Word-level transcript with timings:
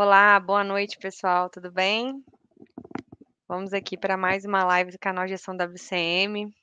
Olá, 0.00 0.38
boa 0.38 0.62
noite, 0.62 0.96
pessoal, 0.96 1.50
tudo 1.50 1.72
bem? 1.72 2.24
Vamos 3.48 3.72
aqui 3.72 3.96
para 3.98 4.16
mais 4.16 4.44
uma 4.44 4.62
live 4.62 4.92
do 4.92 4.98
canal 4.98 5.26
Gestão 5.26 5.56
WCM. 5.56 6.54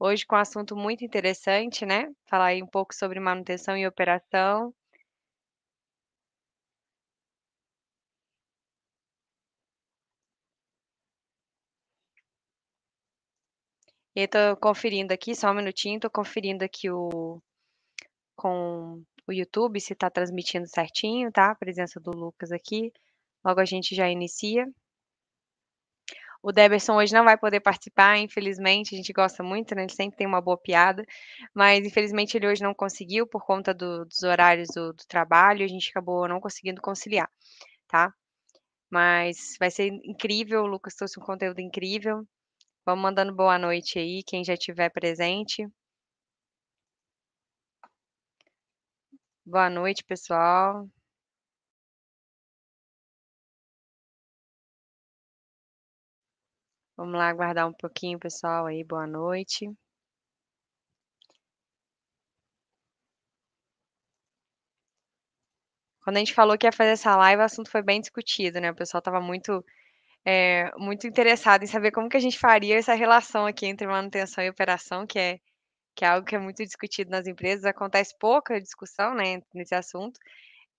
Hoje 0.00 0.24
com 0.24 0.36
um 0.36 0.38
assunto 0.38 0.74
muito 0.74 1.04
interessante, 1.04 1.84
né? 1.84 2.10
Falar 2.24 2.46
aí 2.46 2.62
um 2.62 2.66
pouco 2.66 2.94
sobre 2.94 3.20
manutenção 3.20 3.76
e 3.76 3.86
operação. 3.86 4.74
E 14.14 14.22
estou 14.22 14.56
conferindo 14.56 15.12
aqui, 15.12 15.34
só 15.34 15.50
um 15.50 15.54
minutinho, 15.54 15.96
estou 15.96 16.10
conferindo 16.10 16.64
aqui 16.64 16.90
o 16.90 17.38
com 18.34 19.04
o 19.26 19.32
YouTube 19.32 19.80
se 19.80 19.92
está 19.92 20.08
transmitindo 20.10 20.66
certinho, 20.68 21.32
tá? 21.32 21.50
A 21.50 21.54
presença 21.54 22.00
do 22.00 22.10
Lucas 22.10 22.52
aqui. 22.52 22.92
Logo 23.44 23.60
a 23.60 23.64
gente 23.64 23.94
já 23.94 24.08
inicia. 24.08 24.66
O 26.42 26.52
Deberson 26.52 26.96
hoje 26.96 27.12
não 27.12 27.24
vai 27.24 27.36
poder 27.36 27.60
participar, 27.60 28.18
infelizmente, 28.18 28.94
a 28.94 28.96
gente 28.96 29.12
gosta 29.12 29.42
muito, 29.42 29.74
né? 29.74 29.82
Ele 29.82 29.92
sempre 29.92 30.16
tem 30.16 30.26
uma 30.26 30.40
boa 30.40 30.56
piada, 30.56 31.04
mas 31.52 31.84
infelizmente 31.84 32.36
ele 32.36 32.46
hoje 32.46 32.62
não 32.62 32.72
conseguiu 32.72 33.26
por 33.26 33.44
conta 33.44 33.74
do, 33.74 34.04
dos 34.04 34.22
horários 34.22 34.68
do, 34.74 34.92
do 34.92 35.04
trabalho, 35.08 35.64
a 35.64 35.68
gente 35.68 35.90
acabou 35.90 36.28
não 36.28 36.40
conseguindo 36.40 36.80
conciliar, 36.80 37.28
tá? 37.88 38.14
Mas 38.88 39.56
vai 39.58 39.70
ser 39.70 39.88
incrível, 40.04 40.62
o 40.62 40.66
Lucas 40.66 40.94
trouxe 40.94 41.18
um 41.18 41.24
conteúdo 41.24 41.60
incrível. 41.60 42.24
Vamos 42.84 43.02
mandando 43.02 43.34
boa 43.34 43.58
noite 43.58 43.98
aí, 43.98 44.22
quem 44.24 44.44
já 44.44 44.54
estiver 44.54 44.90
presente. 44.90 45.66
Boa 49.46 49.70
noite, 49.70 50.04
pessoal. 50.04 50.90
Vamos 56.94 57.14
lá 57.14 57.28
aguardar 57.30 57.66
um 57.66 57.72
pouquinho, 57.72 58.18
pessoal, 58.18 58.66
aí. 58.66 58.84
Boa 58.84 59.06
noite. 59.06 59.66
Quando 66.02 66.16
a 66.16 66.20
gente 66.20 66.32
falou 66.34 66.56
que 66.56 66.66
ia 66.66 66.72
fazer 66.72 66.90
essa 66.92 67.14
live, 67.16 67.42
o 67.42 67.44
assunto 67.44 67.70
foi 67.70 67.82
bem 67.82 68.00
discutido, 68.00 68.60
né? 68.60 68.70
O 68.70 68.74
pessoal 68.74 69.00
estava 69.00 69.20
muito, 69.20 69.64
é, 70.24 70.70
muito 70.78 71.06
interessado 71.06 71.64
em 71.64 71.66
saber 71.68 71.92
como 71.92 72.08
que 72.08 72.16
a 72.16 72.20
gente 72.20 72.38
faria 72.38 72.76
essa 72.78 72.94
relação 72.94 73.46
aqui 73.46 73.66
entre 73.66 73.86
manutenção 73.86 74.44
e 74.44 74.50
operação, 74.50 75.06
que 75.06 75.18
é, 75.18 75.40
que 75.96 76.04
é 76.04 76.08
algo 76.08 76.26
que 76.26 76.36
é 76.36 76.38
muito 76.38 76.62
discutido 76.64 77.10
nas 77.10 77.26
empresas. 77.26 77.64
Acontece 77.64 78.14
pouca 78.20 78.60
discussão, 78.60 79.14
né, 79.14 79.42
nesse 79.54 79.74
assunto. 79.74 80.20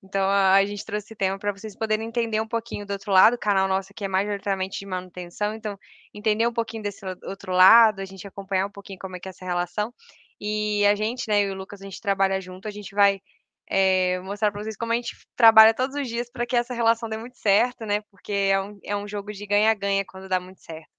Então, 0.04 0.30
a 0.30 0.64
gente 0.64 0.86
trouxe 0.86 1.08
esse 1.08 1.16
tema 1.16 1.40
para 1.40 1.52
vocês 1.52 1.76
poderem 1.76 2.08
entender 2.08 2.40
um 2.40 2.48
pouquinho 2.48 2.86
do 2.86 2.92
outro 2.94 3.12
lado. 3.12 3.34
O 3.34 3.38
canal 3.38 3.68
nosso 3.68 3.90
aqui 3.92 4.06
é 4.06 4.08
majoritariamente 4.08 4.80
de 4.80 4.86
manutenção, 4.86 5.56
então, 5.56 5.78
entender 6.14 6.48
um 6.48 6.54
pouquinho 6.54 6.84
desse 6.84 7.04
outro 7.24 7.52
lado, 7.52 8.00
a 8.00 8.06
gente 8.06 8.28
acompanhar 8.28 8.68
um 8.68 8.72
pouquinho 8.72 9.00
como 9.00 9.16
é 9.16 9.20
que 9.20 9.28
é 9.28 9.32
essa 9.32 9.44
relação. 9.44 9.92
E 10.40 10.86
a 10.86 10.94
gente, 10.96 11.28
né, 11.28 11.44
eu 11.44 11.50
e 11.50 11.52
o 11.52 11.56
Lucas, 11.56 11.82
a 11.82 11.86
gente 11.86 12.00
trabalha 12.00 12.40
junto, 12.40 12.68
a 12.68 12.72
gente 12.72 12.94
vai 12.94 13.20
é, 13.68 14.20
mostrar 14.20 14.52
para 14.52 14.64
vocês 14.64 14.78
como 14.78 14.94
a 14.94 14.96
gente 14.96 15.16
trabalha 15.36 15.74
todos 15.74 15.96
os 15.96 16.08
dias 16.08 16.30
para 16.32 16.46
que 16.46 16.56
essa 16.56 16.74
relação 16.76 17.10
dê 17.10 17.18
muito 17.18 17.38
certo, 17.38 17.86
né? 17.86 18.02
Porque 18.12 18.32
é 18.32 18.62
um, 18.62 18.80
é 18.84 18.96
um 18.96 19.08
jogo 19.08 19.32
de 19.34 19.46
ganha-ganha 19.48 20.06
quando 20.06 20.30
dá 20.30 20.40
muito 20.40 20.62
certo. 20.62 20.90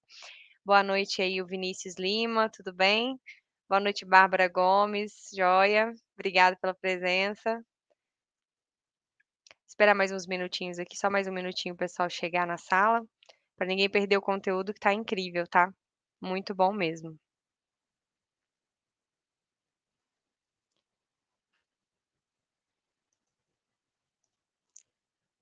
Boa 0.65 0.83
noite 0.83 1.21
aí, 1.21 1.41
o 1.41 1.47
Vinícius 1.47 1.95
Lima, 1.97 2.49
tudo 2.49 2.73
bem? 2.73 3.17
Boa 3.69 3.79
noite, 3.79 4.03
Bárbara 4.03 4.47
Gomes, 4.47 5.29
joia. 5.31 5.93
Obrigada 6.15 6.57
pela 6.59 6.73
presença. 6.73 7.63
Esperar 9.67 9.93
mais 9.93 10.11
uns 10.11 10.25
minutinhos 10.25 10.79
aqui, 10.79 10.97
só 10.97 11.07
mais 11.07 11.27
um 11.27 11.31
minutinho 11.31 11.75
o 11.75 11.77
pessoal 11.77 12.09
chegar 12.09 12.47
na 12.47 12.57
sala, 12.57 13.05
para 13.55 13.67
ninguém 13.67 13.87
perder 13.87 14.17
o 14.17 14.21
conteúdo 14.21 14.73
que 14.73 14.79
tá 14.79 14.91
incrível, 14.91 15.45
tá? 15.47 15.71
Muito 16.19 16.55
bom 16.55 16.73
mesmo. 16.73 17.15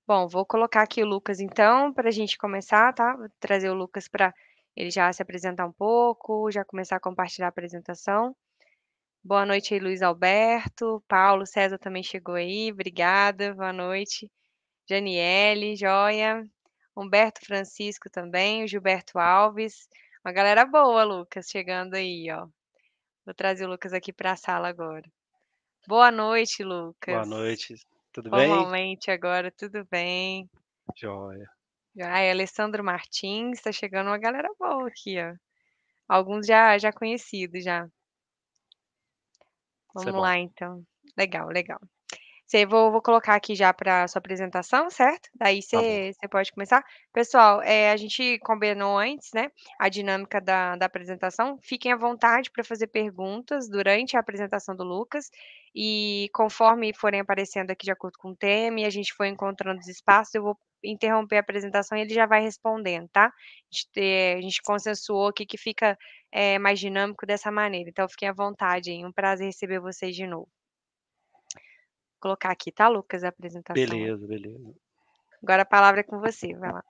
Bom, 0.06 0.28
vou 0.28 0.44
colocar 0.44 0.82
aqui 0.82 1.02
o 1.02 1.06
Lucas 1.06 1.40
então, 1.40 1.94
para 1.94 2.08
a 2.08 2.12
gente 2.12 2.36
começar, 2.36 2.92
tá? 2.92 3.16
Vou 3.16 3.28
trazer 3.40 3.70
o 3.70 3.74
Lucas 3.74 4.06
para 4.06 4.34
ele 4.78 4.92
já 4.92 5.12
se 5.12 5.20
apresentar 5.20 5.66
um 5.66 5.72
pouco, 5.72 6.52
já 6.52 6.64
começar 6.64 6.94
a 6.94 7.00
compartilhar 7.00 7.48
a 7.48 7.48
apresentação. 7.48 8.34
Boa 9.24 9.44
noite 9.44 9.74
aí, 9.74 9.80
Luiz 9.80 10.02
Alberto. 10.02 11.02
Paulo 11.08 11.44
César 11.44 11.76
também 11.78 12.04
chegou 12.04 12.36
aí, 12.36 12.70
obrigada, 12.70 13.52
boa 13.54 13.72
noite. 13.72 14.30
Janiele, 14.88 15.74
joia. 15.74 16.48
Humberto 16.96 17.44
Francisco 17.44 18.08
também, 18.08 18.62
o 18.62 18.68
Gilberto 18.68 19.18
Alves. 19.18 19.88
Uma 20.24 20.32
galera 20.32 20.64
boa, 20.64 21.02
Lucas, 21.02 21.48
chegando 21.48 21.94
aí, 21.94 22.30
ó. 22.30 22.46
Vou 23.26 23.34
trazer 23.34 23.66
o 23.66 23.70
Lucas 23.70 23.92
aqui 23.92 24.12
para 24.12 24.30
a 24.30 24.36
sala 24.36 24.68
agora. 24.68 25.10
Boa 25.88 26.12
noite, 26.12 26.62
Lucas. 26.62 27.14
Boa 27.14 27.26
noite, 27.26 27.74
tudo 28.12 28.30
bem? 28.30 28.48
Formalmente 28.48 29.10
agora, 29.10 29.50
tudo 29.50 29.84
bem? 29.90 30.48
Joia. 30.96 31.57
Ai, 32.02 32.30
Alessandro 32.30 32.84
Martins, 32.84 33.60
tá 33.60 33.72
chegando 33.72 34.08
uma 34.08 34.18
galera 34.18 34.48
boa 34.58 34.88
aqui, 34.88 35.16
ó. 35.20 35.34
Alguns 36.08 36.46
já, 36.46 36.78
já 36.78 36.92
conhecidos 36.92 37.62
já. 37.64 37.84
É 37.84 37.88
Vamos 39.94 40.20
lá, 40.20 40.38
então. 40.38 40.82
Legal, 41.16 41.48
legal. 41.48 41.80
Você 42.48 42.64
vou, 42.64 42.90
vou 42.90 43.02
colocar 43.02 43.34
aqui 43.34 43.54
já 43.54 43.74
para 43.74 44.08
sua 44.08 44.20
apresentação, 44.20 44.88
certo? 44.88 45.28
Daí 45.34 45.60
Tá 45.60 45.78
você, 45.78 46.12
você 46.14 46.28
pode 46.28 46.50
começar. 46.50 46.82
Pessoal, 47.12 47.60
é, 47.60 47.90
a 47.90 47.96
gente 47.98 48.38
combinou 48.38 48.96
antes, 48.96 49.28
né? 49.34 49.50
A 49.78 49.90
dinâmica 49.90 50.40
da, 50.40 50.74
da 50.74 50.86
apresentação. 50.86 51.58
Fiquem 51.62 51.92
à 51.92 51.96
vontade 51.96 52.50
para 52.50 52.64
fazer 52.64 52.86
perguntas 52.86 53.68
durante 53.68 54.16
a 54.16 54.20
apresentação 54.20 54.74
do 54.74 54.82
Lucas. 54.82 55.30
E 55.74 56.30
conforme 56.32 56.94
forem 56.94 57.20
aparecendo 57.20 57.70
aqui 57.70 57.84
de 57.84 57.92
acordo 57.92 58.16
com 58.16 58.30
o 58.30 58.36
tema 58.36 58.80
e 58.80 58.86
a 58.86 58.90
gente 58.90 59.12
for 59.12 59.26
encontrando 59.26 59.80
os 59.80 59.86
espaços, 59.86 60.34
eu 60.34 60.42
vou 60.42 60.58
interromper 60.84 61.36
a 61.36 61.40
apresentação 61.40 61.96
e 61.96 62.02
ele 62.02 62.14
já 62.14 62.26
vai 62.26 62.40
respondendo, 62.40 63.08
tá? 63.08 63.26
A 63.26 63.30
gente, 63.70 63.88
é, 63.96 64.34
a 64.34 64.40
gente 64.40 64.62
consensuou 64.62 65.28
aqui 65.28 65.46
que 65.46 65.58
fica 65.58 65.96
é, 66.32 66.58
mais 66.58 66.78
dinâmico 66.78 67.26
dessa 67.26 67.50
maneira. 67.50 67.88
Então, 67.90 68.08
fiquem 68.08 68.28
à 68.28 68.32
vontade, 68.32 68.90
hein? 68.90 69.06
Um 69.06 69.12
prazer 69.12 69.46
receber 69.46 69.80
vocês 69.80 70.14
de 70.14 70.26
novo. 70.26 70.48
Vou 71.54 72.20
colocar 72.20 72.50
aqui, 72.50 72.72
tá, 72.72 72.88
Lucas, 72.88 73.24
a 73.24 73.28
apresentação. 73.28 73.74
Beleza, 73.74 74.26
beleza. 74.26 74.74
Agora 75.42 75.62
a 75.62 75.66
palavra 75.66 76.00
é 76.00 76.04
com 76.04 76.18
você, 76.18 76.54
vai 76.54 76.72
lá. 76.72 76.82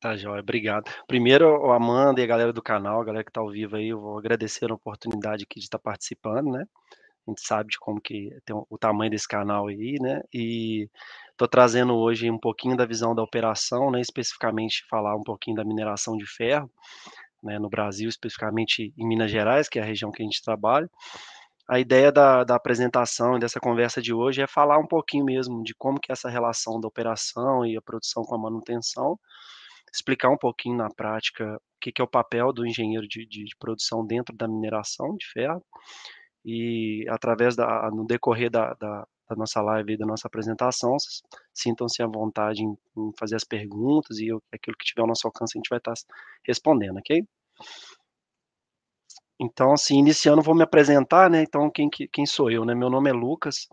Tá 0.00 0.16
joia, 0.16 0.40
obrigado. 0.40 0.90
Primeiro, 1.06 1.46
o 1.46 1.70
Amanda 1.70 2.20
e 2.20 2.24
a 2.24 2.26
galera 2.26 2.52
do 2.52 2.60
canal, 2.60 3.00
a 3.00 3.04
galera 3.04 3.22
que 3.22 3.30
tá 3.30 3.40
ao 3.40 3.50
vivo 3.50 3.76
aí, 3.76 3.90
eu 3.90 4.00
vou 4.00 4.18
agradecer 4.18 4.68
a 4.68 4.74
oportunidade 4.74 5.44
aqui 5.44 5.60
de 5.60 5.66
estar 5.66 5.78
participando, 5.78 6.50
né? 6.50 6.66
A 7.26 7.30
gente 7.30 7.46
sabe 7.46 7.70
de 7.70 7.78
como 7.78 8.00
que 8.00 8.30
tem 8.44 8.54
o 8.68 8.78
tamanho 8.78 9.10
desse 9.10 9.28
canal 9.28 9.68
aí, 9.68 9.96
né? 10.00 10.22
E 10.34 10.88
tô 11.36 11.46
trazendo 11.46 11.94
hoje 11.94 12.28
um 12.28 12.38
pouquinho 12.38 12.76
da 12.76 12.84
visão 12.84 13.14
da 13.14 13.22
operação, 13.22 13.90
né? 13.92 14.00
Especificamente 14.00 14.84
falar 14.90 15.16
um 15.16 15.22
pouquinho 15.22 15.56
da 15.56 15.64
mineração 15.64 16.16
de 16.16 16.26
ferro, 16.26 16.68
né? 17.42 17.58
No 17.60 17.68
Brasil, 17.68 18.08
especificamente 18.08 18.92
em 18.98 19.06
Minas 19.06 19.30
Gerais, 19.30 19.68
que 19.68 19.78
é 19.78 19.82
a 19.82 19.84
região 19.84 20.10
que 20.10 20.22
a 20.22 20.24
gente 20.24 20.42
trabalha. 20.42 20.90
A 21.68 21.78
ideia 21.78 22.10
da, 22.10 22.42
da 22.42 22.56
apresentação 22.56 23.36
e 23.36 23.40
dessa 23.40 23.60
conversa 23.60 24.02
de 24.02 24.12
hoje 24.12 24.42
é 24.42 24.46
falar 24.48 24.78
um 24.78 24.86
pouquinho 24.86 25.24
mesmo 25.24 25.62
de 25.62 25.74
como 25.74 26.00
que 26.00 26.10
é 26.10 26.14
essa 26.14 26.28
relação 26.28 26.80
da 26.80 26.88
operação 26.88 27.64
e 27.64 27.76
a 27.76 27.82
produção 27.82 28.24
com 28.24 28.34
a 28.34 28.38
manutenção, 28.38 29.18
explicar 29.92 30.28
um 30.30 30.36
pouquinho 30.36 30.76
na 30.76 30.88
prática 30.90 31.54
o 31.54 31.80
que, 31.80 31.92
que 31.92 32.02
é 32.02 32.04
o 32.04 32.08
papel 32.08 32.52
do 32.52 32.66
engenheiro 32.66 33.06
de, 33.06 33.24
de, 33.26 33.44
de 33.44 33.56
produção 33.58 34.04
dentro 34.04 34.36
da 34.36 34.48
mineração 34.48 35.16
de 35.16 35.26
ferro 35.32 35.64
e 36.44 37.06
através 37.08 37.56
da 37.56 37.90
no 37.90 38.06
decorrer 38.06 38.50
da, 38.50 38.74
da, 38.74 39.06
da 39.28 39.36
nossa 39.36 39.60
live 39.62 39.92
e 39.94 39.96
da 39.96 40.06
nossa 40.06 40.26
apresentação, 40.26 40.96
sintam-se 41.54 42.02
à 42.02 42.06
vontade 42.06 42.62
em, 42.62 42.76
em, 42.96 43.12
fazer 43.18 43.36
as 43.36 43.44
perguntas 43.44 44.18
e 44.18 44.28
aquilo 44.52 44.76
que 44.78 44.84
tiver 44.84 45.02
ao 45.02 45.08
nosso 45.08 45.26
alcance 45.26 45.56
a 45.56 45.58
gente 45.58 45.68
vai 45.68 45.78
estar 45.78 45.94
respondendo, 46.44 46.98
ok? 46.98 47.24
Então, 49.40 49.72
assim, 49.72 49.98
iniciando, 49.98 50.42
vou 50.42 50.54
me 50.54 50.62
apresentar, 50.62 51.28
né? 51.28 51.42
Então, 51.42 51.68
quem, 51.70 51.88
quem 51.90 52.26
sou 52.26 52.50
eu, 52.50 52.64
né? 52.64 52.74
Meu 52.74 52.88
nome 52.88 53.10
é 53.10 53.12
Lucas, 53.12 53.66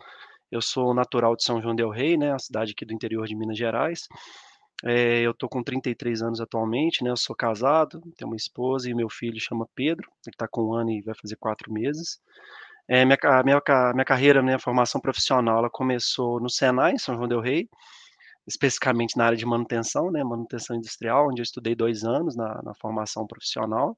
eu 0.51 0.61
sou 0.61 0.93
natural 0.93 1.35
de 1.35 1.43
São 1.43 1.61
João 1.61 1.75
del 1.75 1.89
Rei, 1.91 2.17
né? 2.17 2.33
A 2.33 2.39
cidade 2.39 2.71
aqui 2.71 2.85
do 2.85 2.93
interior 2.93 3.27
de 3.27 3.35
Minas 3.35 3.57
Gerais. 3.57 4.07
É, 4.83 5.21
eu 5.21 5.33
tô 5.33 5.49
com 5.49 5.61
33 5.61 6.21
anos 6.21 6.41
atualmente, 6.41 7.03
né? 7.03 7.09
Eu 7.11 7.17
sou 7.17 7.35
casado, 7.35 8.01
tenho 8.17 8.29
uma 8.29 8.35
esposa 8.35 8.89
e 8.89 8.95
meu 8.95 9.09
filho 9.09 9.39
chama 9.39 9.67
Pedro, 9.75 10.09
ele 10.25 10.35
tá 10.37 10.47
com 10.47 10.69
um 10.69 10.73
ano 10.73 10.91
e 10.91 11.01
vai 11.01 11.13
fazer 11.15 11.35
quatro 11.35 11.71
meses. 11.71 12.19
É, 12.89 13.05
minha, 13.05 13.17
minha, 13.43 13.61
minha 13.93 14.05
carreira, 14.05 14.41
minha 14.41 14.59
formação 14.59 14.99
profissional, 14.99 15.59
ela 15.59 15.69
começou 15.69 16.39
no 16.39 16.49
Senai, 16.49 16.93
em 16.93 16.97
São 16.97 17.15
João 17.15 17.27
del 17.27 17.39
Rei, 17.39 17.69
especificamente 18.47 19.15
na 19.15 19.25
área 19.25 19.37
de 19.37 19.45
manutenção, 19.45 20.11
né? 20.11 20.23
Manutenção 20.23 20.75
industrial, 20.75 21.29
onde 21.29 21.41
eu 21.41 21.43
estudei 21.43 21.75
dois 21.75 22.03
anos 22.03 22.35
na, 22.35 22.61
na 22.63 22.73
formação 22.75 23.27
profissional 23.27 23.95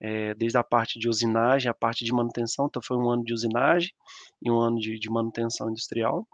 é, 0.00 0.34
desde 0.34 0.58
a 0.58 0.64
parte 0.64 0.98
de 0.98 1.08
usinagem, 1.08 1.70
a 1.70 1.74
parte 1.74 2.04
de 2.04 2.12
manutenção, 2.12 2.66
então 2.66 2.82
foi 2.82 2.96
um 2.96 3.10
ano 3.10 3.24
de 3.24 3.32
usinagem 3.32 3.90
e 4.42 4.50
um 4.50 4.58
ano 4.58 4.78
de, 4.78 4.98
de 4.98 5.10
manutenção 5.10 5.68
industrial. 5.70 6.26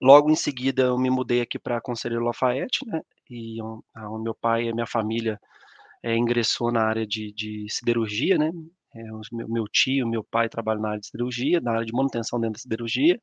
Logo 0.00 0.30
em 0.30 0.36
seguida 0.36 0.82
eu 0.84 0.98
me 0.98 1.10
mudei 1.10 1.42
aqui 1.42 1.58
pra 1.58 1.80
Conselheiro 1.80 2.24
Lafaiete, 2.24 2.86
né, 2.86 3.00
e 3.28 3.62
o 3.62 3.84
a 3.94 4.08
o 4.10 4.18
meu 4.18 4.34
pai 4.34 4.64
e 4.64 4.68
a 4.70 4.74
minha 4.74 4.86
família, 4.86 5.38
eh, 6.02 6.16
ingressou 6.16 6.72
na 6.72 6.84
área 6.84 7.06
de 7.06 7.32
de 7.32 7.66
siderurgia, 7.70 8.38
né, 8.38 8.50
eh, 8.94 9.12
os 9.14 9.28
meu 9.32 9.48
meu 9.48 9.64
tio, 9.68 10.06
meu 10.08 10.24
pai 10.24 10.48
trabalham 10.48 10.82
na 10.82 10.90
área 10.90 11.00
de 11.00 11.06
siderurgia, 11.08 11.60
na 11.60 11.72
área 11.72 11.86
de 11.86 11.92
manutenção 11.92 12.40
dentro 12.40 12.54
da 12.54 12.60
siderurgia. 12.60 13.20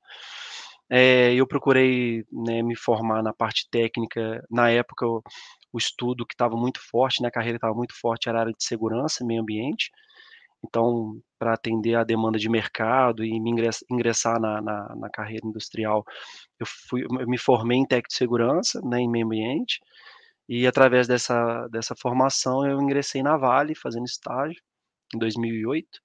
Eh, 0.91 1.33
eu 1.35 1.47
procurei, 1.47 2.25
né, 2.31 2.61
me 2.63 2.75
formar 2.77 3.23
na 3.23 3.33
parte 3.33 3.67
técnica, 3.71 4.43
na 4.51 4.69
época 4.71 5.05
o 5.07 5.77
estudo 5.77 6.25
que 6.27 6.33
estava 6.35 6.55
muito 6.57 6.79
forte, 6.91 7.21
né, 7.23 7.29
a 7.29 7.31
carreira 7.31 7.57
estava 7.57 7.73
muito 7.75 7.93
forte 7.99 8.29
era 8.29 8.39
a 8.39 8.41
área 8.43 8.53
de 8.53 8.63
segurança 8.65 9.23
e 9.23 9.27
meio 9.27 9.41
ambiente, 9.41 9.91
então, 10.65 11.19
pra 11.39 11.53
atender 11.55 11.95
a 11.95 12.03
demanda 12.05 12.39
de 12.39 12.49
mercado 12.49 13.23
e 13.25 13.39
me 13.41 13.51
ingress 13.51 13.85
ingressar 13.91 14.39
na 14.41 14.61
na 14.61 14.95
na 14.97 15.09
carreira 15.11 15.47
industrial, 15.47 16.03
eu 16.59 16.65
fui 16.89 17.03
eu 17.05 17.27
me 17.29 17.37
formei 17.39 17.77
em 17.79 17.85
técnico 17.87 18.09
de 18.09 18.15
segurança, 18.17 18.81
né, 18.83 18.99
em 19.01 19.09
meio 19.11 19.25
ambiente, 19.27 19.79
e 20.49 20.67
através 20.67 21.07
dessa 21.07 21.67
dessa 21.69 21.95
formação 22.01 22.65
eu 22.67 22.81
ingressei 22.81 23.23
na 23.23 23.37
Vale 23.37 23.75
fazendo 23.75 24.05
estágio, 24.07 24.61
em 25.15 25.19
2008. 25.19 25.99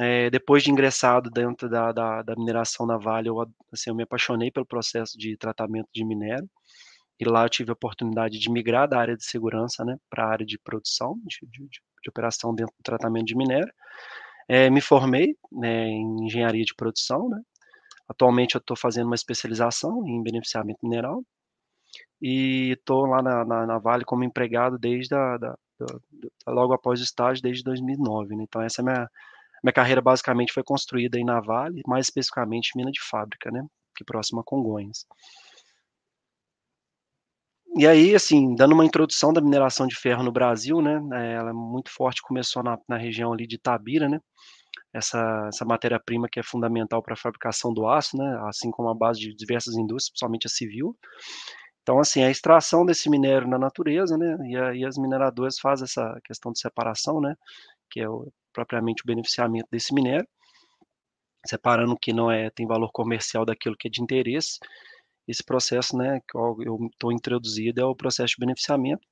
Eh, 0.00 0.30
depois 0.30 0.62
de 0.64 0.70
ingressado 0.72 1.30
dentro 1.30 1.68
da 1.70 1.92
da 1.92 2.22
da 2.22 2.36
mineração 2.36 2.86
na 2.86 2.98
Vale 2.98 3.28
eu 3.30 3.40
a 3.42 3.46
assim, 3.72 3.90
eu 3.90 3.96
me 3.96 4.04
apaixonei 4.04 4.50
pelo 4.50 4.66
processo 4.66 5.18
de 5.18 5.36
tratamento 5.38 5.88
de 5.94 6.04
minério, 6.04 6.48
e 7.20 7.24
lá 7.26 7.44
eu 7.46 7.50
tive 7.50 7.70
a 7.70 7.74
oportunidade 7.74 8.38
de 8.40 8.50
migrar 8.52 8.88
da 8.88 8.98
área 9.00 9.16
de 9.16 9.24
segurança, 9.24 9.84
né, 9.84 9.96
pra 10.10 10.28
área 10.28 10.46
de 10.46 10.58
produção, 10.60 11.16
de 11.26 11.38
de 11.48 11.68
de 12.04 12.10
operação 12.10 12.54
dentro 12.54 12.74
do 12.78 12.84
tratamento 12.84 13.26
de 13.26 13.36
minério. 13.36 13.72
Eh, 14.48 14.70
me 14.70 14.80
formei, 14.82 15.36
né, 15.52 15.86
em 15.88 16.26
engenharia 16.26 16.64
de 16.64 16.74
produção, 16.76 17.28
né, 17.30 17.40
atualmente 18.08 18.56
eu 18.56 18.60
tô 18.62 18.76
fazendo 18.76 19.06
uma 19.08 19.16
especialização 19.16 20.06
em 20.08 20.22
beneficiamento 20.24 20.80
mineral, 20.84 21.22
e 22.22 22.76
tô 22.86 23.06
lá 23.06 23.22
na 23.22 23.44
na 23.46 23.66
na 23.66 23.78
Vale 23.80 24.04
como 24.06 24.24
empregado 24.24 24.78
desde 24.78 25.14
a 25.16 25.38
da 25.38 25.56
logo 26.46 26.72
após 26.74 27.00
o 27.00 27.04
estágio 27.04 27.42
desde 27.42 27.62
2009, 27.64 28.36
né, 28.36 28.44
então 28.44 28.62
essa 28.62 28.82
é 28.82 28.84
minha 28.84 29.08
minha 29.62 29.72
carreira 29.74 30.00
basicamente 30.00 30.52
foi 30.54 30.62
construída 30.64 31.18
aí 31.18 31.24
na 31.24 31.40
Vale, 31.40 31.82
mais 31.86 32.06
especificamente 32.06 32.72
mina 32.76 32.90
de 32.90 33.00
fábrica, 33.02 33.50
né, 33.50 33.62
aqui 33.94 34.04
próximo 34.04 34.40
a 34.40 34.44
Congonhas. 34.44 35.04
E 37.76 37.86
aí, 37.86 38.14
assim, 38.14 38.54
dando 38.56 38.72
uma 38.72 38.84
introdução 38.84 39.32
da 39.32 39.40
mineração 39.40 39.86
de 39.86 39.94
ferro 39.94 40.22
no 40.24 40.32
Brasil, 40.32 40.80
né, 40.82 41.00
eh, 41.14 41.32
ela 41.34 41.50
é 41.50 41.52
muito 41.52 41.90
forte, 41.90 42.20
começou 42.22 42.62
na 42.62 42.78
na 42.88 42.96
região 42.96 43.32
ali 43.32 43.46
de 43.46 43.56
Itabira, 43.56 44.08
né, 44.08 44.18
essa 44.94 45.48
essa 45.48 45.64
matéria-prima 45.64 46.28
que 46.30 46.40
é 46.40 46.42
fundamental 46.42 47.02
pra 47.02 47.16
fabricação 47.16 47.72
do 47.72 47.88
aço, 47.88 48.16
né, 48.16 48.40
assim 48.48 48.70
como 48.70 48.88
a 48.88 48.94
base 48.94 49.20
de 49.20 49.34
diversas 49.34 49.74
indústrias, 49.76 50.10
principalmente 50.10 50.46
a 50.46 50.50
civil. 50.50 50.96
Então, 51.90 51.98
assim, 51.98 52.22
a 52.22 52.30
extração 52.30 52.86
desse 52.86 53.10
minério 53.10 53.48
na 53.48 53.58
natureza, 53.58 54.16
né, 54.16 54.36
e 54.48 54.56
aí 54.56 54.84
as 54.84 54.96
mineradoras 54.96 55.58
fazem 55.58 55.86
essa 55.86 56.20
questão 56.22 56.52
de 56.52 56.60
separação, 56.60 57.20
né, 57.20 57.34
que 57.90 57.98
é 57.98 58.08
o 58.08 58.32
propriamente 58.52 59.02
o 59.02 59.06
beneficiamento 59.06 59.66
desse 59.72 59.92
minério, 59.92 60.24
separando 61.44 61.94
o 61.94 61.98
que 61.98 62.12
não 62.12 62.30
é 62.30 62.48
tem 62.50 62.64
valor 62.64 62.92
comercial 62.92 63.44
daquilo 63.44 63.76
que 63.76 63.88
é 63.88 63.90
de 63.90 64.00
interesse. 64.00 64.60
Esse 65.26 65.42
processo, 65.42 65.96
né, 65.96 66.20
qual 66.30 66.62
eu 66.62 66.78
tô 66.96 67.10
introduzido 67.10 67.80
é 67.80 67.84
o 67.84 67.96
processo 67.96 68.34
de 68.34 68.40
beneficiamento, 68.46 69.02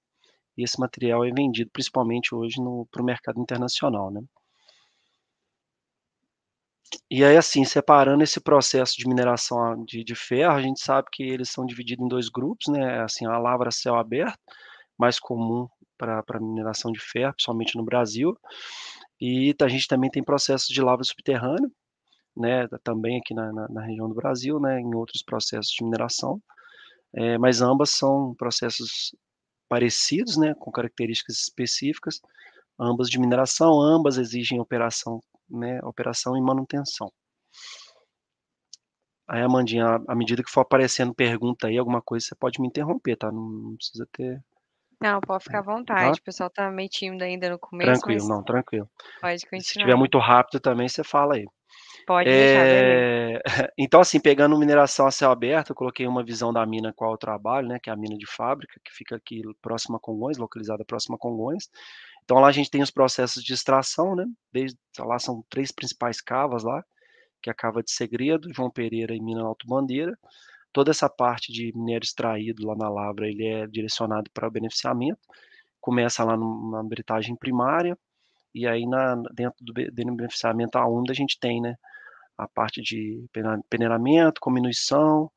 e 0.57 0.63
esse 0.63 0.79
material 0.79 1.25
é 1.25 1.33
vendido 1.33 1.71
principalmente 1.73 2.33
hoje 2.33 2.59
para 2.93 3.03
o 3.03 3.05
mercado 3.05 3.41
internacional, 3.41 4.09
né. 4.13 4.21
E 7.11 7.25
aí, 7.25 7.37
assim, 7.37 7.65
separando 7.65 8.23
esse 8.23 8.41
processo 8.41 8.97
de 8.97 9.07
mineração 9.09 9.85
de 9.85 10.05
de 10.05 10.15
ferro, 10.15 10.53
a 10.55 10.63
gente 10.63 10.81
sabe 10.81 11.09
que 11.13 11.23
eles 11.23 11.51
são 11.51 11.65
dividido 11.67 12.03
em 12.05 12.09
2 12.09 12.29
grupos, 12.29 12.67
né, 12.69 13.01
assim, 13.03 13.27
a 13.27 13.39
lavra 13.39 13.71
céu 13.71 13.95
aberto, 13.97 14.39
mais 14.99 15.19
comum 15.21 15.69
pra 15.99 16.23
mineração 16.41 16.93
de 16.93 17.01
ferro, 17.01 17.33
principalmente 17.35 17.77
no 17.77 17.85
Brasil, 17.85 18.37
e 19.21 19.55
a 19.63 19.69
gente 19.69 19.89
também 19.89 20.11
tem 20.11 20.23
processos 20.25 20.69
de 20.69 20.83
lavra 20.83 21.05
subterrâneo, 21.05 21.71
né, 22.37 22.69
também 22.85 23.19
aqui 23.21 23.35
na 23.35 23.53
na 23.53 23.69
na 23.71 23.83
região 23.87 24.09
do 24.09 24.15
Brasil, 24.17 24.61
né, 24.61 24.81
em 24.81 24.95
outros 24.97 25.23
processos 25.25 25.73
de 25.73 25.85
mineração, 25.85 26.41
eh, 27.15 27.39
mas 27.39 27.63
ambas 27.63 27.91
são 27.93 28.35
processos 28.37 29.15
parecidos, 29.69 30.37
né, 30.39 30.55
com 30.57 30.73
características 30.73 31.37
específicas, 31.39 32.21
ambas 32.81 33.11
de 33.11 33.19
mineração, 33.21 33.81
ambas 33.83 34.19
exigem 34.19 34.61
operação, 34.61 35.21
né, 35.51 35.81
operação 35.83 36.37
e 36.37 36.41
manutenção. 36.41 37.11
Aí, 39.29 39.43
Amandinha, 39.43 40.01
à 40.09 40.15
medida 40.15 40.43
que 40.43 40.51
for 40.51 40.63
aparecendo 40.63 41.15
pergunta 41.15 41.67
aí, 41.67 41.77
alguma 41.77 42.01
coisa, 42.01 42.27
você 42.27 42.35
pode 42.35 42.61
me 42.61 42.67
interromper, 42.69 43.17
tá, 43.17 43.31
não 43.31 43.43
não 43.49 43.77
precisa 43.77 44.07
ter 44.13 44.43
Não, 45.01 45.21
pode 45.21 45.45
ficar 45.45 45.59
à 45.59 45.63
tá? 45.63 45.73
vontade, 45.73 46.21
o 46.21 46.23
pessoal 46.23 46.51
tá 46.51 46.71
meio 46.71 46.89
tímido 46.89 47.25
ainda 47.25 47.51
no 47.51 47.59
começo, 47.59 48.03
Tranquilo, 48.03 48.21
mas 48.21 48.29
não, 48.29 48.43
tranquilo. 48.43 48.91
pode 49.21 49.47
E 49.55 49.61
se 49.61 49.73
estiver 49.73 49.93
continuar. 49.93 49.99
muito 49.99 50.19
rápido 50.19 50.61
também, 50.61 50.89
você 50.89 51.05
fala 51.05 51.35
aí. 51.35 51.47
Pode 52.07 52.31
deixar, 52.33 52.67
beleza. 52.67 53.07
Eh, 53.69 53.73
então, 53.79 54.01
assim, 54.01 54.21
pegando 54.21 54.59
mineração 54.59 55.07
a 55.07 55.11
céu 55.11 55.31
aberto, 55.31 55.71
eu 55.71 55.77
coloquei 55.77 56.07
uma 56.07 56.25
visão 56.25 56.53
da 56.53 56.65
mina 56.67 56.93
qual 56.93 57.13
eu 57.13 57.19
trabalho, 57.19 57.69
né, 57.69 57.79
que 57.83 57.91
é 57.91 57.93
a 57.93 57.97
mina 57.97 58.17
de 58.17 58.27
fábrica, 58.27 58.81
que 58.85 58.93
fica 58.93 59.17
aqui 59.17 59.43
próximo 59.63 59.97
a 59.97 60.01
Congonhas, 60.01 60.39
localizada 60.39 60.85
próximo 60.85 61.17
a 61.17 61.19
Congonhas. 61.19 61.69
Então 62.29 62.41
lá 62.43 62.49
a 62.49 62.53
gente 62.53 62.71
tem 62.71 62.83
os 62.83 62.91
processos 62.91 63.43
de 63.43 63.55
extração, 63.55 64.15
né, 64.15 64.27
desde 64.53 64.77
lá 64.99 65.19
são 65.19 65.43
3 65.49 65.73
principais 65.73 66.21
cavas 66.21 66.63
lá, 66.63 66.85
que 67.43 67.49
é 67.49 67.53
a 67.53 67.55
cava 67.55 67.83
de 67.83 67.91
Segredo, 67.91 68.53
João 68.55 68.71
Pereira 68.71 69.15
e 69.17 69.21
mina 69.21 69.43
Alto 69.43 69.67
Bandeira. 69.67 70.19
Toda 70.73 70.91
essa 70.91 71.09
parte 71.09 71.53
de 71.53 71.73
minério 71.75 72.05
extraído 72.05 72.67
lá 72.67 72.77
na 72.77 72.91
lavra, 72.91 73.29
ele 73.29 73.47
é 73.47 73.67
direcionado 73.67 74.31
pra 74.35 74.51
beneficiamento, 74.51 75.21
começa 75.81 76.25
lá 76.25 76.37
no 76.37 76.71
na 76.73 76.83
britagem 76.83 77.37
primária, 77.37 77.99
e 78.55 78.67
aí 78.67 78.87
na 78.87 79.17
dentro 79.35 79.57
do 79.65 79.73
do 79.75 80.17
beneficiamento 80.17 80.77
a 80.79 80.87
úmida 80.89 81.13
a 81.13 81.17
gente 81.17 81.39
tem, 81.41 81.61
né, 81.63 81.77
a 82.39 82.49
parte 82.49 82.83
de 82.83 83.27
peneiramento, 83.71 84.41
comminuição, 84.41 85.31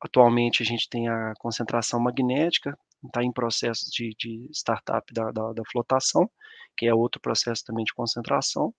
atualmente 0.00 0.62
a 0.62 0.66
gente 0.66 0.88
tem 0.90 1.08
a 1.08 1.34
concentração 1.40 2.00
magnética, 2.00 2.78
tá 3.12 3.22
em 3.24 3.32
processo 3.32 3.86
de 3.92 4.14
de 4.18 4.48
startup 4.52 5.12
da 5.14 5.30
da 5.32 5.52
da 5.54 5.62
flotação, 5.72 6.30
que 6.76 6.86
é 6.86 6.94
outro 6.94 7.20
processo 7.20 7.64
também 7.64 7.84
de 7.84 7.94
concentração, 7.94 8.74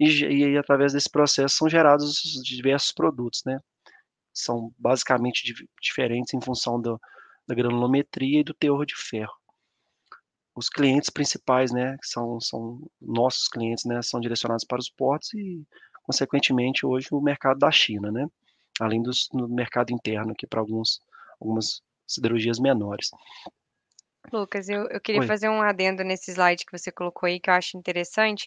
e 0.00 0.06
e 0.54 0.58
através 0.58 0.92
desse 0.94 1.10
processo 1.10 1.56
são 1.58 1.68
gerados 1.70 2.24
os 2.24 2.44
diversos 2.44 2.92
produtos, 2.92 3.42
né. 3.46 3.58
São 4.34 4.72
basicamente 4.78 5.44
dife 5.44 5.68
diferentes 5.82 6.34
em 6.34 6.40
função 6.42 6.80
do 6.82 7.00
da 7.48 7.54
granulometria 7.56 8.40
e 8.40 8.44
do 8.44 8.54
teor 8.54 8.86
de 8.86 8.96
ferro. 8.96 9.34
Os 10.56 10.68
clientes 10.68 11.10
principais, 11.10 11.72
né, 11.72 11.96
são 12.02 12.40
são 12.40 12.80
nossos 13.00 13.48
clientes, 13.48 13.84
né, 13.84 14.02
são 14.02 14.20
direcionados 14.20 14.64
para 14.64 14.80
os 14.80 14.90
portos 14.90 15.32
e, 15.34 15.64
consequentemente, 16.02 16.84
hoje 16.86 17.08
o 17.12 17.20
mercado 17.20 17.58
da 17.58 17.70
China, 17.70 18.10
né, 18.12 18.26
além 18.80 19.02
no 19.34 19.48
mercado 19.48 19.92
interno 19.92 20.32
aqui 20.32 20.46
pra 20.46 20.60
alguns 20.60 21.00
algumas 21.40 21.82
siderurgias 22.06 22.58
menores. 22.60 23.10
Lucas, 24.32 24.68
eu 24.68 24.86
eu 24.90 25.00
queria 25.00 25.22
Oi. 25.22 25.30
fazer 25.30 25.48
um 25.48 25.62
adendo 25.62 26.04
nesse 26.04 26.30
slide 26.32 26.64
que 26.66 26.72
você 26.76 26.92
colocou 26.92 27.26
aí, 27.26 27.40
que 27.40 27.48
eu 27.50 27.54
acho 27.54 27.76
interessante, 27.76 28.46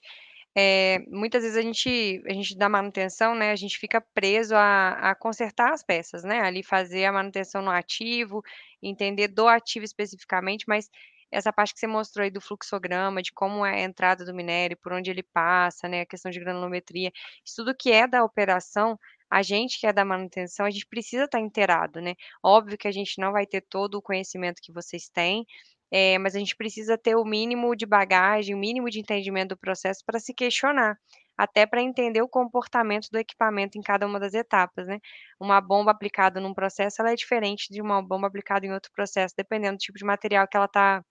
eh, 0.56 1.00
muitas 1.10 1.42
vezes 1.44 1.58
a 1.58 1.62
gente 1.62 2.22
a 2.28 2.34
gente 2.34 2.56
dá 2.58 2.70
manutenção, 2.70 3.34
né, 3.36 3.52
a 3.52 3.56
gente 3.56 3.78
fica 3.80 4.00
preso 4.14 4.56
a 4.56 5.12
a 5.12 5.16
consertar 5.16 5.74
as 5.74 5.84
peças, 5.84 6.24
né, 6.24 6.40
ali 6.42 6.64
fazer 6.64 7.06
a 7.06 7.12
manutenção 7.12 7.62
no 7.62 7.72
ativo, 7.72 8.44
entender 8.82 9.28
do 9.30 9.48
ativo 9.48 9.84
especificamente, 9.86 10.66
mas 10.68 10.90
essa 11.32 11.52
parte 11.52 11.74
que 11.74 11.80
você 11.80 11.88
mostrou 11.88 12.24
aí 12.24 12.30
do 12.32 12.40
fluxograma, 12.40 13.20
de 13.22 13.32
como 13.34 13.66
é 13.66 13.82
a 13.82 13.84
entrada 13.84 14.24
do 14.24 14.34
minério, 14.36 14.78
por 14.78 14.94
onde 14.94 15.10
ele 15.10 15.24
passa, 15.24 15.88
né, 15.90 16.02
a 16.02 16.06
questão 16.06 16.30
de 16.32 16.40
granulometria, 16.40 17.12
isso 17.46 17.56
tudo 17.58 17.76
que 17.76 17.92
é 17.92 18.08
da 18.08 18.24
operação, 18.24 18.98
a 19.40 19.42
gente 19.44 19.80
que 19.80 19.88
é 19.88 19.94
da 19.94 20.06
manutenção, 20.06 20.66
a 20.66 20.72
gente 20.72 20.86
precisa 20.88 21.26
estar 21.26 21.40
inteirado, 21.40 22.02
né. 22.02 22.16
Óbvio 22.44 22.78
que 22.78 22.88
a 22.88 22.92
gente 22.92 23.20
não 23.20 23.32
vai 23.32 23.46
ter 23.48 23.62
todo 23.62 23.96
o 23.96 24.02
conhecimento 24.02 24.62
que 24.62 24.72
vocês 24.74 25.10
têm, 25.10 25.46
eh, 25.92 26.18
mas 26.20 26.36
a 26.36 26.40
gente 26.40 26.56
precisa 26.56 26.98
ter 26.98 27.16
o 27.16 27.26
mínimo 27.26 27.76
de 27.76 27.86
bagagem, 27.86 28.56
o 28.56 28.58
mínimo 28.60 28.90
de 28.90 29.00
entendimento 29.00 29.50
do 29.50 29.58
processo 29.58 30.04
pra 30.06 30.20
se 30.20 30.34
questionar, 30.34 30.98
até 31.38 31.66
pra 31.66 31.82
entender 31.82 32.22
o 32.22 32.28
comportamento 32.30 33.10
do 33.12 33.18
equipamento 33.20 33.78
em 33.78 33.82
cada 33.82 34.06
uma 34.08 34.20
das 34.20 34.34
etapas, 34.34 34.88
né. 34.88 35.00
Uma 35.40 35.62
bomba 35.62 35.92
aplicada 35.92 36.40
num 36.42 36.54
processo, 36.54 37.02
ela 37.02 37.12
é 37.12 37.16
diferente 37.16 37.72
de 37.72 37.82
uma 37.82 38.02
bomba 38.02 38.28
aplicada 38.28 38.66
em 38.66 38.74
outro 38.74 38.92
processo, 38.94 39.34
dependendo 39.38 39.78
do 39.78 39.80
tipo 39.82 39.98
de 39.98 40.06
material 40.06 40.48
que 40.48 40.58
ela 40.58 40.68
tá, 40.68 41.04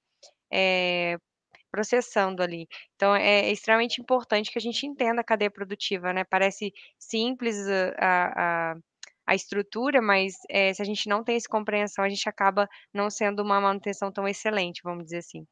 eh, 0.52 1.18
processando 1.72 2.42
ali. 2.42 2.68
Então 2.96 3.14
é 3.16 3.50
extremamente 3.50 4.00
importante 4.02 4.52
que 4.52 4.58
a 4.58 4.62
gente 4.62 4.86
entenda 4.86 5.22
a 5.22 5.24
cadeia 5.24 5.50
produtiva, 5.50 6.12
né, 6.12 6.24
parece 6.24 6.72
simples 6.98 7.56
a 7.98 8.72
a 8.74 8.76
a 9.26 9.34
estrutura, 9.36 10.02
mas, 10.02 10.34
eh, 10.50 10.74
se 10.74 10.82
a 10.82 10.84
gente 10.84 11.08
não 11.08 11.22
tem 11.24 11.36
essa 11.36 11.48
compreensão, 11.48 12.04
a 12.04 12.08
gente 12.08 12.28
acaba 12.28 12.68
não 12.92 13.08
sendo 13.10 13.42
uma 13.42 13.60
manutenção 13.60 14.12
tão 14.12 14.26
excelente, 14.28 14.80
vamos 14.84 15.04
dizer 15.04 15.18
assim. 15.18 15.46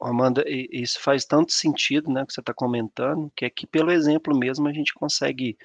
Amanda, 0.00 0.44
isso 0.46 1.00
faz 1.00 1.24
tanto 1.24 1.52
sentido, 1.52 2.12
né, 2.12 2.26
que 2.26 2.32
você 2.32 2.42
tá 2.42 2.52
comentando, 2.52 3.30
que 3.36 3.44
aqui 3.44 3.66
pelo 3.66 3.90
exemplo 3.92 4.36
mesmo 4.36 4.68
a 4.68 4.72
gente 4.72 4.92
consegue, 4.92 5.56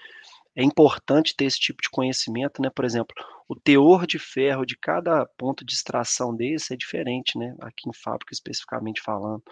é 0.56 0.63
importante 0.63 1.36
ter 1.36 1.46
esse 1.46 1.60
tipo 1.60 1.82
de 1.82 1.89
conhecimento, 1.89 2.62
né? 2.62 2.70
Por 2.70 2.86
exemplo, 2.86 3.15
o 3.48 3.56
teor 3.56 4.06
de 4.06 4.20
ferro 4.20 4.65
de 4.65 4.77
cada 4.77 5.25
ponto 5.38 5.65
de 5.65 5.74
extração 5.74 6.36
desse 6.36 6.74
é 6.74 6.77
diferente, 6.77 7.38
né? 7.38 7.56
Aqui 7.62 7.89
em 7.89 7.94
fábrica 7.94 8.34
especificamente 8.34 9.01
falando. 9.01 9.44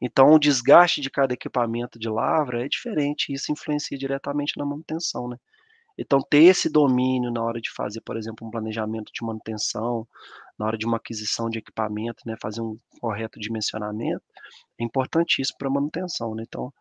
Então, 0.00 0.32
o 0.32 0.38
desgaste 0.38 1.00
de 1.00 1.10
cada 1.10 1.34
equipamento 1.34 1.98
de 1.98 2.08
lavra 2.08 2.64
é 2.64 2.68
diferente, 2.68 3.30
e 3.30 3.34
isso 3.34 3.52
influencia 3.52 3.96
diretamente 3.98 4.56
na 4.56 4.64
manutenção, 4.64 5.28
né? 5.28 5.36
Então, 6.00 6.18
ter 6.18 6.44
esse 6.44 6.70
domínio 6.70 7.30
na 7.30 7.42
hora 7.42 7.60
de 7.60 7.70
fazer, 7.70 8.00
por 8.00 8.16
exemplo, 8.16 8.46
um 8.46 8.50
planejamento 8.50 9.12
de 9.12 9.22
manutenção, 9.22 10.08
na 10.58 10.64
hora 10.66 10.78
de 10.78 10.86
uma 10.86 10.96
aquisição 10.96 11.50
de 11.50 11.58
equipamento, 11.58 12.22
né, 12.24 12.36
fazer 12.40 12.62
um 12.62 12.78
correto 12.98 13.38
dimensionamento, 13.38 14.22
é 14.80 14.84
importantíssimo 14.84 15.58
para 15.58 15.68
a 15.68 15.70
manutenção, 15.70 16.34
né? 16.34 16.42
Então, 16.46 16.72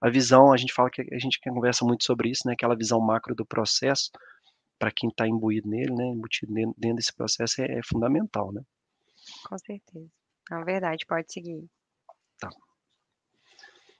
a 0.00 0.08
visão, 0.08 0.52
a 0.52 0.56
gente 0.56 0.72
fala 0.72 0.88
que 0.88 1.02
a 1.02 1.18
gente 1.18 1.40
conversa 1.40 1.84
muito 1.84 2.04
sobre 2.04 2.30
isso, 2.30 2.46
né? 2.46 2.52
Aquela 2.52 2.76
visão 2.76 3.00
macro 3.00 3.34
do 3.34 3.44
processo, 3.44 4.08
para 4.78 4.92
quem 4.92 5.10
está 5.10 5.26
imbuído 5.26 5.68
nele, 5.68 5.92
né? 5.92 6.06
Embutido 6.06 6.54
dentro 6.54 6.96
desse 6.96 7.12
processo 7.12 7.60
é, 7.62 7.78
é 7.78 7.80
fundamental, 7.84 8.52
né? 8.52 8.62
Com 9.48 9.58
certeza. 9.58 10.08
É 10.52 10.64
verdade, 10.64 11.04
pode 11.06 11.32
seguir. 11.32 11.68
Tá. 12.38 12.48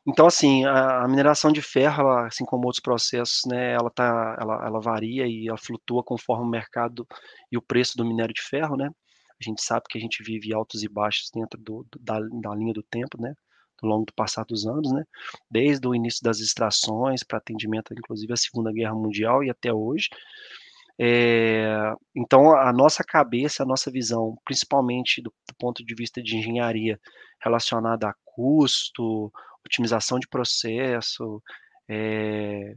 Então, 0.07 0.26
assim, 0.26 0.64
a, 0.64 1.07
mineração 1.09 1.52
de 1.52 1.61
ferro, 1.62 2.02
ela, 2.02 2.26
assim 2.26 2.45
como 2.45 2.64
outros 2.66 2.83
processos, 2.83 3.42
né, 3.47 3.73
ela, 3.75 3.90
tá, 3.90 4.37
ela, 4.40 4.66
ela 4.66 4.80
varia 4.80 5.26
e 5.26 5.49
ela 5.49 5.59
flutua 5.59 6.02
conforme 6.02 6.45
o 6.47 6.50
mercado 6.50 7.07
e 7.52 7.59
o 7.59 7.62
preço 7.62 7.97
do 7.97 8.04
minério 8.04 8.35
de 8.35 8.42
ferro, 8.42 8.76
né? 8.76 8.88
A 9.40 9.45
gente 9.45 9.62
sabe 9.62 9.85
que 9.88 9.99
a 9.99 10.00
gente 10.00 10.23
vive 10.23 10.54
altos 10.54 10.83
e 10.83 10.88
baixos 10.88 11.30
dentro 11.35 11.59
do, 11.61 11.87
da, 12.00 12.19
da 12.42 12.54
linha 12.54 12.73
do 12.73 12.83
tempo, 12.83 13.21
né? 13.21 13.35
ao 13.83 13.88
longo 13.88 14.04
do 14.07 14.12
passar 14.14 14.45
dos 14.45 14.66
anos, 14.66 14.92
né? 14.92 15.04
Desde 15.50 15.87
o 15.87 15.95
início 15.95 16.23
das 16.23 16.38
extrações 16.40 17.23
para 17.23 17.38
atendimento, 17.38 17.95
inclusive, 17.95 18.33
à 18.33 18.37
Segunda 18.37 18.73
Guerra 18.73 18.95
Mundial 18.95 19.42
e 19.42 19.50
até 19.50 19.73
hoje. 19.73 20.09
É, 20.99 21.95
então, 22.14 22.54
a 22.54 22.73
nossa 22.73 23.02
cabeça, 23.02 23.62
a 23.62 23.66
nossa 23.66 23.90
visão, 23.90 24.37
principalmente 24.45 25.23
do, 25.23 25.33
do 25.49 25.54
ponto 25.59 25.85
de 25.85 25.95
vista 25.95 26.23
de 26.23 26.37
engenharia 26.37 27.00
relacionada 27.42 28.09
a 28.09 28.14
custo, 28.25 29.33
otimização 29.66 30.18
de 30.18 30.28
processo, 30.28 31.42
é, 31.88 32.74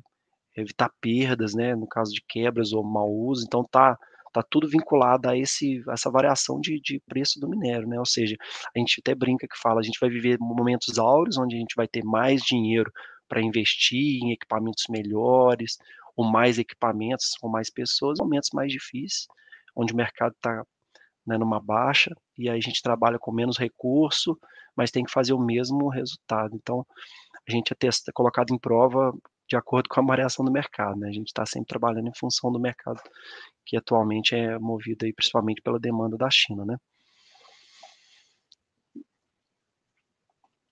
evitar 0.56 0.90
perdas, 1.02 1.54
né, 1.54 1.76
no 1.76 1.88
caso 1.88 2.12
de 2.12 2.24
quebras 2.28 2.74
ou 2.74 2.84
mau 2.84 3.10
uso, 3.10 3.44
então 3.46 3.64
tá 3.70 3.98
tá 4.34 4.44
tudo 4.50 4.68
vinculado 4.68 5.30
a 5.30 5.38
esse, 5.38 5.84
essa 5.90 6.10
variação 6.10 6.60
de, 6.60 6.82
de 6.82 7.00
preço 7.08 7.40
do 7.40 7.48
minério, 7.48 7.88
né? 7.88 8.00
Ou 8.00 8.06
seja, 8.06 8.36
a 8.76 8.80
gente 8.80 9.00
até 9.00 9.14
brinca 9.14 9.48
que 9.48 9.56
fala, 9.62 9.80
a 9.80 9.84
gente 9.84 10.00
vai 10.02 10.10
viver 10.10 10.38
momentos 10.40 10.98
áureos, 10.98 11.38
onde 11.38 11.56
a 11.56 11.60
gente 11.60 11.76
vai 11.76 11.88
ter 11.88 12.04
mais 12.04 12.42
dinheiro 12.42 12.92
para 13.28 13.42
investir 13.42 14.24
em 14.24 14.32
equipamentos 14.32 14.86
melhores, 14.90 15.78
ou 16.16 16.26
mais 16.26 16.58
equipamentos, 16.58 17.34
ou 17.44 17.50
mais 17.50 17.70
pessoas, 17.70 18.18
momentos 18.20 18.50
mais 18.54 18.72
difíceis, 18.72 19.28
onde 19.76 19.94
o 19.94 19.96
mercado 19.96 20.34
está 20.34 20.64
né, 21.26 21.38
numa 21.38 21.60
baixa, 21.60 22.12
e 22.38 22.50
aí 22.50 22.58
a 22.58 22.62
gente 22.62 22.82
trabalha 22.82 23.18
com 23.20 23.32
menos 23.32 23.58
recurso, 23.58 24.38
mas 24.76 24.92
tem 24.92 25.04
que 25.04 25.12
fazer 25.12 25.34
o 25.34 25.40
mesmo 25.40 25.90
resultado. 25.90 26.56
Então, 26.56 26.86
a 27.48 27.52
gente 27.52 27.72
é 27.72 27.76
testa, 27.76 28.12
colocado 28.14 28.54
em 28.54 28.60
prova 28.60 29.14
de 29.48 29.56
acordo 29.58 29.90
com 29.90 30.00
a 30.02 30.06
variação 30.06 30.46
do 30.46 30.52
mercado, 30.52 30.98
né? 31.00 31.10
A 31.10 31.12
gente 31.12 31.28
está 31.28 31.46
sempre 31.46 31.68
trabalhando 31.68 32.08
em 32.08 32.18
função 32.18 32.52
do 32.52 32.60
mercado 32.60 33.02
que 33.66 33.78
atualmente 33.78 34.36
é 34.36 34.58
movido 34.60 35.06
aí 35.06 35.14
principalmente 35.14 35.62
pela 35.62 35.80
demanda 35.80 36.18
da 36.18 36.30
China, 36.30 36.66
né? 36.66 36.78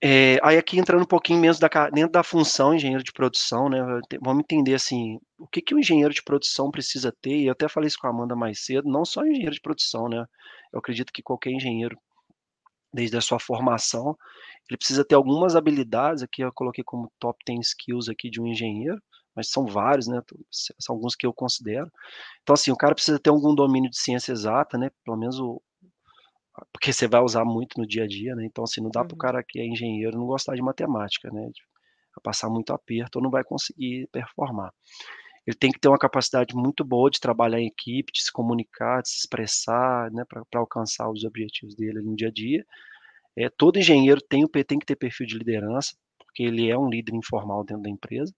É, 0.03 0.39
aí 0.43 0.57
aqui 0.57 0.79
entrando 0.79 1.03
um 1.03 1.07
pouquinho 1.07 1.39
menos 1.39 1.59
da, 1.59 1.67
dentro 1.93 2.11
da 2.11 2.23
função 2.23 2.73
engenheiro 2.73 3.03
de 3.03 3.11
produção, 3.11 3.69
né? 3.69 3.79
Vamos 4.19 4.41
entender 4.43 4.73
assim, 4.73 5.19
o 5.37 5.47
que, 5.47 5.61
que 5.61 5.75
o 5.75 5.79
engenheiro 5.79 6.13
de 6.13 6.23
produção 6.23 6.71
precisa 6.71 7.13
ter, 7.21 7.37
e 7.37 7.45
eu 7.45 7.51
até 7.51 7.69
falei 7.69 7.87
isso 7.87 7.99
com 7.99 8.07
a 8.07 8.09
Amanda 8.09 8.35
mais 8.35 8.65
cedo, 8.65 8.89
não 8.89 9.05
só 9.05 9.23
engenheiro 9.23 9.53
de 9.53 9.61
produção, 9.61 10.09
né? 10.09 10.25
Eu 10.73 10.79
acredito 10.79 11.13
que 11.13 11.21
qualquer 11.21 11.51
engenheiro, 11.51 11.95
desde 12.93 13.15
a 13.17 13.21
sua 13.21 13.39
formação, 13.39 14.17
ele 14.69 14.77
precisa 14.77 15.05
ter 15.05 15.15
algumas 15.15 15.55
habilidades, 15.55 16.23
aqui 16.23 16.41
eu 16.41 16.51
coloquei 16.53 16.83
como 16.83 17.11
top 17.19 17.37
10 17.45 17.59
skills 17.67 18.09
aqui 18.09 18.29
de 18.29 18.41
um 18.41 18.47
engenheiro, 18.47 18.99
mas 19.35 19.49
são 19.49 19.65
vários, 19.65 20.07
né? 20.07 20.21
São 20.79 20.95
alguns 20.95 21.15
que 21.15 21.25
eu 21.25 21.33
considero. 21.33 21.91
Então, 22.41 22.53
assim, 22.53 22.71
o 22.71 22.77
cara 22.77 22.95
precisa 22.95 23.19
ter 23.19 23.29
algum 23.29 23.55
domínio 23.55 23.89
de 23.89 23.97
ciência 23.99 24.31
exata, 24.31 24.77
né? 24.77 24.89
Pelo 25.05 25.17
menos 25.17 25.39
o. 25.39 25.61
Porque 26.71 26.91
você 26.91 27.07
vai 27.07 27.21
usar 27.21 27.45
muito 27.45 27.79
no 27.79 27.87
dia 27.87 28.03
a 28.03 28.07
dia, 28.07 28.35
né? 28.35 28.45
Então, 28.45 28.63
assim, 28.63 28.81
não 28.81 28.89
dá 28.91 29.01
uhum. 29.01 29.07
para 29.07 29.15
o 29.15 29.17
cara 29.17 29.43
que 29.47 29.59
é 29.59 29.65
engenheiro 29.65 30.17
não 30.17 30.25
gostar 30.25 30.55
de 30.55 30.61
matemática, 30.61 31.29
né? 31.31 31.41
Vai 31.43 32.23
passar 32.23 32.49
muito 32.49 32.73
aperto 32.73 33.17
ou 33.17 33.23
não 33.23 33.31
vai 33.31 33.43
conseguir 33.43 34.07
performar. 34.11 34.71
Ele 35.47 35.55
tem 35.57 35.71
que 35.71 35.79
ter 35.79 35.87
uma 35.87 35.97
capacidade 35.97 36.55
muito 36.55 36.83
boa 36.83 37.09
de 37.09 37.19
trabalhar 37.19 37.59
em 37.59 37.67
equipe, 37.67 38.11
de 38.13 38.21
se 38.23 38.31
comunicar, 38.31 39.01
de 39.01 39.09
se 39.09 39.17
expressar, 39.19 40.11
né? 40.11 40.23
Para 40.27 40.43
alcançar 40.55 41.09
os 41.09 41.23
objetivos 41.23 41.75
dele 41.75 42.01
no 42.01 42.15
dia 42.15 42.27
a 42.27 42.31
dia. 42.31 42.65
É, 43.37 43.49
todo 43.49 43.79
engenheiro 43.79 44.21
tem, 44.21 44.45
tem 44.47 44.79
que 44.79 44.85
ter 44.85 44.95
perfil 44.95 45.25
de 45.25 45.37
liderança, 45.37 45.95
porque 46.19 46.43
ele 46.43 46.69
é 46.69 46.77
um 46.77 46.89
líder 46.89 47.15
informal 47.15 47.63
dentro 47.63 47.83
da 47.83 47.89
empresa 47.89 48.33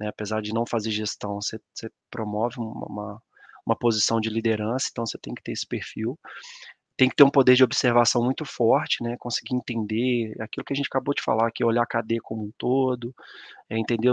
né? 0.00 0.08
Apesar 0.08 0.40
de 0.40 0.52
não 0.54 0.64
fazer 0.66 0.90
gestão, 0.90 1.34
você, 1.40 1.60
você 1.74 1.90
promove 2.10 2.56
uma, 2.58 3.22
uma 3.66 3.76
posição 3.76 4.18
de 4.18 4.30
liderança, 4.30 4.88
então 4.90 5.04
você 5.04 5.18
tem 5.18 5.34
que 5.34 5.42
ter 5.42 5.52
esse 5.52 5.66
perfil. 5.66 6.18
Tem 6.96 7.08
que 7.08 7.16
ter 7.16 7.24
um 7.24 7.30
poder 7.30 7.54
de 7.54 7.64
observação 7.64 8.22
muito 8.22 8.44
forte, 8.44 9.02
né? 9.02 9.16
Conseguir 9.18 9.54
entender 9.54 10.34
aquilo 10.40 10.64
que 10.64 10.72
a 10.72 10.76
gente 10.76 10.86
acabou 10.86 11.14
de 11.14 11.22
falar, 11.22 11.50
que 11.50 11.62
é 11.62 11.66
olhar 11.66 11.82
a 11.82 11.86
cadeia 11.86 12.20
como 12.22 12.44
um 12.44 12.52
todo, 12.58 13.14
é 13.68 13.78
entender 13.78 14.12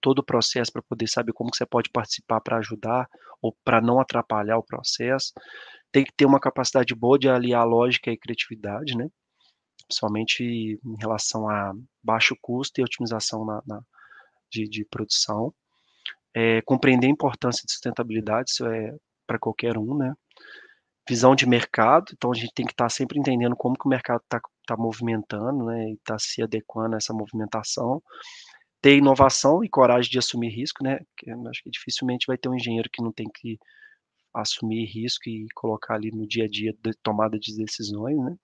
todo 0.00 0.20
o 0.20 0.24
processo 0.24 0.72
para 0.72 0.82
poder 0.82 1.08
saber 1.08 1.32
como 1.32 1.50
você 1.52 1.66
pode 1.66 1.90
participar 1.90 2.40
para 2.40 2.58
ajudar 2.58 3.08
ou 3.42 3.56
para 3.64 3.80
não 3.80 4.00
atrapalhar 4.00 4.58
o 4.58 4.62
processo. 4.62 5.32
Tem 5.90 6.04
que 6.04 6.12
ter 6.12 6.26
uma 6.26 6.40
capacidade 6.40 6.94
boa 6.94 7.18
de 7.18 7.28
aliar 7.28 7.66
lógica 7.66 8.10
e 8.10 8.16
criatividade, 8.16 8.96
né? 8.96 9.08
Principalmente 9.86 10.44
em 10.44 10.96
relação 11.00 11.48
a 11.48 11.72
baixo 12.02 12.36
custo 12.40 12.80
e 12.80 12.84
otimização 12.84 13.44
na, 13.44 13.62
na, 13.66 13.80
de, 14.50 14.68
de 14.68 14.84
produção, 14.84 15.52
é, 16.34 16.60
compreender 16.62 17.06
a 17.06 17.10
importância 17.10 17.64
de 17.64 17.72
sustentabilidade, 17.72 18.50
isso 18.50 18.66
é 18.66 18.94
para 19.26 19.38
qualquer 19.38 19.76
um, 19.76 19.96
né? 19.96 20.14
Visão 21.08 21.34
de 21.34 21.46
mercado, 21.46 22.12
então 22.12 22.30
a 22.30 22.34
gente 22.34 22.52
tem 22.54 22.66
que 22.66 22.72
estar 22.72 22.84
tá 22.84 22.90
sempre 22.90 23.18
entendendo 23.18 23.56
como 23.56 23.76
que 23.78 23.86
o 23.86 23.88
mercado 23.88 24.20
está 24.22 24.40
tá 24.66 24.76
movimentando, 24.76 25.64
né? 25.66 25.90
E 25.90 25.94
está 25.94 26.18
se 26.18 26.42
adequando 26.42 26.94
a 26.94 26.98
essa 26.98 27.14
movimentação. 27.14 28.02
Ter 28.82 28.96
inovação 28.96 29.64
e 29.64 29.68
coragem 29.68 30.10
de 30.10 30.18
assumir 30.18 30.50
risco, 30.50 30.84
né? 30.84 31.00
Acho 31.48 31.62
que 31.62 31.70
dificilmente 31.70 32.26
vai 32.26 32.36
ter 32.36 32.48
um 32.48 32.54
engenheiro 32.54 32.90
que 32.92 33.02
não 33.02 33.12
tem 33.12 33.26
que 33.34 33.58
assumir 34.34 34.84
risco 34.84 35.28
e 35.28 35.46
colocar 35.54 35.94
ali 35.94 36.10
no 36.10 36.26
dia 36.26 36.44
a 36.44 36.48
dia 36.48 36.72
de 36.82 36.92
tomada 37.02 37.38
de 37.38 37.56
decisões, 37.56 38.18
né? 38.18 38.36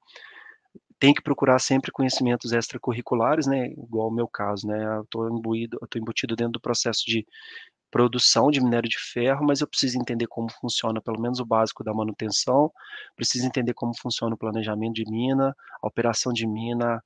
tem 0.99 1.12
que 1.12 1.23
procurar 1.23 1.59
sempre 1.59 1.92
conhecimentos 1.92 2.52
extracurriculares, 2.52 3.47
né, 3.47 3.66
igual 3.73 4.09
o 4.09 4.14
meu 4.14 4.26
caso, 4.26 4.66
né, 4.66 4.97
eu 4.97 5.02
estou 5.02 5.28
imbuído, 5.28 5.78
eu 5.80 6.00
embutido 6.00 6.35
dentro 6.35 6.52
do 6.52 6.61
processo 6.61 7.04
de 7.04 7.26
produção 7.94 8.50
de 8.50 8.60
minério 8.60 8.88
de 8.88 8.98
ferro, 8.98 9.46
mas 9.46 9.60
eu 9.60 9.68
preciso 9.68 9.96
entender 9.96 10.26
como 10.26 10.50
funciona, 10.50 11.00
pelo 11.00 11.20
menos 11.20 11.38
o 11.38 11.46
básico 11.46 11.84
da 11.84 11.94
manutenção, 11.94 12.72
preciso 13.14 13.46
entender 13.46 13.72
como 13.72 13.96
funciona 13.96 14.34
o 14.34 14.36
planejamento 14.36 14.94
de 14.94 15.04
mina, 15.08 15.54
a 15.80 15.86
operação 15.86 16.32
de 16.32 16.44
mina, 16.44 17.00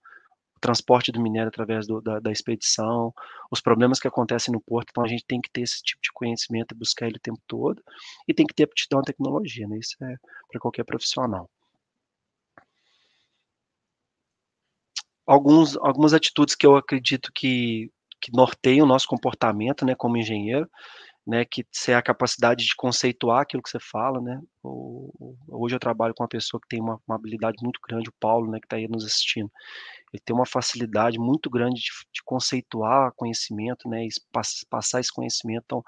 o 0.57 0.61
transporte 0.61 1.13
do 1.13 1.21
minério 1.21 1.49
através 1.49 1.87
do, 1.87 2.01
da, 2.01 2.21
da, 2.21 2.33
expedição, 2.33 3.13
os 3.51 3.61
problemas 3.61 4.01
que 4.01 4.09
acontecem 4.09 4.51
no 4.51 4.63
porto, 4.63 4.89
então 4.91 5.05
a 5.05 5.09
gente 5.09 5.27
tem 5.27 5.43
que 5.43 5.51
ter 5.51 5.61
esse 5.61 5.83
tipo 5.83 6.01
de 6.03 6.11
conhecimento 6.11 6.75
e 6.75 6.79
buscar 6.79 7.07
ele 7.07 7.19
o 7.19 7.21
tempo 7.21 7.41
todo, 7.47 7.83
e 8.27 8.33
tem 8.33 8.47
que 8.47 8.55
ter 8.55 8.63
aptidão 8.63 9.01
à 9.01 9.03
tecnologia, 9.03 9.69
né, 9.69 9.77
isso 9.79 9.95
é 10.03 10.17
para 10.51 10.59
qualquer 10.59 10.85
profissional. 10.85 11.51
alguns, 15.29 15.77
algumas 15.77 16.15
atitudes 16.15 16.55
que 16.55 16.67
eu 16.67 16.75
acredito 16.75 17.31
que, 17.35 17.91
que 18.21 18.33
norteiam 18.33 18.85
o 18.85 18.89
nosso 18.89 19.07
comportamento, 19.07 19.85
né, 19.85 19.95
como 19.95 20.17
engenheiro, 20.17 20.69
né, 21.27 21.45
que 21.45 21.67
é 21.89 21.95
a 21.95 22.03
capacidade 22.03 22.65
de 22.65 22.75
conceituar 22.75 23.43
aquilo 23.43 23.63
que 23.63 23.69
você 23.69 23.79
fala, 23.79 24.21
né, 24.21 24.41
hoje 25.47 25.75
eu 25.75 25.79
trabalho 25.79 26.15
com 26.15 26.23
uma 26.23 26.29
pessoa 26.29 26.61
que 26.61 26.69
tem 26.69 26.81
uma, 26.81 26.99
uma 27.07 27.17
habilidade 27.17 27.63
muito 27.63 27.79
grande, 27.87 28.09
o 28.09 28.15
Paulo, 28.19 28.51
né, 28.51 28.59
que 28.59 28.67
está 28.67 28.77
aí 28.77 28.89
nos 28.89 29.05
assistindo, 29.05 29.51
ele 30.13 30.23
tem 30.25 30.35
uma 30.35 30.47
facilidade 30.47 31.19
muito 31.19 31.51
grande 31.51 31.81
de, 31.81 31.91
de 32.15 32.23
conceituar 32.25 33.13
conhecimento, 33.15 33.89
né, 33.89 34.07
e 34.07 34.09
passar 34.71 35.01
esse 35.01 35.13
conhecimento, 35.13 35.65
então, 35.67 35.85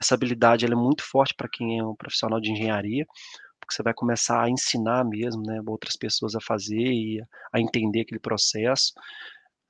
essa 0.00 0.14
habilidade 0.14 0.64
é 0.64 0.74
muito 0.74 1.04
forte 1.04 1.34
para 1.34 1.48
quem 1.48 1.78
é 1.78 1.84
um 1.84 1.94
profissional 1.94 2.40
de 2.40 2.50
engenharia, 2.50 3.06
porque 3.60 3.74
você 3.74 3.82
vai 3.82 3.92
começar 3.94 4.42
a 4.42 4.50
ensinar 4.50 5.04
mesmo, 5.04 5.42
né, 5.42 5.60
outras 5.66 5.94
pessoas 5.96 6.34
a 6.34 6.40
fazer 6.40 6.90
e 6.90 7.22
a 7.52 7.60
entender 7.60 8.00
aquele 8.00 8.18
processo. 8.18 8.92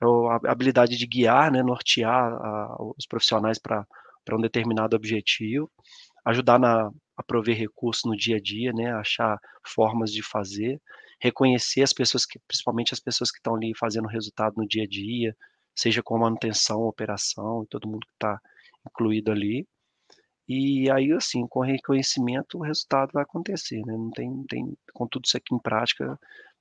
A 0.02 0.50
habilidade 0.52 0.96
de 0.96 1.06
guiar, 1.06 1.52
né, 1.52 1.62
nortear 1.62 2.32
a, 2.32 2.76
os 2.96 3.06
profissionais 3.06 3.58
para 3.58 3.86
um 4.32 4.40
determinado 4.40 4.96
objetivo, 4.96 5.70
ajudar 6.24 6.58
na, 6.58 6.90
a 7.16 7.22
prover 7.22 7.56
recursos 7.58 8.04
no 8.04 8.16
dia 8.16 8.36
a 8.36 8.40
dia, 8.40 8.72
né, 8.72 8.92
achar 8.92 9.38
formas 9.66 10.12
de 10.12 10.22
fazer, 10.22 10.80
reconhecer 11.20 11.82
as 11.82 11.92
pessoas 11.92 12.26
que, 12.26 12.38
principalmente 12.48 12.94
as 12.94 13.00
pessoas 13.00 13.30
que 13.30 13.38
estão 13.38 13.54
ali 13.56 13.72
fazendo 13.78 14.08
resultado 14.08 14.54
no 14.56 14.66
dia 14.66 14.84
a 14.84 14.86
dia, 14.86 15.36
seja 15.76 16.02
com 16.02 16.18
manutenção, 16.18 16.82
operação, 16.82 17.66
todo 17.70 17.88
mundo 17.88 18.06
que 18.06 18.12
está 18.14 18.40
incluído 18.86 19.30
ali, 19.32 19.66
E 20.48 20.90
aí, 20.90 21.12
assim, 21.12 21.46
com 21.48 21.60
reconhecimento 21.60 22.58
o 22.58 22.62
resultado 22.62 23.10
vai 23.12 23.22
acontecer, 23.22 23.80
né, 23.86 23.94
não 23.96 24.10
tem 24.10 24.44
tem 24.48 24.76
com 24.92 25.06
tudo 25.06 25.24
isso 25.26 25.36
aqui 25.36 25.54
em 25.54 25.58
prática, 25.58 26.18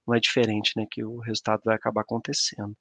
não 0.08 0.15
é 0.15 0.19
diferente, 0.19 0.74
né, 0.77 0.86
que 0.89 1.03
o 1.03 1.19
resultado 1.19 1.62
vai 1.65 1.75
acabar 1.75 2.01
acontecendo. 2.01 2.75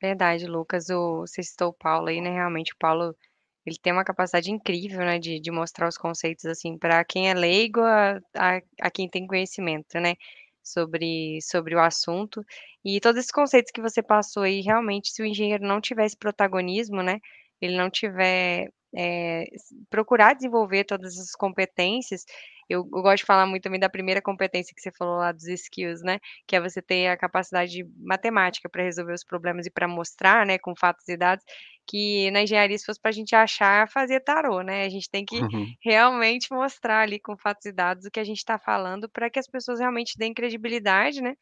Verdade, 0.00 0.46
Lucas, 0.46 0.90
o 0.90 1.20
você 1.22 1.42
citou 1.42 1.68
o 1.70 1.72
Paulo 1.72 2.08
aí, 2.08 2.20
né, 2.20 2.30
realmente 2.30 2.72
o 2.74 2.76
Paulo, 2.78 3.16
ele 3.64 3.76
tem 3.82 3.92
uma 3.94 4.04
capacidade 4.04 4.50
incrível, 4.50 4.98
né, 5.00 5.18
de 5.18 5.40
de 5.40 5.50
mostrar 5.50 5.88
os 5.88 5.96
conceitos, 5.96 6.44
assim, 6.44 6.76
para 6.78 7.02
quem 7.04 7.30
é 7.30 7.34
leigo 7.34 7.80
a 7.80 8.18
a 8.36 8.60
a 8.82 8.90
quem 8.90 9.08
tem 9.08 9.26
conhecimento, 9.26 9.98
né, 9.98 10.14
sobre 10.62 11.38
sobre 11.42 11.74
o 11.74 11.80
assunto. 11.80 12.44
E 12.84 13.00
todos 13.00 13.18
esses 13.20 13.30
conceitos 13.32 13.72
que 13.72 13.80
você 13.80 14.02
passou 14.02 14.42
aí, 14.42 14.60
realmente, 14.60 15.10
se 15.12 15.22
o 15.22 15.26
engenheiro 15.26 15.66
não 15.66 15.80
tiver 15.80 16.04
esse 16.06 16.16
protagonismo, 16.16 17.02
né, 17.02 17.18
ele 17.60 17.76
não 17.76 17.88
tiver, 17.90 18.68
eh, 18.96 19.44
procurar 19.90 20.34
desenvolver 20.34 20.84
todas 20.84 21.14
essas 21.14 21.32
competências, 21.32 22.24
eu 22.68 22.80
eu 22.80 23.02
gosto 23.02 23.18
de 23.18 23.24
falar 23.26 23.46
muito 23.46 23.62
também 23.64 23.80
da 23.80 23.88
primeira 23.90 24.20
competência 24.22 24.74
que 24.74 24.80
você 24.82 24.90
falou 24.92 25.16
lá 25.18 25.32
dos 25.32 25.46
skills, 25.46 26.02
né, 26.02 26.18
que 26.46 26.56
é 26.56 26.60
você 26.60 26.82
ter 26.82 27.08
a 27.08 27.16
capacidade 27.16 27.84
matemática 27.98 28.68
para 28.68 28.82
resolver 28.82 29.12
os 29.14 29.24
problemas 29.24 29.66
e 29.66 29.70
para 29.70 29.86
mostrar, 29.88 30.46
né, 30.46 30.58
com 30.58 30.74
fatos 30.76 31.06
e 31.08 31.16
dados, 31.16 31.44
que 31.86 32.30
na 32.32 32.42
engenharia 32.42 32.76
se 32.78 32.84
fosse 32.84 33.00
para 33.00 33.12
gente 33.12 33.34
achar, 33.36 33.88
fazia 33.90 34.20
tarô, 34.20 34.62
né, 34.62 34.84
a 34.84 34.88
gente 34.88 35.08
tem 35.10 35.24
que 35.24 35.44
Uhum. 35.44 35.76
realmente 35.80 36.48
mostrar 36.52 37.02
ali 37.02 37.20
com 37.20 37.36
fatos 37.38 37.66
e 37.66 37.72
dados 37.72 38.06
o 38.06 38.10
que 38.10 38.20
a 38.20 38.24
gente 38.24 38.38
está 38.38 38.58
falando, 38.58 39.08
para 39.08 39.30
que 39.30 39.38
as 39.38 39.46
pessoas 39.48 39.78
realmente 39.80 40.14
deem 40.18 40.34
credibilidade, 40.34 41.20
né, 41.22 41.34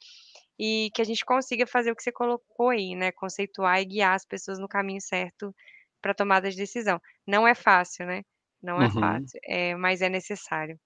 e 0.58 0.90
que 0.94 1.02
a 1.02 1.04
gente 1.04 1.24
consiga 1.24 1.66
fazer 1.66 1.90
o 1.92 1.96
que 1.96 2.02
você 2.02 2.12
colocou 2.12 2.70
aí, 2.70 2.94
né, 2.94 3.12
conceituar 3.12 3.80
e 3.80 3.84
guiar 3.86 4.14
as 4.14 4.24
pessoas 4.26 4.58
no 4.58 4.68
caminho 4.68 5.00
certo 5.00 5.54
para 6.04 6.14
tomada 6.14 6.50
de 6.52 6.58
decisão. 6.58 7.00
Não 7.26 7.48
é 7.48 7.56
fácil, 7.56 8.06
né, 8.06 8.22
não 8.62 8.82
é 8.82 8.88
Uhum. 8.88 8.90
fácil, 8.90 9.40
eh, 9.46 9.76
mas 9.76 10.02
é 10.02 10.10
necessário. 10.10 10.78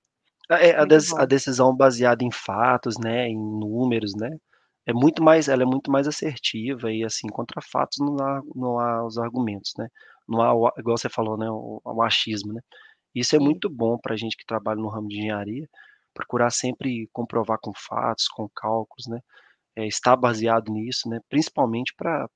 É, 0.50 0.70
a 0.76 0.84
Muito 0.84 0.86
deci 0.86 1.12
a 1.18 1.24
decisão 1.26 1.74
baseada 1.76 2.24
em 2.24 2.30
fatos, 2.32 2.96
né, 2.98 3.28
em 3.28 3.36
números, 3.36 4.14
né, 4.16 4.30
é 4.86 4.92
muito 4.94 5.22
mais 5.22 5.46
ela 5.48 5.62
é 5.62 5.66
muito 5.66 5.90
mais 5.90 6.08
assertiva 6.08 6.90
e, 6.92 7.04
assim, 7.04 7.28
contra 7.28 7.60
fatos 7.60 7.98
não 8.00 8.16
há 8.20 8.40
não 8.54 8.78
há 8.78 9.04
os 9.06 9.18
argumentos, 9.18 9.72
né, 9.78 9.88
não 10.28 10.40
há 10.40 10.72
igual 10.78 10.96
você 10.96 11.08
falou, 11.10 11.36
né, 11.38 11.50
o 11.50 11.80
o 11.84 12.02
achismo, 12.02 12.52
né. 12.54 12.60
Isso 13.14 13.36
é 13.36 13.38
Sim. 13.38 13.40
muito 13.40 13.70
bom 13.70 13.98
pra 13.98 14.16
gente 14.16 14.36
que 14.36 14.46
trabalha 14.46 14.80
no 14.80 14.88
ramo 14.90 15.08
de 15.08 15.18
engenharia, 15.18 15.68
procurar 16.14 16.50
sempre 16.52 17.08
comprovar 17.12 17.58
com 17.62 17.72
fatos, 17.76 18.28
com 18.28 18.48
cálculos, 18.56 19.06
né, 19.08 19.20
eh, 19.76 19.86
estar 19.88 20.16
baseado 20.16 20.72
nisso, 20.72 21.08
né, 21.10 21.20
principalmente 21.30 21.94
pra 21.96 22.28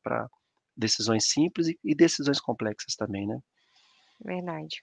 decisões 0.77 1.31
simples 1.31 1.69
e 1.69 1.79
e 1.85 1.95
decisões 1.95 2.41
complexas 2.41 2.95
também, 2.97 3.27
né. 3.27 3.39
Verdade. 4.21 4.83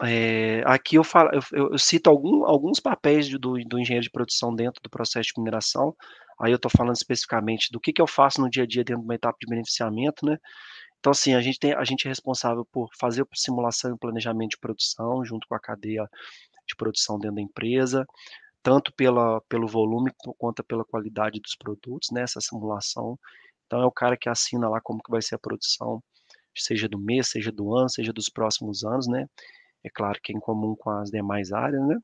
Eh, 0.00 0.62
aqui 0.64 0.96
eu 0.96 1.04
falo 1.04 1.28
eu 1.52 1.68
eu 1.72 1.78
cito 1.78 2.08
algum 2.08 2.44
alguns 2.46 2.80
papéis 2.80 3.26
de 3.28 3.36
do 3.38 3.54
do 3.66 3.78
engenheiro 3.78 4.02
de 4.04 4.10
produção 4.10 4.54
dentro 4.54 4.80
do 4.82 4.88
processo 4.88 5.28
de 5.34 5.40
mineração, 5.42 5.94
aí 6.40 6.50
eu 6.50 6.58
tô 6.58 6.70
falando 6.70 6.96
especificamente 6.96 7.68
do 7.70 7.78
que 7.78 7.92
que 7.92 8.00
eu 8.00 8.06
faço 8.06 8.40
no 8.40 8.48
dia 8.48 8.62
a 8.62 8.66
dia 8.66 8.82
dentro 8.84 9.02
de 9.02 9.06
uma 9.06 9.14
etapa 9.14 9.36
de 9.40 9.46
beneficiamento, 9.48 10.24
né. 10.24 10.38
Então, 11.00 11.12
assim, 11.12 11.34
a 11.34 11.40
gente 11.42 11.58
tem 11.58 11.74
a 11.74 11.84
gente 11.84 12.06
é 12.06 12.10
responsável 12.10 12.66
por 12.72 12.88
fazer 13.00 13.26
simulação 13.34 13.94
e 13.94 13.98
planejamento 13.98 14.52
de 14.52 14.58
produção 14.60 15.24
junto 15.24 15.46
com 15.48 15.54
a 15.56 15.60
cadeia 15.60 16.08
de 16.68 16.76
produção 16.76 17.18
dentro 17.18 17.36
da 17.36 17.42
empresa, 17.42 18.06
tanto 18.62 18.92
pela 18.94 19.40
pelo 19.48 19.68
volume 19.68 20.12
quanto 20.38 20.64
pela 20.64 20.84
qualidade 20.84 21.40
dos 21.40 21.56
produtos, 21.56 22.10
né, 22.12 22.22
essa 22.22 22.40
simulação. 22.40 23.18
Então 23.72 23.82
é 23.82 23.86
o 23.86 23.92
cara 23.92 24.18
que 24.18 24.28
assina 24.28 24.68
lá 24.68 24.80
como 24.82 25.00
que 25.02 25.10
vai 25.10 25.22
ser 25.22 25.36
a 25.36 25.38
produção, 25.38 26.02
seja 26.56 26.88
do 26.88 26.98
mês, 26.98 27.30
seja 27.30 27.50
do 27.52 27.74
ano, 27.74 27.88
seja 27.88 28.12
dos 28.12 28.28
próximos 28.28 28.84
anos, 28.84 29.08
né. 29.08 29.26
É 29.84 29.90
claro 29.90 30.18
que 30.22 30.32
é 30.32 30.36
em 30.36 30.40
comum 30.40 30.76
com 30.78 30.90
as 30.90 31.10
demais 31.10 31.52
áreas, 31.52 31.86
né. 31.88 31.96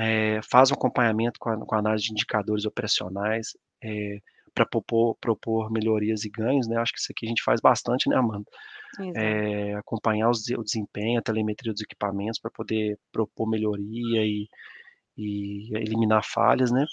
Eh, 0.00 0.40
faz 0.50 0.70
um 0.70 0.74
acompanhamento 0.74 1.38
com 1.40 1.50
a 1.50 1.58
com 1.66 1.74
a 1.74 1.78
análise 1.80 2.04
de 2.06 2.12
indicadores 2.12 2.64
operacionais, 2.66 3.48
eh, 3.84 4.20
pra 4.54 4.66
propor 4.66 5.16
propor 5.20 5.70
melhorias 5.72 6.24
e 6.24 6.30
ganhos, 6.30 6.68
né, 6.68 6.76
acho 6.78 6.92
que 6.92 7.00
isso 7.00 7.12
aqui 7.12 7.26
a 7.26 7.28
gente 7.30 7.42
faz 7.44 7.60
bastante, 7.60 8.08
né, 8.10 8.16
Amanda. 8.16 8.44
Eh, 9.16 9.74
acompanhar 9.76 10.30
os 10.30 10.40
o 10.50 10.64
desempenho, 10.64 11.18
a 11.20 11.22
telemetria 11.22 11.72
dos 11.72 11.82
equipamentos 11.82 12.40
pra 12.40 12.50
poder 12.52 12.98
propor 13.12 13.48
melhoria 13.50 14.24
e 14.26 14.48
e 15.18 15.70
eliminar 15.76 16.22
falhas, 16.24 16.70
né. 16.72 16.84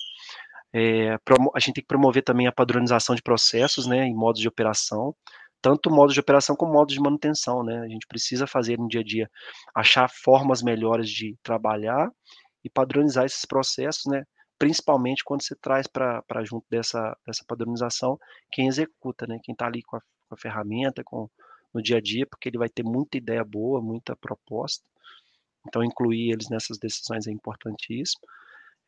Promo 1.25 1.51
a 1.55 1.59
gente 1.59 1.75
tem 1.75 1.83
que 1.83 1.87
promover 1.87 2.23
também 2.23 2.47
a 2.47 2.51
padronização 2.51 3.15
de 3.15 3.21
processos, 3.21 3.87
né, 3.87 4.05
em 4.05 4.15
modos 4.15 4.41
de 4.41 4.47
operação, 4.47 5.15
tanto 5.61 5.89
modos 5.89 6.13
de 6.13 6.19
operação 6.19 6.55
como 6.55 6.73
modos 6.73 6.93
de 6.93 7.01
manutenção, 7.01 7.63
né, 7.63 7.79
a 7.79 7.87
gente 7.87 8.05
precisa 8.07 8.45
fazer 8.47 8.77
no 8.77 8.87
dia 8.87 9.01
a 9.01 9.03
dia, 9.03 9.29
achar 9.75 10.09
formas 10.09 10.61
melhores 10.61 11.09
de 11.09 11.35
trabalhar 11.43 12.09
e 12.63 12.69
padronizar 12.69 13.25
esses 13.25 13.45
processos, 13.45 14.05
né, 14.11 14.23
principalmente 14.59 15.23
quando 15.23 15.43
você 15.43 15.55
traz 15.55 15.87
pra 15.87 16.23
junto 16.43 16.65
dessa 16.69 17.15
dessa 17.25 17.43
padronização, 17.47 18.17
quem 18.51 18.67
executa, 18.67 19.25
né, 19.27 19.39
quem 19.43 19.55
tá 19.55 19.67
ali 19.67 19.81
com 19.83 19.97
a 19.97 20.01
com 20.27 20.35
a 20.35 20.37
ferramenta, 20.37 21.03
com 21.03 21.29
no 21.73 21.81
dia 21.83 21.97
a 21.97 22.01
dia, 22.01 22.25
porque 22.25 22.49
ele 22.49 22.57
vai 22.57 22.69
ter 22.69 22.83
muita 22.83 23.17
ideia 23.17 23.43
boa, 23.43 23.81
muita 23.81 24.15
proposta, 24.15 24.83
então 25.67 25.83
incluir 25.83 26.31
eles 26.31 26.49
nessas 26.49 26.77
decisões 26.79 27.27
é 27.27 27.31
importantíssimo. 27.31 28.21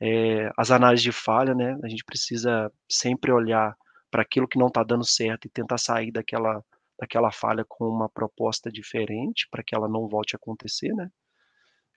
Eh, 0.01 0.49
as 0.57 0.71
análises 0.71 1.03
de 1.03 1.11
falha, 1.11 1.55
né, 1.55 1.77
a 1.83 1.87
gente 1.89 2.03
precisa 2.05 2.71
sempre 2.89 3.31
olhar 3.31 3.75
pra 4.11 4.21
aquilo 4.21 4.47
que 4.47 4.59
não 4.59 4.69
tá 4.69 4.83
dando 4.83 5.05
certo 5.05 5.45
e 5.47 5.49
tentar 5.49 5.77
sair 5.77 6.11
daquela 6.11 6.63
daquela 6.99 7.31
falha 7.31 7.63
com 7.67 7.85
uma 7.85 8.09
proposta 8.09 8.71
diferente, 8.71 9.47
pra 9.51 9.63
que 9.63 9.75
ela 9.75 9.87
não 9.87 10.07
volte 10.09 10.35
a 10.35 10.37
acontecer, 10.37 10.91
né. 10.95 11.09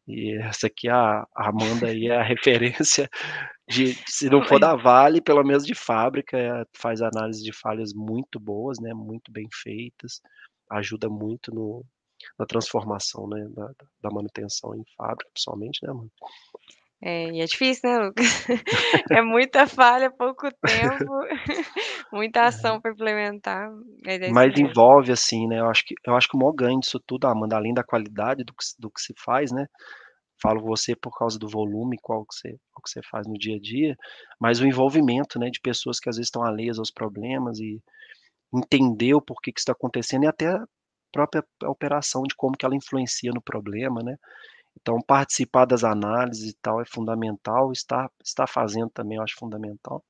E 0.09 0.39
essa 0.43 0.67
aqui 0.69 0.89
a 0.89 1.23
a 1.37 1.49
Amanda 1.51 1.89
aí 1.89 2.09
é 2.09 2.17
a 2.19 2.23
referência 2.25 3.09
de 3.69 3.95
se 4.09 4.31
não 4.31 4.43
for 4.43 4.59
da 4.61 4.77
Vale, 4.77 5.21
pelo 5.23 5.45
menos 5.45 5.67
de 5.67 5.75
fábrica, 5.75 6.39
eh, 6.39 6.65
faz 6.77 7.03
análise 7.03 7.43
de 7.45 7.53
falhas 7.53 7.93
muito 7.95 8.41
boas, 8.41 8.79
né, 8.81 8.95
muito 8.95 9.33
bem 9.33 9.49
feitas, 9.63 10.21
ajuda 10.71 11.09
muito 11.11 11.55
no 11.55 11.85
na 12.39 12.47
transformação, 12.47 13.29
né, 13.29 13.47
da 13.57 13.67
da 13.69 13.87
da 14.05 14.11
manutenção 14.13 14.75
em 14.77 14.85
fábrica, 14.97 15.31
principalmente, 15.35 15.81
né, 15.85 15.91
Amanda. 15.93 16.11
É, 17.03 17.31
e 17.31 17.41
é 17.41 17.47
difícil, 17.47 17.89
né, 17.91 17.99
Lucas. 17.99 18.27
É 19.11 19.23
muita 19.23 19.67
falha, 19.67 20.11
pouco 20.11 20.51
tempo, 20.63 21.11
muita 22.13 22.47
ação 22.47 22.77
É. 22.77 22.81
pra 22.81 22.93
implementar, 22.93 23.71
mas 24.05 24.21
é 24.23 24.29
Mas 24.31 24.57
envolve, 24.59 25.13
assim, 25.13 25.47
né, 25.49 25.61
eu 25.61 25.69
acho 25.71 25.85
que 25.85 25.95
eu 26.07 26.15
acho 26.17 26.29
que 26.29 26.37
o 26.37 26.41
maior 26.41 26.53
ganho 26.53 26.81
disso 26.81 27.01
tudo, 27.07 27.27
Amanda, 27.27 27.57
além 27.57 27.73
da 27.75 27.83
qualidade 27.85 28.45
do 28.45 28.53
que 28.55 28.65
se 28.65 28.75
do 28.79 28.91
que 28.91 29.01
se 29.01 29.15
faz, 29.25 29.51
né, 29.53 29.67
falo 30.43 30.61
você 30.63 30.95
por 30.97 31.17
causa 31.19 31.39
do 31.39 31.49
volume, 31.49 31.99
qual 32.03 32.25
que 32.27 32.35
você 32.35 32.51
qual 32.73 32.83
que 32.85 32.91
você 32.91 33.01
faz 33.11 33.27
no 33.27 33.35
dia 33.39 33.57
a 33.57 33.61
dia, 33.61 33.97
mas 34.41 34.61
o 34.61 34.67
envolvimento, 34.67 35.39
né, 35.39 35.51
de 35.51 35.61
pessoas 35.61 35.99
que 36.01 36.09
às 36.11 36.17
vezes 36.17 36.29
estão 36.29 36.45
alheias 36.45 36.79
aos 36.79 36.91
problemas 36.91 37.59
e 37.61 37.81
entender 38.55 39.15
o 39.15 39.23
porquê 39.23 39.53
que 39.53 39.61
isso 39.61 39.67
tá 39.67 39.73
acontecendo 39.73 40.25
e 40.25 40.29
até 40.29 40.49
a 40.49 40.65
própria 41.13 41.45
operação 41.67 42.23
de 42.25 42.35
como 42.37 42.57
que 42.57 42.67
ela 42.67 42.77
influencia 42.77 43.33
no 43.35 43.43
problema, 43.43 44.03
né. 44.03 44.17
Então 44.83 45.01
participar 45.03 45.67
das 45.67 45.85
análises 45.85 46.51
e 46.53 46.57
tal 46.63 46.81
é 46.81 46.85
fundamental, 46.87 47.73
estar 47.73 48.11
estar 48.25 48.47
fazendo 48.47 48.91
também 48.91 49.17
eu 49.19 49.25
acho 49.25 49.37
fundamental. 49.39 50.05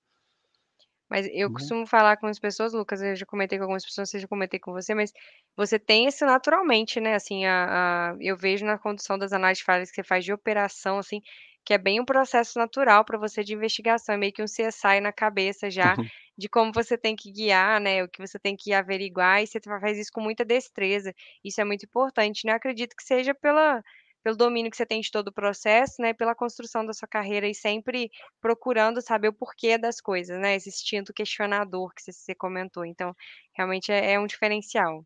Mas 1.08 1.26
eu 1.32 1.50
Uhum. 1.50 1.50
costumo 1.50 1.86
falar 1.86 2.16
com 2.18 2.26
as 2.28 2.38
pessoas, 2.38 2.72
Lucas, 2.72 3.02
eu 3.02 3.16
já 3.16 3.26
comentei 3.26 3.58
com 3.58 3.64
algumas 3.64 3.84
pessoas, 3.84 4.14
eu 4.14 4.28
comentei 4.28 4.60
com 4.60 4.72
você, 4.72 4.94
mas 4.94 5.12
você 5.56 5.76
tem 5.78 6.06
isso 6.06 6.24
naturalmente, 6.24 7.00
né, 7.00 7.14
assim, 7.14 7.44
a 7.46 8.10
a 8.12 8.16
eu 8.20 8.36
vejo 8.36 8.64
na 8.64 8.78
condução 8.78 9.18
das 9.18 9.32
análises 9.32 9.64
que 9.64 9.96
você 9.96 10.04
faz 10.04 10.24
de 10.24 10.32
operação, 10.32 10.98
assim, 10.98 11.20
que 11.64 11.74
é 11.74 11.78
bem 11.78 12.00
um 12.00 12.04
processo 12.04 12.58
natural 12.58 13.04
pra 13.04 13.18
você 13.18 13.42
de 13.42 13.54
investigação, 13.54 14.14
é 14.14 14.18
meio 14.18 14.32
que 14.32 14.42
um 14.42 14.46
CSI 14.46 15.00
na 15.00 15.12
cabeça 15.12 15.68
já, 15.68 15.98
de 16.38 16.48
como 16.48 16.72
você 16.72 16.96
tem 16.96 17.16
que 17.16 17.32
guiar, 17.32 17.80
né, 17.80 18.04
o 18.04 18.08
que 18.08 18.24
você 18.24 18.38
tem 18.38 18.56
que 18.56 18.72
averiguar 18.72 19.42
e 19.42 19.46
você 19.48 19.58
faz 19.60 19.98
isso 19.98 20.12
com 20.12 20.20
muita 20.20 20.44
destreza, 20.44 21.12
isso 21.44 21.60
é 21.60 21.64
muito 21.64 21.84
importante, 21.86 22.46
né, 22.46 22.52
acredito 22.52 22.94
que 22.96 23.02
seja 23.02 23.34
pela 23.34 23.82
pelo 24.22 24.36
domínio 24.36 24.70
que 24.70 24.76
você 24.76 24.86
tem 24.86 25.00
de 25.00 25.10
todo 25.10 25.28
o 25.28 25.32
processo, 25.32 26.00
né, 26.02 26.12
pela 26.14 26.34
construção 26.34 26.84
da 26.86 26.92
sua 26.94 27.08
carreira 27.08 27.48
e 27.48 27.54
sempre 27.54 28.10
procurando 28.40 29.00
saber 29.02 29.28
o 29.28 29.32
porquê 29.32 29.78
das 29.78 30.00
coisas, 30.00 30.38
né, 30.40 30.56
esse 30.56 30.68
instinto 30.70 31.12
questionador 31.14 31.92
que 31.94 32.02
você 32.12 32.34
comentou, 32.34 32.84
então 32.84 33.14
realmente 33.56 33.92
é 33.92 34.12
é 34.12 34.20
um 34.20 34.26
diferencial. 34.26 35.04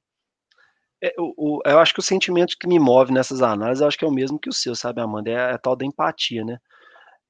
É, 1.03 1.13
o 1.19 1.59
o 1.59 1.61
eu 1.67 1.79
acho 1.79 1.93
que 1.95 2.01
o 2.01 2.03
sentimento 2.03 2.57
que 2.59 2.67
me 2.69 2.79
move 2.79 3.13
nessas 3.13 3.43
análises, 3.43 3.81
eu 3.83 3.89
acho 3.89 3.99
que 3.99 4.05
é 4.05 4.09
o 4.09 4.13
mesmo 4.13 4.39
que 4.39 4.49
o 4.49 4.53
seu, 4.53 4.75
sabe, 4.75 5.01
Amanda, 5.01 5.31
é 5.31 5.53
a 5.53 5.59
tal 5.59 5.77
da 5.77 5.85
empatia, 5.85 6.45
né. 6.45 6.59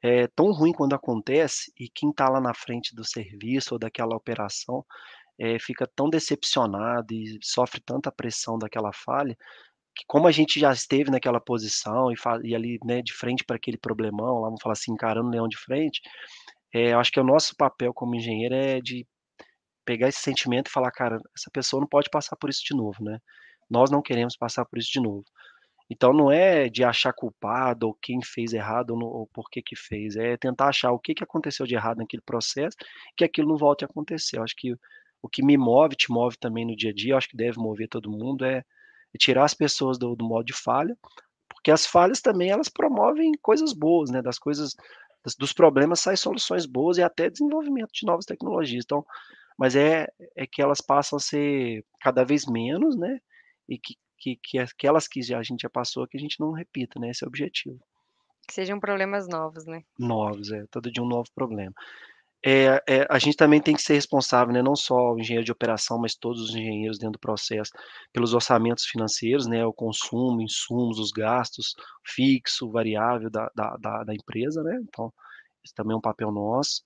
É 0.02 0.28
tão 0.28 0.52
ruim 0.52 0.72
quando 0.72 0.94
acontece 0.94 1.72
e 1.78 1.88
quem 1.88 2.12
tá 2.12 2.28
lá 2.28 2.40
na 2.40 2.54
frente 2.54 2.94
do 2.94 3.04
serviço 3.04 3.74
ou 3.74 3.78
daquela 3.80 4.16
operação, 4.16 4.84
eh, 5.38 5.58
fica 5.60 5.86
tão 5.96 6.10
decepcionado 6.10 7.14
e 7.14 7.38
sofre 7.42 7.80
tanta 7.80 8.12
pressão 8.12 8.58
daquela 8.58 8.92
falha, 8.92 9.36
como 10.06 10.26
a 10.28 10.32
gente 10.32 10.58
já 10.60 10.72
esteve 10.72 11.10
naquela 11.10 11.40
posição 11.40 12.10
e 12.12 12.16
e 12.44 12.54
ali, 12.54 12.78
né, 12.84 13.02
de 13.02 13.12
frente 13.12 13.44
pra 13.44 13.56
aquele 13.56 13.78
problemão 13.78 14.40
lá, 14.40 14.48
vamos 14.48 14.62
falar 14.62 14.74
assim, 14.74 14.92
encarando 14.92 15.28
o 15.28 15.30
leão 15.32 15.48
de 15.48 15.56
frente, 15.58 16.00
eh, 16.74 16.92
eu 16.92 17.00
acho 17.00 17.12
que 17.12 17.20
o 17.20 17.24
nosso 17.24 17.56
papel 17.56 17.92
como 17.94 18.14
engenheiro 18.16 18.54
é 18.54 18.80
de 18.80 19.06
pegar 19.84 20.08
esse 20.08 20.20
sentimento 20.20 20.68
e 20.68 20.72
falar: 20.72 20.90
"Cara, 20.92 21.18
essa 21.36 21.50
pessoa 21.52 21.80
não 21.80 21.88
pode 21.88 22.10
passar 22.10 22.36
por 22.36 22.50
isso 22.50 22.62
de 22.64 22.76
novo", 22.76 23.02
né. 23.04 23.18
Nós 23.70 23.90
não 23.90 24.02
queremos 24.02 24.36
passar 24.36 24.64
por 24.66 24.78
isso 24.78 24.90
de 24.92 25.00
novo. 25.00 25.24
Então 25.90 26.12
não 26.12 26.30
é 26.32 26.68
de 26.68 26.84
achar 26.84 27.12
culpado 27.12 27.86
ou 27.88 27.94
quem 28.02 28.20
fez 28.22 28.52
errado 28.54 28.90
ou, 28.92 28.98
no, 28.98 29.06
ou 29.06 29.26
por 29.28 29.50
que 29.50 29.62
que 29.62 29.76
fez, 29.76 30.16
é 30.16 30.36
tentar 30.36 30.68
achar 30.68 30.92
o 30.92 30.98
que 30.98 31.14
que 31.14 31.24
aconteceu 31.24 31.66
de 31.66 31.74
errado 31.74 31.98
naquele 31.98 32.22
processo, 32.22 32.76
que 33.16 33.24
aquilo 33.24 33.48
não 33.48 33.56
volte 33.58 33.84
a 33.84 33.88
acontecer. 33.88 34.38
Eu 34.38 34.44
acho 34.44 34.54
que 34.56 34.74
o 35.22 35.28
que 35.28 35.42
me 35.44 35.56
move, 35.58 35.96
te 35.96 36.10
move 36.10 36.36
também 36.38 36.66
no 36.66 36.76
dia 36.76 36.90
a 36.90 36.94
dia, 36.94 37.12
eu 37.14 37.18
acho 37.18 37.28
que 37.28 37.36
deve 37.36 37.58
mover 37.58 37.88
todo 37.88 38.10
mundo, 38.10 38.44
é, 38.44 38.64
é 39.14 39.18
tirar 39.18 39.44
as 39.44 39.54
pessoas 39.54 39.98
do, 39.98 40.14
do 40.16 40.24
modo 40.24 40.44
de 40.44 40.52
falha, 40.52 40.96
porque 41.48 41.70
as 41.70 41.86
falhas 41.86 42.20
também 42.20 42.50
elas 42.50 42.68
promovem 42.68 43.32
coisas 43.40 43.72
boas, 43.72 44.10
né? 44.10 44.20
Das 44.20 44.38
coisas, 44.38 44.74
dos 45.38 45.52
problemas 45.52 46.00
saem 46.00 46.16
soluções 46.16 46.66
boas 46.66 46.98
e 46.98 47.02
até 47.02 47.30
desenvolvimento 47.30 47.90
de 47.92 48.06
novas 48.06 48.26
tecnologias. 48.26 48.84
Então, 48.84 49.04
mas 49.56 49.76
é, 49.76 50.08
é 50.36 50.46
que 50.46 50.60
elas 50.60 50.80
passam 50.80 51.16
a 51.16 51.20
ser 51.20 51.84
cada 52.00 52.24
vez 52.24 52.44
menos, 52.46 52.96
né? 52.96 53.18
E 53.68 53.78
que, 53.78 53.96
que, 54.18 54.36
que 54.36 54.58
aquelas 54.58 55.08
que 55.08 55.22
já, 55.22 55.38
a 55.38 55.42
gente 55.42 55.62
já 55.62 55.70
passou, 55.70 56.06
que 56.06 56.16
a 56.16 56.20
gente 56.20 56.38
não 56.40 56.52
repita, 56.52 56.98
né? 56.98 57.10
Esse 57.10 57.24
é 57.24 57.26
o 57.26 57.28
objetivo. 57.28 57.80
Que 58.46 58.52
sejam 58.52 58.78
problemas 58.78 59.26
novos, 59.26 59.64
né? 59.64 59.82
Novos, 59.98 60.52
é. 60.52 60.66
Todo 60.66 60.90
dia 60.90 61.02
um 61.02 61.08
novo 61.08 61.30
problema. 61.34 61.72
É, 62.46 62.82
é, 62.86 63.06
a 63.08 63.18
gente 63.18 63.36
também 63.38 63.58
tem 63.58 63.74
que 63.74 63.80
ser 63.80 63.94
responsável, 63.94 64.52
né, 64.52 64.62
não 64.62 64.76
só 64.76 65.14
o 65.14 65.18
engenheiro 65.18 65.46
de 65.46 65.52
operação, 65.52 65.98
mas 65.98 66.14
todos 66.14 66.42
os 66.42 66.50
engenheiros 66.50 66.98
dentro 66.98 67.14
do 67.14 67.18
processo, 67.18 67.70
pelos 68.12 68.34
orçamentos 68.34 68.84
financeiros, 68.84 69.46
né, 69.46 69.64
o 69.64 69.72
consumo, 69.72 70.42
insumos, 70.42 70.98
os 70.98 71.10
gastos, 71.10 71.74
fixo, 72.04 72.70
variável 72.70 73.30
da, 73.30 73.50
da, 73.54 73.76
da, 73.78 74.04
da 74.04 74.14
empresa, 74.14 74.62
né, 74.62 74.78
então, 74.82 75.10
esse 75.64 75.74
também 75.74 75.94
é 75.94 75.96
um 75.96 76.02
papel 76.02 76.30
nosso. 76.30 76.82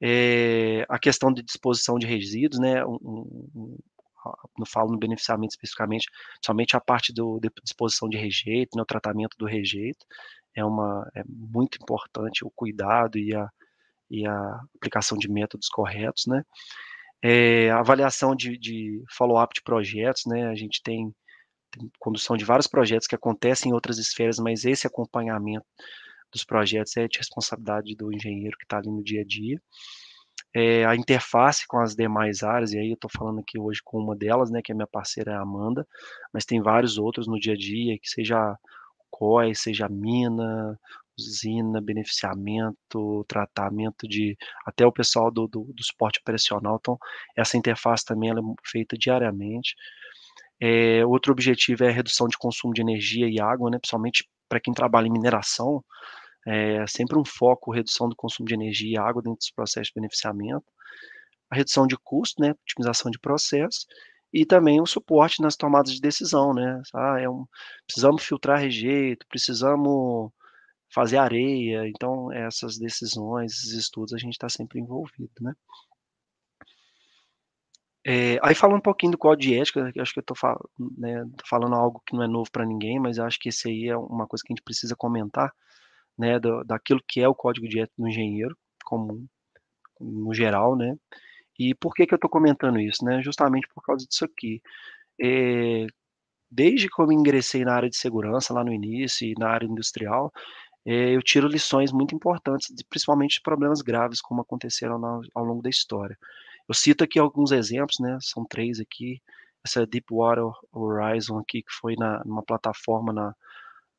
É, 0.00 0.86
a 0.88 0.98
questão 0.98 1.30
de 1.30 1.42
disposição 1.42 1.98
de 1.98 2.06
resíduos, 2.06 2.58
né, 2.58 2.82
um, 2.86 2.96
um, 3.54 3.78
não 4.58 4.66
falo 4.66 4.90
no 4.90 4.98
beneficiamento 4.98 5.52
especificamente, 5.52 6.06
somente 6.42 6.76
a 6.76 6.80
parte 6.80 7.12
do, 7.12 7.38
de 7.40 7.50
disposição 7.62 8.08
de 8.08 8.16
rejeito, 8.16 8.74
né, 8.74 8.82
o 8.82 8.86
tratamento 8.86 9.36
do 9.38 9.44
rejeito, 9.44 10.06
é, 10.56 10.64
uma, 10.64 11.06
é 11.14 11.22
muito 11.26 11.76
importante 11.76 12.42
o 12.42 12.50
cuidado 12.50 13.18
e 13.18 13.34
a, 13.34 13.50
e 14.12 14.26
a 14.26 14.60
aplicação 14.76 15.16
de 15.16 15.28
métodos 15.28 15.68
corretos, 15.68 16.26
né? 16.26 16.44
É, 17.24 17.70
avaliação 17.70 18.36
de, 18.36 18.58
de 18.58 19.02
follow-up 19.10 19.54
de 19.54 19.62
projetos, 19.62 20.24
né? 20.26 20.48
A 20.48 20.54
gente 20.54 20.82
tem, 20.82 21.14
tem, 21.70 21.90
condução 21.98 22.36
de 22.36 22.44
vários 22.44 22.66
projetos 22.66 23.06
que 23.06 23.14
acontecem 23.14 23.70
em 23.70 23.74
outras 23.74 23.96
esferas, 23.98 24.38
mas 24.38 24.66
esse 24.66 24.86
acompanhamento 24.86 25.64
dos 26.30 26.44
projetos 26.44 26.96
é 26.96 27.08
de 27.08 27.18
responsabilidade 27.18 27.94
do 27.96 28.12
engenheiro 28.12 28.56
que 28.58 28.64
está 28.64 28.78
ali 28.78 28.90
no 28.90 29.02
dia 29.02 29.22
a 29.22 29.24
dia. 29.24 29.60
É, 30.54 30.84
a 30.84 30.94
interface 30.94 31.66
com 31.66 31.78
as 31.78 31.94
demais 31.94 32.42
áreas, 32.42 32.72
e 32.72 32.78
aí 32.78 32.88
eu 32.88 32.94
estou 32.94 33.10
falando 33.10 33.40
aqui 33.40 33.58
hoje 33.58 33.80
com 33.82 33.98
uma 33.98 34.14
delas, 34.14 34.50
né, 34.50 34.60
que 34.62 34.70
é 34.70 34.74
minha 34.74 34.86
parceira 34.86 35.40
Amanda, 35.40 35.86
mas 36.32 36.44
tem 36.44 36.60
vários 36.60 36.98
outros 36.98 37.26
no 37.26 37.40
dia 37.40 37.54
a 37.54 37.56
dia, 37.56 37.98
que 37.98 38.08
seja 38.08 38.58
COI, 39.10 39.54
seja 39.54 39.88
mina, 39.88 40.78
usina, 41.18 41.80
beneficiamento, 41.80 43.24
tratamento 43.28 44.08
de 44.08 44.36
até 44.66 44.86
o 44.86 44.92
pessoal 44.92 45.30
do, 45.30 45.46
do, 45.46 45.72
do 45.72 45.84
suporte 45.84 46.20
operacional. 46.20 46.78
Então, 46.80 46.98
essa 47.36 47.56
interface 47.56 48.04
também 48.04 48.30
é 48.30 48.34
feita 48.64 48.96
diariamente. 48.96 49.74
É, 50.60 51.04
outro 51.04 51.32
objetivo 51.32 51.84
é 51.84 51.88
a 51.88 51.92
redução 51.92 52.28
de 52.28 52.38
consumo 52.38 52.72
de 52.72 52.80
energia 52.80 53.28
e 53.28 53.40
água, 53.40 53.70
né, 53.70 53.78
principalmente 53.78 54.28
para 54.48 54.60
quem 54.60 54.72
trabalha 54.72 55.08
em 55.08 55.12
mineração, 55.12 55.82
é 56.46 56.84
sempre 56.86 57.18
um 57.18 57.24
foco 57.24 57.72
redução 57.72 58.08
do 58.08 58.16
consumo 58.16 58.48
de 58.48 58.54
energia 58.54 58.94
e 58.94 58.98
água 58.98 59.22
dentro 59.22 59.38
dos 59.38 59.50
processos 59.50 59.88
de 59.88 59.94
beneficiamento, 59.94 60.64
a 61.50 61.56
redução 61.56 61.86
de 61.86 61.96
custo, 61.96 62.40
né, 62.42 62.54
otimização 62.62 63.10
de 63.10 63.18
processo, 63.18 63.86
e 64.32 64.46
também 64.46 64.80
o 64.80 64.86
suporte 64.86 65.42
nas 65.42 65.56
tomadas 65.56 65.92
de 65.92 66.00
decisão, 66.00 66.54
né, 66.54 66.80
ah, 66.94 67.20
é 67.20 67.28
um, 67.28 67.44
precisamos 67.86 68.24
filtrar 68.24 68.58
rejeito, 68.60 69.26
precisamos 69.28 70.30
fazer 70.92 71.16
areia, 71.18 71.88
então 71.88 72.30
essas 72.32 72.78
decisões, 72.78 73.52
esses 73.52 73.72
estudos, 73.72 74.12
a 74.12 74.18
gente 74.18 74.34
está 74.34 74.48
sempre 74.48 74.78
envolvido, 74.80 75.32
né. 75.40 75.54
É, 78.04 78.36
aí 78.42 78.54
falando 78.54 78.78
um 78.78 78.82
pouquinho 78.82 79.12
do 79.12 79.18
código 79.18 79.42
de 79.42 79.58
ética, 79.60 79.92
acho 80.00 80.12
que 80.12 80.18
eu 80.18 80.22
estou 80.22 80.36
fal 80.36 80.58
né, 80.98 81.24
falando 81.48 81.76
algo 81.76 82.02
que 82.04 82.14
não 82.16 82.24
é 82.24 82.26
novo 82.26 82.50
para 82.50 82.66
ninguém, 82.66 82.98
mas 82.98 83.18
acho 83.18 83.38
que 83.38 83.48
esse 83.48 83.68
aí 83.68 83.88
é 83.88 83.96
uma 83.96 84.26
coisa 84.26 84.42
que 84.44 84.52
a 84.52 84.54
gente 84.54 84.64
precisa 84.64 84.96
comentar, 84.96 85.52
né, 86.18 86.38
do, 86.40 86.64
daquilo 86.64 87.00
que 87.06 87.20
é 87.20 87.28
o 87.28 87.34
código 87.34 87.68
de 87.68 87.80
ética 87.80 87.94
do 87.96 88.08
engenheiro, 88.08 88.56
como 88.84 89.24
no 90.00 90.34
geral, 90.34 90.76
né, 90.76 90.96
e 91.58 91.74
por 91.74 91.94
que 91.94 92.06
que 92.06 92.14
eu 92.14 92.16
estou 92.16 92.30
comentando 92.30 92.80
isso, 92.80 93.04
né, 93.04 93.22
justamente 93.22 93.68
por 93.74 93.82
causa 93.82 94.06
disso 94.06 94.24
aqui. 94.24 94.60
É, 95.20 95.86
desde 96.50 96.88
que 96.88 97.00
eu 97.00 97.06
me 97.06 97.14
ingressei 97.14 97.64
na 97.64 97.74
área 97.74 97.88
de 97.88 97.96
segurança, 97.96 98.52
lá 98.52 98.64
no 98.64 98.72
início, 98.72 99.26
e 99.26 99.34
na 99.38 99.48
área 99.48 99.66
industrial, 99.66 100.32
eu 100.84 101.22
tiro 101.22 101.46
lições 101.46 101.92
muito 101.92 102.14
importantes, 102.14 102.74
de, 102.74 102.84
principalmente 102.84 103.34
de 103.34 103.42
problemas 103.42 103.80
graves, 103.80 104.20
como 104.20 104.42
aconteceram 104.42 105.00
ao 105.34 105.44
longo 105.44 105.62
da 105.62 105.70
história. 105.70 106.18
Eu 106.68 106.74
cito 106.74 107.04
aqui 107.04 107.18
alguns 107.18 107.52
exemplos, 107.52 107.98
né, 108.00 108.18
são 108.20 108.44
três 108.44 108.80
aqui, 108.80 109.20
essa 109.64 109.86
Deepwater 109.86 110.44
Horizon 110.72 111.38
aqui, 111.38 111.62
que 111.62 111.72
foi 111.72 111.94
na, 111.96 112.22
numa 112.24 112.42
plataforma 112.42 113.12
na, 113.12 113.34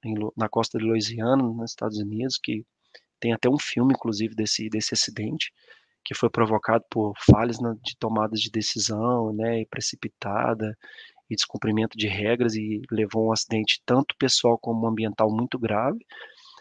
em, 0.03 0.15
na 0.35 0.49
costa 0.49 0.77
de 0.77 0.83
Louisiana, 0.83 1.41
nos 1.41 1.71
Estados 1.71 1.97
Unidos, 1.97 2.37
que 2.41 2.65
tem 3.19 3.33
até 3.33 3.49
um 3.49 3.57
filme, 3.57 3.93
inclusive, 3.93 4.35
desse, 4.35 4.69
desse 4.69 4.93
acidente, 4.93 5.53
que 6.03 6.13
foi 6.13 6.29
provocado 6.29 6.83
por 6.89 7.13
falhas 7.17 7.59
na, 7.61 7.73
de 7.81 7.95
tomadas 7.97 8.41
de 8.41 8.51
decisão, 8.51 9.33
né, 9.33 9.61
e 9.61 9.65
precipitada, 9.65 10.77
e 11.29 11.35
descumprimento 11.35 11.97
de 11.97 12.07
regras, 12.07 12.55
e 12.55 12.81
levou 12.91 13.29
um 13.29 13.31
acidente 13.31 13.81
tanto 13.85 14.15
pessoal 14.17 14.57
como 14.59 14.85
ambiental 14.85 15.31
muito 15.31 15.57
grave, 15.57 16.05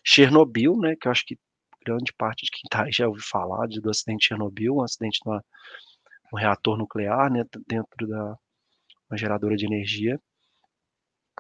Chernobyl, 0.05 0.77
né, 0.79 0.97
que 1.01 1.09
eu 1.09 1.13
acho 1.13 1.25
que 1.27 1.39
grande 1.85 2.13
parte 2.13 2.45
de 2.45 2.51
quem 2.51 2.63
aí 2.81 2.93
já 2.93 3.09
ouviu 3.09 3.23
falar 3.25 3.67
do 3.69 3.91
acidente 3.91 4.21
de 4.21 4.27
Chernobyl, 4.29 4.77
um 4.77 4.83
acidente 4.83 5.21
numa, 5.25 5.45
um 6.33 6.37
reator 6.39 6.77
nuclear, 6.79 7.31
né, 7.33 7.45
dentro 7.69 8.07
da 8.09 8.37
uma 9.11 9.19
geradora 9.19 9.57
de 9.57 9.67
energia. 9.67 10.21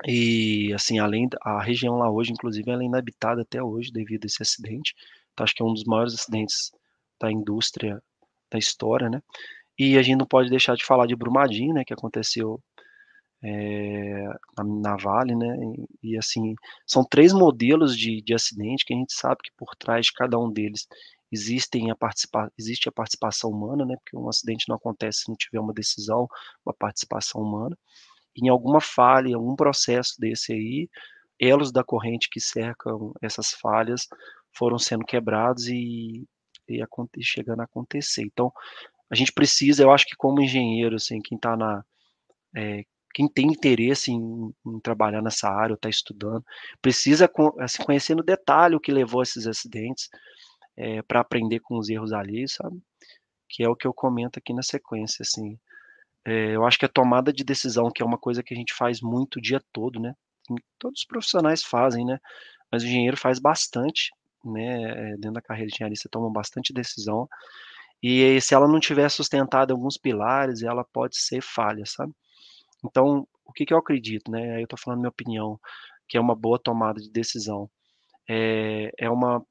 E 0.06 0.72
assim, 0.74 0.98
além 0.98 1.28
a 1.42 1.62
região 1.62 1.96
lá 1.96 2.10
hoje, 2.10 2.32
inclusive, 2.32 2.70
ela 2.70 2.82
é 2.82 2.86
inabitada 2.86 3.42
até 3.42 3.62
hoje 3.62 3.92
devido 3.92 4.24
a 4.24 4.26
esse 4.26 4.42
acidente. 4.42 4.94
Então, 5.32 5.44
acho 5.44 5.54
que 5.54 5.62
é 5.62 5.66
um 5.66 5.72
dos 5.74 5.84
maiores 5.84 6.14
acidentes 6.14 6.70
da 7.20 7.30
indústria 7.30 8.02
da 8.50 8.58
história, 8.58 9.08
né? 9.10 9.20
E 9.78 9.98
a 9.98 10.02
gente 10.02 10.18
não 10.18 10.26
pode 10.26 10.50
deixar 10.50 10.76
de 10.76 10.84
falar 10.84 11.06
de 11.06 11.16
Brumadinho, 11.16 11.74
né, 11.74 11.84
que 11.84 11.94
aconteceu 11.94 12.60
é, 13.42 14.24
na, 14.56 14.64
na, 14.64 14.96
Vale, 14.96 15.34
né? 15.34 15.56
E, 16.02 16.12
e, 16.12 16.18
assim, 16.18 16.54
são 16.86 17.04
três 17.04 17.32
modelos 17.32 17.96
de, 17.96 18.22
de 18.22 18.34
acidente 18.34 18.84
que 18.84 18.94
a 18.94 18.96
gente 18.96 19.12
sabe 19.12 19.40
que 19.42 19.50
por 19.56 19.74
trás 19.76 20.06
de 20.06 20.12
cada 20.12 20.38
um 20.38 20.50
deles 20.50 20.86
existem 21.32 21.90
a 21.90 21.96
participa 21.96 22.52
existe 22.58 22.88
a 22.88 22.92
participação 22.92 23.50
humana, 23.50 23.84
né? 23.84 23.96
Porque 23.96 24.16
um 24.16 24.28
acidente 24.28 24.66
não 24.68 24.76
acontece 24.76 25.20
se 25.22 25.28
não 25.28 25.36
tiver 25.36 25.60
uma 25.60 25.72
decisão, 25.72 26.28
uma 26.64 26.74
participação 26.74 27.40
humana. 27.42 27.76
E 28.36 28.46
em 28.46 28.48
alguma 28.48 28.80
falha, 28.80 29.28
em 29.30 29.34
algum 29.34 29.56
processo 29.56 30.14
desse 30.18 30.52
aí, 30.52 30.88
elos 31.38 31.72
da 31.72 31.84
corrente 31.84 32.28
que 32.30 32.40
cercam 32.40 33.12
essas 33.22 33.50
falhas 33.52 34.06
foram 34.52 34.78
sendo 34.78 35.04
quebrados 35.04 35.66
e, 35.68 36.26
e, 36.68 36.84
chegando 37.22 37.60
a 37.60 37.64
acontecer. 37.64 38.22
Então, 38.22 38.52
a 39.10 39.14
gente 39.14 39.32
precisa, 39.32 39.82
eu 39.82 39.90
acho 39.92 40.06
que 40.06 40.16
como 40.16 40.40
engenheiro, 40.42 40.96
assim, 40.96 41.20
quem 41.20 41.36
está 41.36 41.56
na 41.56 41.84
é, 42.56 42.84
quem 43.12 43.28
tem 43.28 43.46
interesse 43.46 44.10
em, 44.10 44.54
em 44.66 44.80
trabalhar 44.80 45.22
nessa 45.22 45.48
área 45.48 45.72
ou 45.72 45.76
está 45.76 45.88
estudando, 45.88 46.44
precisa 46.80 47.30
assim, 47.60 47.82
conhecer 47.84 48.14
no 48.14 48.22
detalhe 48.22 48.74
o 48.76 48.80
que 48.80 48.92
levou 48.92 49.20
a 49.20 49.22
esses 49.24 49.46
acidentes, 49.46 50.08
é, 50.76 50.96
eh, 50.98 51.02
para 51.02 51.20
aprender 51.20 51.60
com 51.60 51.78
os 51.78 51.88
erros 51.88 52.12
ali, 52.12 52.48
sabe? 52.48 52.80
Que 53.48 53.64
é 53.64 53.68
o 53.68 53.76
que 53.76 53.86
eu 53.86 53.94
comento 53.94 54.38
aqui 54.38 54.54
na 54.54 54.62
sequência, 54.62 55.22
assim. 55.22 55.58
É, 56.24 56.56
eu 56.56 56.64
acho 56.66 56.78
que 56.78 56.86
a 56.86 56.88
tomada 56.88 57.32
de 57.32 57.44
decisão, 57.44 57.90
que 57.90 58.02
é 58.02 58.06
uma 58.06 58.18
coisa 58.18 58.42
que 58.42 58.54
a 58.54 58.56
gente 58.56 58.74
faz 58.74 59.00
muito 59.00 59.36
o 59.36 59.42
dia 59.42 59.60
todo, 59.72 60.00
né? 60.00 60.14
Todos 60.78 61.00
os 61.00 61.06
profissionais 61.06 61.62
fazem, 61.64 62.04
né? 62.06 62.18
Mas 62.70 62.82
o 62.82 62.86
engenheiro 62.86 63.16
faz 63.16 63.38
bastante, 63.40 64.10
né? 64.44 65.12
Eh, 65.12 65.16
dentro 65.16 65.34
da 65.34 65.42
carreira 65.42 65.68
de 65.68 65.74
engenharia, 65.76 65.96
você 65.96 66.08
toma 66.08 66.30
bastante 66.32 66.72
decisão. 66.72 67.28
E 68.02 68.40
se 68.40 68.54
ela 68.54 68.68
não 68.68 68.80
tiver 68.80 69.08
sustentado 69.10 69.72
alguns 69.72 69.96
pilares, 69.96 70.62
ela 70.62 70.84
pode 70.84 71.16
ser 71.16 71.40
falha, 71.42 71.84
sabe? 71.86 72.12
Então, 72.84 73.26
o 73.44 73.52
que, 73.52 73.66
que 73.66 73.74
eu 73.74 73.78
acredito, 73.78 74.30
né? 74.30 74.54
Aí 74.54 74.60
eu 74.62 74.64
estou 74.64 74.78
falando 74.78 75.00
minha 75.00 75.10
opinião, 75.10 75.58
que 76.08 76.16
é 76.16 76.20
uma 76.20 76.34
boa 76.34 76.58
tomada 76.58 77.00
de 77.00 77.10
decisão. 77.10 77.70
É, 78.28 78.90
é 78.98 79.10
uma, 79.10 79.44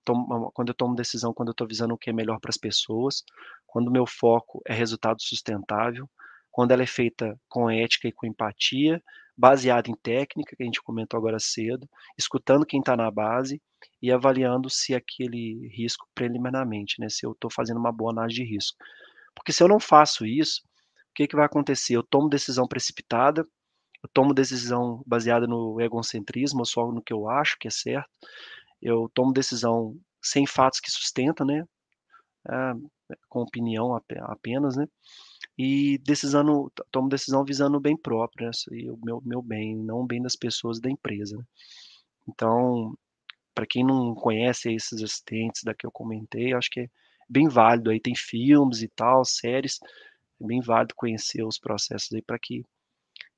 quando 0.53 0.69
eu 0.69 0.73
tomo 0.75 0.95
decisão, 0.95 1.33
quando 1.33 1.49
eu 1.49 1.53
estou 1.53 1.67
visando 1.67 1.93
o 1.93 1.97
que 1.97 2.09
é 2.09 2.13
melhor 2.13 2.39
para 2.39 2.49
as 2.49 2.57
pessoas, 2.57 3.23
quando 3.67 3.89
o 3.89 3.91
meu 3.91 4.05
foco 4.05 4.61
é 4.65 4.73
resultado 4.73 5.21
sustentável, 5.21 6.09
quando 6.49 6.71
ela 6.71 6.83
é 6.83 6.87
feita 6.87 7.39
com 7.49 7.69
ética 7.69 8.07
e 8.07 8.11
com 8.11 8.25
empatia, 8.25 9.01
baseada 9.37 9.89
em 9.89 9.95
técnica, 9.95 10.55
que 10.55 10.63
a 10.63 10.65
gente 10.65 10.81
comentou 10.81 11.17
agora 11.17 11.39
cedo, 11.39 11.87
escutando 12.17 12.65
quem 12.65 12.79
está 12.79 12.95
na 12.95 13.09
base 13.09 13.61
e 14.01 14.11
avaliando 14.11 14.69
se 14.69 14.93
aquele 14.93 15.67
risco 15.69 16.07
preliminarmente, 16.13 16.99
né, 16.99 17.09
se 17.09 17.25
eu 17.25 17.31
estou 17.31 17.49
fazendo 17.51 17.79
uma 17.79 17.91
boa 17.91 18.11
análise 18.11 18.35
de 18.35 18.43
risco. 18.43 18.77
Porque 19.33 19.53
se 19.53 19.63
eu 19.63 19.67
não 19.67 19.79
faço 19.79 20.25
isso, 20.25 20.61
o 21.11 21.13
que, 21.13 21.27
que 21.27 21.35
vai 21.35 21.45
acontecer? 21.45 21.95
Eu 21.95 22.03
tomo 22.03 22.29
decisão 22.29 22.67
precipitada, 22.67 23.45
eu 24.03 24.09
tomo 24.13 24.33
decisão 24.33 25.03
baseada 25.05 25.45
no 25.45 25.79
egocentrismo, 25.79 26.65
só 26.65 26.91
no 26.91 27.01
que 27.01 27.13
eu 27.13 27.29
acho 27.29 27.57
que 27.59 27.67
é 27.67 27.71
certo. 27.71 28.09
Eu 28.81 29.09
tomo 29.13 29.33
decisão 29.33 29.95
sem 30.21 30.47
fatos 30.47 30.79
que 30.79 30.89
sustentam, 30.89 31.45
né? 31.45 31.65
É, 32.49 32.73
com 33.29 33.41
opinião 33.41 33.95
apenas, 33.95 34.75
né? 34.75 34.87
E 35.57 35.99
decisão, 35.99 36.71
tomo 36.91 37.09
decisão 37.09 37.43
visando 37.43 37.77
o 37.77 37.81
bem 37.81 37.95
próprio, 37.97 38.47
né? 38.47 38.51
E 38.71 38.89
o 38.89 38.97
meu, 39.03 39.21
meu 39.23 39.41
bem, 39.41 39.75
não 39.75 39.99
o 40.01 40.07
bem 40.07 40.21
das 40.21 40.35
pessoas 40.35 40.79
da 40.79 40.89
empresa. 40.89 41.37
Né? 41.37 41.43
Então, 42.27 42.95
para 43.53 43.67
quem 43.67 43.83
não 43.83 44.15
conhece 44.15 44.73
esses 44.73 45.03
assistentes 45.03 45.63
da 45.63 45.73
que 45.75 45.85
eu 45.85 45.91
comentei, 45.91 46.53
acho 46.53 46.69
que 46.71 46.81
é 46.81 46.87
bem 47.29 47.47
válido. 47.47 47.89
Aí 47.91 47.99
tem 47.99 48.15
filmes 48.15 48.81
e 48.81 48.87
tal, 48.87 49.25
séries, 49.25 49.77
é 50.41 50.47
bem 50.47 50.61
válido 50.61 50.95
conhecer 50.95 51.43
os 51.43 51.59
processos 51.59 52.11
aí 52.13 52.21
para 52.21 52.39
que 52.39 52.63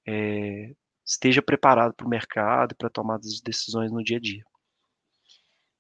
é, 0.07 0.73
esteja 1.05 1.41
preparado 1.41 1.93
para 1.93 2.05
o 2.05 2.09
mercado, 2.09 2.75
para 2.75 2.89
tomar 2.89 3.17
as 3.17 3.41
decisões 3.41 3.91
no 3.91 4.03
dia 4.03 4.17
a 4.17 4.21
dia. 4.21 4.43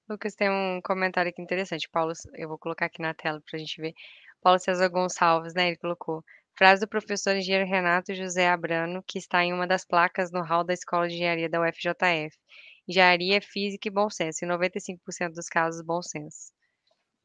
Lucas, 0.09 0.35
tem 0.35 0.49
um 0.49 0.81
comentário 0.83 1.29
aqui 1.29 1.41
interessante. 1.41 1.89
Paulo, 1.89 2.11
eu 2.35 2.49
vou 2.49 2.57
colocar 2.57 2.85
aqui 2.85 3.01
na 3.01 3.13
tela 3.13 3.41
para 3.41 3.57
a 3.57 3.59
gente 3.59 3.81
ver. 3.81 3.93
Paulo 4.41 4.59
César 4.59 4.89
Gonçalves, 4.89 5.53
né? 5.53 5.67
Ele 5.67 5.77
colocou. 5.77 6.23
Frase 6.55 6.81
do 6.81 6.87
professor 6.87 7.35
engenheiro 7.35 7.67
Renato 7.67 8.13
José 8.13 8.47
Abrano, 8.47 9.01
que 9.07 9.17
está 9.17 9.43
em 9.43 9.53
uma 9.53 9.65
das 9.65 9.85
placas 9.85 10.31
no 10.31 10.43
hall 10.43 10.63
da 10.63 10.73
Escola 10.73 11.07
de 11.07 11.15
Engenharia 11.15 11.49
da 11.49 11.61
UFJF. 11.61 12.37
Engenharia, 12.87 13.41
Física 13.41 13.87
e 13.87 13.91
Bom 13.91 14.09
Senso. 14.09 14.43
Em 14.43 14.47
95% 14.49 15.33
dos 15.33 15.47
casos, 15.47 15.81
bom 15.81 16.01
senso. 16.01 16.51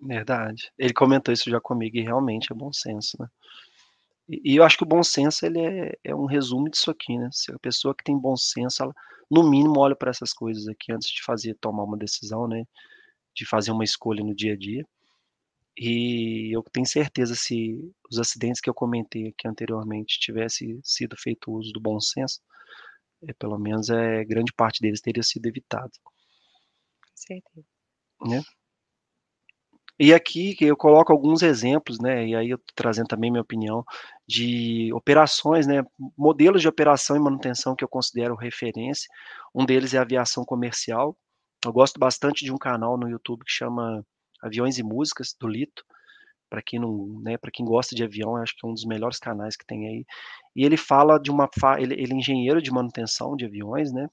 Verdade. 0.01 0.71
Ele 0.79 0.95
comentou 0.95 1.35
isso 1.35 1.51
já 1.51 1.61
comigo 1.61 1.97
e 1.97 2.03
realmente 2.03 2.53
é 2.53 2.55
bom 2.55 2.73
senso, 2.73 3.17
né? 3.21 3.27
E, 4.29 4.53
e 4.53 4.57
eu 4.57 4.65
acho 4.65 4.77
que 4.77 4.85
o 4.85 4.87
bom 4.87 5.03
senso 5.03 5.47
ele 5.47 5.61
é, 5.61 5.99
é, 6.05 6.15
um 6.15 6.27
resumo 6.27 6.69
disso 6.71 6.91
aqui, 6.91 7.17
né? 7.17 7.29
Se 7.33 7.53
a 7.53 7.59
pessoa 7.59 7.95
que 7.95 8.05
tem 8.05 8.19
bom 8.19 8.37
senso, 8.37 8.83
ela, 8.83 8.95
no 9.31 9.49
mínimo, 9.49 9.79
olha 9.81 9.97
para 9.97 10.11
essas 10.11 10.33
coisas 10.33 10.69
aqui 10.69 10.93
antes 10.93 11.11
de 11.11 11.23
fazer, 11.23 11.57
tomar 11.61 11.85
uma 11.85 11.97
decisão, 11.97 12.47
né? 12.47 12.65
De 13.35 13.47
fazer 13.47 13.71
uma 13.73 13.85
escolha 13.85 14.23
no 14.25 14.35
dia 14.35 14.55
a 14.55 14.57
dia. 14.57 14.85
E 15.77 16.55
eu 16.55 16.63
tenho 16.73 16.87
certeza 16.87 17.35
se 17.37 17.93
os 18.11 18.19
acidentes 18.19 18.61
que 18.61 18.69
eu 18.69 18.75
comentei 18.75 19.29
aqui 19.29 19.47
anteriormente 19.47 20.19
tivesse 20.19 20.81
sido 20.83 21.17
feito 21.17 21.53
uso 21.53 21.73
do 21.73 21.81
bom 21.81 22.01
senso, 22.01 22.41
é, 23.23 23.33
pelo 23.35 23.59
menos 23.59 23.89
é 23.89 24.25
grande 24.25 24.53
parte 24.53 24.81
deles 24.81 25.01
teria 25.01 25.23
sido 25.23 25.47
evitado. 25.47 25.93
Certeza. 27.15 27.67
Né? 28.23 28.43
E 30.01 30.15
aqui 30.15 30.57
eu 30.61 30.77
coloco 30.77 31.13
alguns 31.13 31.43
exemplos, 31.43 31.99
né? 31.99 32.27
E 32.29 32.35
aí 32.37 32.51
eu 32.51 32.59
tô 32.59 32.73
trazendo 32.77 33.09
também 33.09 33.31
minha 33.31 33.43
opinião 33.43 33.85
de 34.29 34.93
operações, 34.93 35.67
né? 35.67 35.83
Modelos 36.17 36.63
de 36.63 36.69
operação 36.69 37.17
e 37.17 37.21
manutenção 37.21 37.75
que 37.75 37.83
eu 37.83 37.89
considero 37.89 38.37
referência. 38.37 39.09
Um 39.53 39.65
deles 39.67 39.95
é 39.95 39.99
aviação 39.99 40.45
comercial. 40.45 41.17
Eu 41.65 41.73
gosto 41.73 41.99
bastante 41.99 42.45
de 42.45 42.53
um 42.53 42.59
canal 42.59 42.97
no 42.97 43.09
YouTube 43.09 43.45
que 43.45 43.51
chama 43.51 44.05
Aviões 44.41 44.79
e 44.79 44.85
Músicas 44.85 45.35
do 45.39 45.49
Lito. 45.49 45.85
Para 46.49 46.63
quem 46.63 46.79
não, 46.79 47.21
né? 47.21 47.37
Para 47.37 47.51
quem 47.51 47.67
gosta 47.67 47.95
de 47.97 48.05
avião, 48.05 48.37
acho 48.37 48.55
que 48.57 48.65
é 48.65 48.69
um 48.71 48.75
dos 48.75 48.85
melhores 48.85 49.19
canais 49.19 49.57
que 49.57 49.67
tem 49.67 49.89
aí. 49.89 50.07
E 50.55 50.65
ele 50.65 50.77
fala 50.77 51.19
de 51.19 51.31
uma, 51.31 51.49
ele, 51.79 51.95
ele 51.95 52.13
é 52.13 52.17
engenheiro 52.17 52.63
de 52.63 52.71
manutenção 52.71 53.37
de 53.37 53.45
aviões, 53.45 53.93
né? 53.93 54.09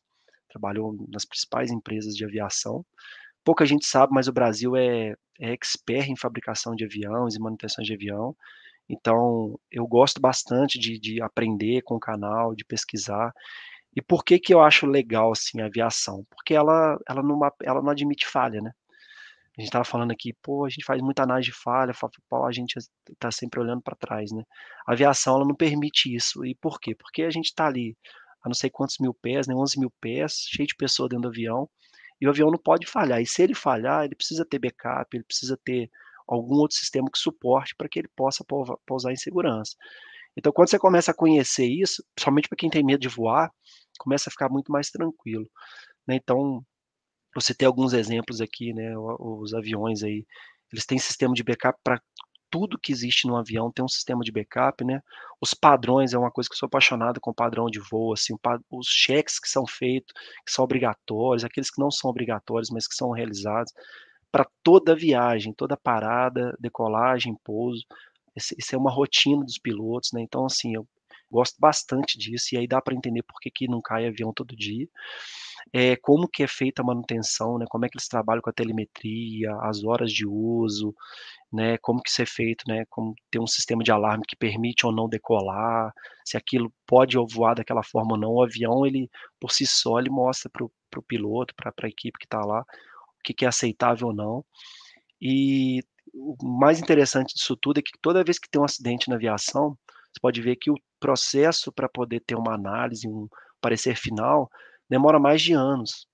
Trabalhou 0.50 0.96
nas 1.10 1.26
principais 1.26 1.72
empresas 1.72 2.16
de 2.16 2.26
aviação 2.26 2.84
pouca 3.46 3.66
gente 3.66 3.86
sabe, 3.86 4.14
mas 4.14 4.28
o 4.28 4.34
Brasil 4.34 4.76
é, 4.76 5.14
é 5.40 5.54
expert 5.54 6.10
em 6.10 6.18
fabricação 6.18 6.76
de 6.76 6.84
aviões 6.84 7.36
e 7.36 7.40
manutenção 7.40 7.84
de 7.84 7.94
avião. 7.94 8.36
Então, 8.90 9.60
eu 9.72 9.88
gosto 9.88 10.20
bastante 10.20 10.80
de, 10.80 11.00
de 11.00 11.22
aprender 11.22 11.82
com 11.84 11.96
o 11.96 12.00
canal, 12.00 12.56
de 12.56 12.66
pesquisar. 12.66 13.32
E 13.96 14.02
por 14.02 14.26
que 14.26 14.40
que 14.40 14.54
eu 14.54 14.62
acho 14.62 14.86
legal, 14.88 15.32
assim, 15.32 15.62
a 15.62 15.68
aviação? 15.68 16.26
Porque 16.30 16.54
ela, 16.54 16.98
ela, 17.08 17.24
não, 17.24 17.40
ela 17.64 17.82
não 17.82 17.90
admite 17.92 18.28
falha, 18.28 18.62
né? 18.62 18.72
A 19.58 19.62
gente 19.62 19.70
estava 19.70 19.86
falando 19.86 20.12
aqui, 20.12 20.34
pô, 20.42 20.66
a 20.66 20.70
gente 20.70 20.84
faz 20.84 21.02
muita 21.02 21.24
análise 21.24 21.50
de 21.50 21.58
falha, 21.58 21.94
a 22.46 22.52
gente 22.52 22.78
está 23.10 23.32
sempre 23.32 23.60
olhando 23.60 23.82
para 23.82 23.96
trás, 23.96 24.32
né? 24.32 24.44
A 24.86 24.94
aviação, 24.94 25.36
ela 25.38 25.46
não 25.46 25.56
permite 25.56 26.14
isso. 26.14 26.46
E 26.46 26.54
por 26.56 26.80
quê? 26.80 26.94
Porque 26.94 27.24
a 27.24 27.30
gente 27.30 27.46
está 27.46 27.68
ali 27.68 27.96
a 28.44 28.50
não 28.50 28.54
sei 28.54 28.70
quantos 28.70 28.98
mil 29.00 29.14
pés, 29.14 29.48
né? 29.48 29.56
11 29.56 29.80
mil 29.80 29.92
pés, 30.02 30.46
cheio 30.50 30.68
de 30.68 30.76
pessoa 30.76 31.08
dentro 31.08 31.24
do 31.24 31.30
avião, 31.30 31.70
e 32.26 32.28
o 32.28 32.32
avião 32.32 32.50
não 32.50 32.58
pode 32.58 32.88
falhar. 32.88 33.22
E 33.22 33.28
se 33.28 33.44
ele 33.44 33.54
falhar, 33.54 34.04
ele 34.04 34.16
precisa 34.16 34.44
ter 34.44 34.58
backup, 34.58 35.16
ele 35.16 35.24
precisa 35.24 35.58
ter 35.64 35.90
algum 36.28 36.56
outro 36.56 36.76
sistema 36.76 37.10
que 37.12 37.20
suporte 37.20 37.76
para 37.76 37.88
que 37.88 38.00
ele 38.00 38.10
possa 38.16 38.44
pousar 38.86 39.12
em 39.12 39.16
segurança. 39.16 39.76
Então, 40.36 40.52
quando 40.52 40.70
você 40.70 40.80
começa 40.80 41.12
a 41.12 41.14
conhecer 41.14 41.68
isso, 41.68 42.04
principalmente 42.16 42.50
para 42.50 42.58
quem 42.58 42.70
tem 42.70 42.84
medo 42.84 43.00
de 43.00 43.08
voar, 43.08 43.52
começa 44.00 44.30
a 44.30 44.32
ficar 44.32 44.50
muito 44.50 44.72
mais 44.72 44.90
tranquilo. 44.90 45.48
Né? 46.08 46.16
Então, 46.16 46.66
você 47.36 47.54
tem 47.54 47.68
alguns 47.68 47.94
exemplos 47.94 48.42
aqui, 48.42 48.74
né? 48.74 48.98
Os 48.98 49.54
aviões 49.54 50.02
aí, 50.04 50.26
eles 50.74 50.86
têm 50.86 50.98
sistema 50.98 51.34
de 51.34 51.44
backup 51.44 51.80
para 51.84 52.02
tudo 52.56 52.80
que 52.80 52.94
existe 52.94 53.28
no 53.28 53.36
avião 53.36 53.70
tem 53.70 53.84
um 53.84 53.90
sistema 53.90 54.24
de 54.24 54.32
backup, 54.32 54.82
né? 54.86 55.02
Os 55.42 55.54
padrões 55.54 56.14
é 56.14 56.18
uma 56.18 56.32
coisa 56.32 56.50
que 56.50 56.54
eu 56.54 56.58
sou 56.58 56.68
apaixonado 56.68 57.20
com 57.20 57.32
o 57.32 57.36
padrão 57.36 57.66
de 57.66 57.82
voo, 57.82 58.14
assim, 58.14 58.34
os 58.72 58.88
cheques 58.88 59.42
que 59.42 59.50
são 59.50 59.68
feitos, 59.68 60.14
que 60.46 60.52
são 60.54 60.64
obrigatórios, 60.64 61.44
aqueles 61.44 61.70
que 61.70 61.82
não 61.82 61.92
são 61.92 62.10
obrigatórios, 62.10 62.70
mas 62.72 62.88
que 62.88 62.96
são 62.96 63.12
realizados 63.12 63.74
para 64.32 64.48
toda 64.64 64.96
viagem, 64.96 65.54
toda 65.54 65.76
parada, 65.76 66.56
decolagem, 66.58 67.38
pouso. 67.44 67.84
Isso 68.34 68.74
é 68.74 68.78
uma 68.78 68.92
rotina 68.92 69.44
dos 69.44 69.58
pilotos, 69.58 70.12
né? 70.14 70.22
Então, 70.22 70.46
assim, 70.46 70.76
eu 70.76 70.88
gosto 71.30 71.58
bastante 71.60 72.18
disso 72.18 72.54
e 72.54 72.58
aí 72.58 72.68
dá 72.68 72.82
para 72.82 72.96
entender 72.96 73.24
por 73.24 73.38
que, 73.42 73.52
que 73.52 73.68
não 73.68 73.82
cai 73.82 74.08
avião 74.08 74.32
todo 74.34 74.56
dia. 74.56 74.88
É, 75.74 75.96
como 75.96 76.28
que 76.28 76.44
é 76.44 76.48
feita 76.48 76.82
a 76.82 76.86
manutenção, 76.86 77.58
né? 77.58 77.66
Como 77.70 77.86
é 77.86 77.90
que 77.90 77.98
eles 77.98 78.08
trabalham 78.08 78.42
com 78.42 78.50
a 78.50 78.54
telemetria, 78.54 79.54
as 79.62 79.84
horas 79.84 80.12
de 80.12 80.26
uso, 80.28 80.94
né, 81.56 81.78
como 81.80 82.02
que 82.02 82.10
isso 82.10 82.22
é 82.22 82.26
feito, 82.26 82.64
né, 82.68 82.86
como 82.90 83.16
ter 83.32 83.40
um 83.40 83.48
sistema 83.48 83.84
de 83.84 83.92
alarme 83.92 84.26
que 84.28 84.36
permite 84.36 84.86
ou 84.86 84.92
não 84.92 85.10
decolar, 85.10 85.94
se 86.26 86.38
aquilo 86.38 86.72
pode 86.86 87.18
voar 87.34 87.56
daquela 87.56 87.84
forma 87.84 88.14
ou 88.14 88.20
não, 88.20 88.34
o 88.34 88.44
avião, 88.44 88.86
ele, 88.86 89.10
por 89.40 89.52
si 89.52 89.66
só, 89.66 90.00
ele 90.00 90.10
mostra 90.10 90.50
para 90.50 90.66
o 90.66 91.04
piloto, 91.04 91.56
para 91.56 91.72
a 91.84 91.88
equipe 91.88 92.20
que 92.20 92.26
está 92.26 92.40
lá, 92.40 92.62
o 92.62 93.24
que, 93.24 93.34
que 93.34 93.46
é 93.46 93.48
aceitável 93.48 94.08
ou 94.10 94.14
não, 94.14 94.46
e 95.22 95.82
o 96.14 96.36
mais 96.44 96.80
interessante 96.80 97.34
disso 97.34 97.58
tudo 97.58 97.80
é 97.80 97.82
que 97.82 97.92
toda 98.02 98.24
vez 98.24 98.40
que 98.40 98.50
tem 98.50 98.62
um 98.62 98.66
acidente 98.66 99.10
na 99.10 99.16
aviação, 99.16 99.78
você 100.16 100.20
pode 100.22 100.42
ver 100.42 100.56
que 100.56 100.72
o 100.72 100.76
processo 101.00 101.72
para 101.72 101.90
poder 101.90 102.22
ter 102.22 102.36
uma 102.36 102.54
análise, 102.54 103.08
um 103.08 103.28
parecer 103.60 103.96
final, 103.96 104.50
demora 104.90 105.20
mais 105.20 105.42
de 105.42 105.54
anos, 105.54 106.08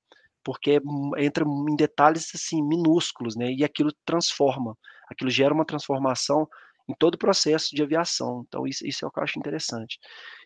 porque 0.43 0.81
entra 1.17 1.45
em 1.45 1.75
detalhes 1.75 2.31
assim 2.33 2.63
minúsculos, 2.63 3.35
né? 3.35 3.51
E 3.51 3.63
aquilo 3.63 3.91
transforma 4.05 4.75
aquilo 5.11 5.29
gera 5.29 5.53
uma 5.53 5.65
transformação 5.65 6.47
em 6.89 6.93
todo 6.95 7.15
o 7.15 7.17
processo 7.17 7.75
de 7.75 7.83
aviação. 7.83 8.43
Então, 8.47 8.65
isso, 8.65 8.85
isso 8.85 9.05
é 9.05 9.07
o 9.07 9.11
que 9.11 9.19
eu 9.19 9.23
acho 9.23 9.39
interessante. 9.39 9.99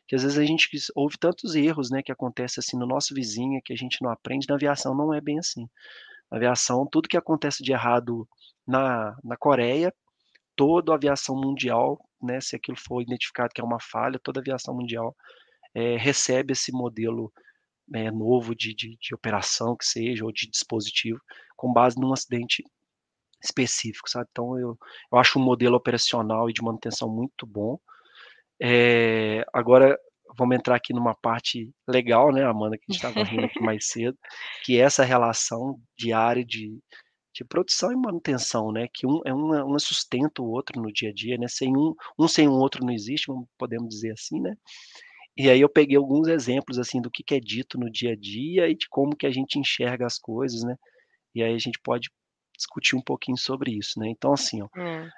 Que 0.08 0.15
às 0.15 0.23
vezes 0.23 0.38
a 0.38 0.45
gente 0.45 0.69
ouve 0.95 1.17
tantos 1.17 1.56
erros, 1.56 1.89
né, 1.89 2.01
que 2.04 2.12
acontece 2.12 2.60
assim 2.60 2.78
no 2.78 2.86
nosso 2.86 3.13
vizinho, 3.13 3.62
que 3.63 3.73
a 3.73 3.75
gente 3.75 4.01
não 4.01 4.10
aprende, 4.10 4.47
na 4.47 4.56
aviação 4.56 4.95
não 4.95 5.13
é 5.13 5.21
bem 5.21 5.39
assim. 5.39 5.67
Na 6.32 6.38
aviação, 6.38 6.88
tudo 6.91 7.10
que 7.10 7.17
acontece 7.17 7.63
de 7.63 7.71
errado 7.71 8.28
na, 8.67 9.15
na 9.23 9.38
Coreia, 9.38 9.93
toda 10.56 10.91
a 10.91 10.95
aviação 10.95 11.36
mundial, 11.36 11.99
né, 12.21 12.39
se 12.41 12.56
aquilo 12.56 12.78
for 12.78 13.01
identificado 13.01 13.54
que 13.54 13.62
é 13.62 13.63
uma 13.63 13.80
falha, 13.80 14.19
toda 14.21 14.39
a 14.39 14.41
aviação 14.41 14.73
mundial 14.75 15.15
é, 15.73 15.97
recebe 15.97 16.54
esse 16.54 16.71
modelo 16.71 17.32
é, 17.93 18.10
novo 18.10 18.56
de, 18.56 18.73
de, 18.73 18.97
de, 18.99 19.13
operação, 19.13 19.75
que 19.75 19.86
seja, 19.86 20.25
ou 20.25 20.32
de 20.32 20.49
dispositivo, 20.49 21.19
com 21.56 21.71
base 21.71 21.99
num 21.99 22.13
acidente 22.13 22.63
específico, 23.45 24.10
sabe? 24.10 24.27
Então 24.31 24.60
eu, 24.60 24.77
eu 25.12 25.17
acho 25.17 25.39
um 25.39 25.43
modelo 25.43 25.75
operacional 25.75 26.49
e 26.49 26.53
de 26.53 26.62
manutenção 26.62 27.10
muito 27.10 27.45
bom. 27.45 27.79
É, 28.62 29.45
agora 29.53 29.97
vamos 30.38 30.55
entrar 30.55 30.75
aqui 30.75 30.93
numa 30.93 31.15
parte 31.15 31.71
legal, 31.88 32.31
né, 32.31 32.43
Amanda, 32.43 32.77
que 32.77 32.86
a 32.89 32.93
gente 32.93 33.03
estava 33.03 33.23
rindo 33.23 33.45
aqui 33.45 33.60
mais 33.62 33.88
cedo, 33.88 34.17
que 34.63 34.79
é 34.79 34.81
essa 34.81 35.03
relação 35.03 35.79
diária 35.97 36.43
de, 36.43 36.77
de 37.34 37.45
produção 37.45 37.91
e 37.91 37.95
manutenção, 37.95 38.71
né, 38.71 38.88
que 38.93 39.08
um 39.08 39.21
é 39.25 39.34
um, 39.34 39.75
um 39.75 39.79
sustenta 39.79 40.41
o 40.41 40.49
outro 40.49 40.81
no 40.81 40.91
dia 40.91 41.10
a 41.10 41.13
dia, 41.13 41.38
né, 41.38 41.47
sem 41.47 41.75
um, 41.75 41.93
um 42.19 42.27
sem 42.27 42.47
o 42.47 42.53
outro 42.53 42.86
não 42.86 42.93
existe, 42.93 43.31
podemos 43.58 43.89
dizer 43.89 44.12
assim, 44.12 44.39
né, 44.41 44.55
e 45.38 45.49
aí 45.49 45.60
eu 45.60 45.69
peguei 45.69 45.97
alguns 45.97 46.27
exemplos, 46.27 46.79
assim, 46.79 47.01
do 47.01 47.12
que, 47.12 47.23
que 47.23 47.36
é 47.36 47.39
dito 47.39 47.77
no 47.77 47.91
dia 47.91 48.13
a 48.13 48.15
dia 48.15 48.69
e 48.69 48.75
de 48.75 48.88
como 48.89 49.15
que 49.15 49.27
a 49.27 49.31
gente 49.31 49.60
enxerga 49.60 50.05
as 50.05 50.17
coisas, 50.17 50.63
né, 50.63 50.75
e 51.34 51.43
aí 51.43 51.53
a 51.53 51.60
gente 51.60 51.79
pode 51.84 52.10
discutir 52.57 52.95
um 52.95 53.01
pouquinho 53.01 53.37
sobre 53.37 53.71
isso, 53.77 53.99
né? 53.99 54.09
Então, 54.09 54.33
assim, 54.33 54.61
ó, 54.61 54.67
é. 54.75 55.11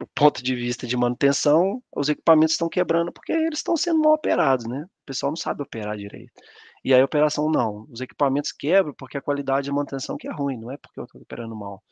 do 0.00 0.06
ponto 0.14 0.42
de 0.42 0.54
vista 0.54 0.86
de 0.86 0.96
manutenção, 0.96 1.82
os 1.94 2.08
equipamentos 2.08 2.54
estão 2.54 2.68
quebrando 2.68 3.12
porque 3.12 3.32
eles 3.32 3.58
estão 3.58 3.76
sendo 3.76 4.00
mal 4.00 4.14
operados, 4.14 4.66
né? 4.66 4.84
O 4.84 5.06
pessoal 5.06 5.30
não 5.30 5.36
sabe 5.36 5.62
operar 5.62 5.96
direito. 5.96 6.32
E 6.84 6.94
aí 6.94 7.00
a 7.02 7.04
operação 7.04 7.50
não, 7.50 7.86
os 7.90 8.00
equipamentos 8.00 8.52
quebram 8.52 8.94
porque 8.94 9.18
a 9.18 9.22
qualidade 9.22 9.66
de 9.66 9.72
manutenção 9.72 10.16
que 10.16 10.26
é 10.28 10.32
ruim, 10.32 10.58
não 10.58 10.70
é 10.70 10.78
porque 10.78 10.98
eu 11.00 11.04
estou 11.04 11.20
operando 11.20 11.54
mal. 11.54 11.82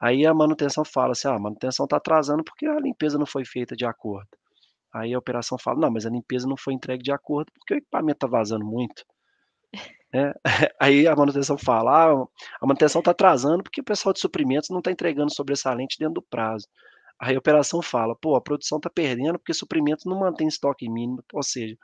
Aí 0.00 0.26
a 0.26 0.34
manutenção 0.34 0.84
fala 0.84 1.12
assim, 1.12 1.28
ah, 1.28 1.34
a 1.36 1.38
manutenção 1.38 1.84
está 1.84 1.96
atrasando 1.98 2.44
porque 2.44 2.66
a 2.66 2.80
limpeza 2.80 3.18
não 3.18 3.26
foi 3.26 3.44
feita 3.44 3.76
de 3.76 3.86
acordo. 3.86 4.28
Aí 4.94 5.14
a 5.14 5.18
operação 5.18 5.58
fala: 5.58 5.80
"Não, 5.80 5.90
mas 5.90 6.06
a 6.06 6.10
limpeza 6.10 6.48
não 6.48 6.56
foi 6.56 6.74
entregue 6.74 7.02
de 7.02 7.12
acordo, 7.12 7.52
porque 7.54 7.74
o 7.74 7.78
equipamento 7.78 8.18
está 8.18 8.26
vazando 8.28 8.64
muito". 8.66 9.04
Né. 10.12 10.32
Aí 10.80 11.06
a 11.06 11.14
manutenção 11.16 11.56
fala: 11.58 12.06
"Ah, 12.12 12.26
a 12.60 12.66
manutenção 12.66 13.00
está 13.00 13.10
atrasando, 13.12 13.62
porque 13.62 13.80
o 13.80 13.84
pessoal 13.84 14.12
de 14.12 14.20
suprimentos 14.20 14.70
não 14.70 14.78
está 14.78 14.90
entregando 14.90 15.32
sobressalente 15.34 15.98
dentro 15.98 16.14
do 16.14 16.22
prazo". 16.22 16.66
Aí 17.20 17.36
a 17.36 17.38
operação 17.38 17.82
fala: 17.82 18.14
"Pô, 18.16 18.36
a 18.36 18.40
produção 18.40 18.78
está 18.78 18.90
perdendo, 18.90 19.38
porque 19.38 19.54
suprimentos 19.54 20.04
não 20.06 20.18
mantém 20.20 20.48
estoque 20.48 20.88
mínimo". 20.88 21.24
Ou 21.32 21.42
seja, 21.42 21.76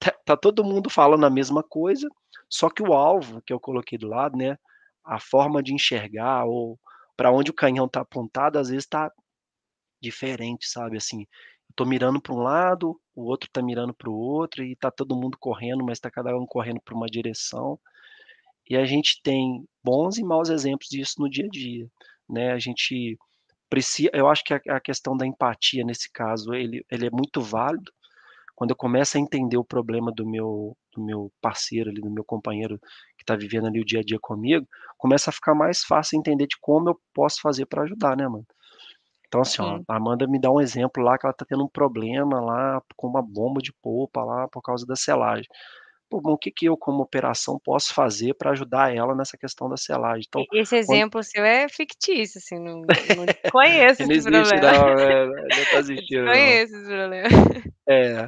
tá 0.00 0.12
tá 0.26 0.36
todo 0.38 0.64
mundo 0.64 0.90
falando 0.90 1.26
a 1.26 1.30
mesma 1.30 1.62
coisa, 1.64 2.08
só 2.50 2.70
que 2.70 2.82
o 2.82 2.94
alvo 2.94 3.42
que 3.42 3.52
eu 3.52 3.60
coloquei 3.60 3.98
do 3.98 4.08
lado, 4.08 4.36
né, 4.38 4.58
a 5.04 5.20
forma 5.20 5.62
de 5.62 5.74
enxergar 5.74 6.44
ou 6.46 6.78
para 7.16 7.32
onde 7.32 7.50
o 7.52 7.54
canhão 7.54 7.86
está 7.86 8.00
apontado, 8.02 8.58
às 8.58 8.68
vezes 8.70 8.84
está 8.84 9.10
diferente, 10.02 10.68
sabe, 10.68 10.96
assim. 10.98 11.26
Tô 11.76 11.84
mirando 11.84 12.20
para 12.20 12.32
um 12.34 12.38
lado, 12.38 13.00
o 13.16 13.24
outro 13.24 13.48
está 13.48 13.60
mirando 13.60 13.92
para 13.92 14.08
o 14.08 14.14
outro 14.14 14.62
e 14.64 14.72
está 14.72 14.90
todo 14.92 15.16
mundo 15.16 15.36
correndo, 15.38 15.84
mas 15.84 15.98
está 15.98 16.10
cada 16.10 16.36
um 16.36 16.46
correndo 16.46 16.80
para 16.84 16.94
uma 16.94 17.06
direção. 17.06 17.78
E 18.70 18.76
a 18.76 18.84
gente 18.86 19.20
tem 19.22 19.64
bons 19.84 20.18
e 20.18 20.24
maus 20.24 20.50
exemplos 20.50 20.88
disso 20.90 21.16
no 21.20 21.30
dia 21.30 21.46
a 21.46 21.48
dia, 21.50 21.88
né. 22.28 22.52
A 22.52 22.58
gente 22.58 23.18
preci 23.70 24.10
eu 24.14 24.28
acho 24.28 24.44
que 24.44 24.54
a 24.54 24.60
a 24.70 24.80
questão 24.80 25.16
da 25.16 25.26
empatia 25.26 25.84
nesse 25.84 26.10
caso, 26.12 26.54
ele 26.54 26.84
ele 26.90 27.06
é 27.08 27.10
muito 27.10 27.40
válido. 27.42 27.92
Quando 28.56 28.70
eu 28.72 28.76
começo 28.76 29.16
a 29.18 29.20
entender 29.20 29.56
o 29.58 29.64
problema 29.64 30.12
do 30.12 30.26
meu 30.28 30.76
do 30.94 31.02
meu 31.04 31.32
parceiro 31.42 31.90
ali, 31.90 32.00
do 32.02 32.10
meu 32.10 32.24
companheiro 32.24 32.78
que 33.18 33.22
está 33.24 33.36
vivendo 33.36 33.66
ali 33.68 33.80
o 33.80 33.86
dia 33.86 34.00
a 34.00 34.04
dia 34.04 34.18
comigo, 34.20 34.66
começa 34.98 35.30
a 35.30 35.32
ficar 35.34 35.54
mais 35.54 35.82
fácil 35.84 36.18
entender 36.18 36.46
de 36.48 36.56
como 36.60 36.90
eu 36.90 37.00
posso 37.14 37.40
fazer 37.42 37.66
para 37.66 37.82
ajudar, 37.84 38.16
né, 38.16 38.28
mano. 38.28 38.46
Então 39.34 39.42
assim, 39.42 39.60
ó, 39.60 39.78
Sim. 39.78 39.84
a 39.88 39.96
Amanda 39.96 40.28
me 40.28 40.40
dá 40.40 40.48
um 40.48 40.60
exemplo 40.60 41.02
lá 41.02 41.18
que 41.18 41.26
ela 41.26 41.32
está 41.32 41.44
tendo 41.44 41.64
um 41.64 41.68
problema 41.68 42.40
lá 42.40 42.80
com 42.96 43.08
uma 43.08 43.20
bomba 43.20 43.60
de 43.60 43.72
polpa 43.82 44.22
lá 44.22 44.46
por 44.46 44.62
causa 44.62 44.86
da 44.86 44.94
selagem. 44.94 45.48
Pô, 46.08 46.20
mas 46.22 46.34
o 46.34 46.38
que 46.38 46.52
que 46.52 46.66
eu 46.66 46.76
como 46.76 47.02
operação 47.02 47.58
posso 47.64 47.92
fazer 47.92 48.34
para 48.34 48.52
ajudar 48.52 48.94
ela 48.94 49.12
nessa 49.16 49.36
questão 49.36 49.68
da 49.68 49.76
selagem? 49.76 50.24
Então, 50.28 50.46
esse 50.52 50.76
quando 50.84 50.98
exemplo 51.00 51.22
seu 51.24 51.44
é 51.44 51.68
fictício, 51.68 52.38
assim, 52.38 52.60
não 52.60 52.82
não 53.08 53.26
desconheço 53.26 54.04
Não 54.06 54.06
esse 54.06 54.12
existe 54.12 54.54
problema. 54.54 54.72
não, 54.72 54.94
né, 54.94 55.26
não 55.26 55.66
tá 55.66 55.78
existindo 55.78 56.30
não. 56.30 56.32
Desconheço 56.32 56.76
esse 56.76 56.86
problema. 56.86 57.28
É. 57.88 58.26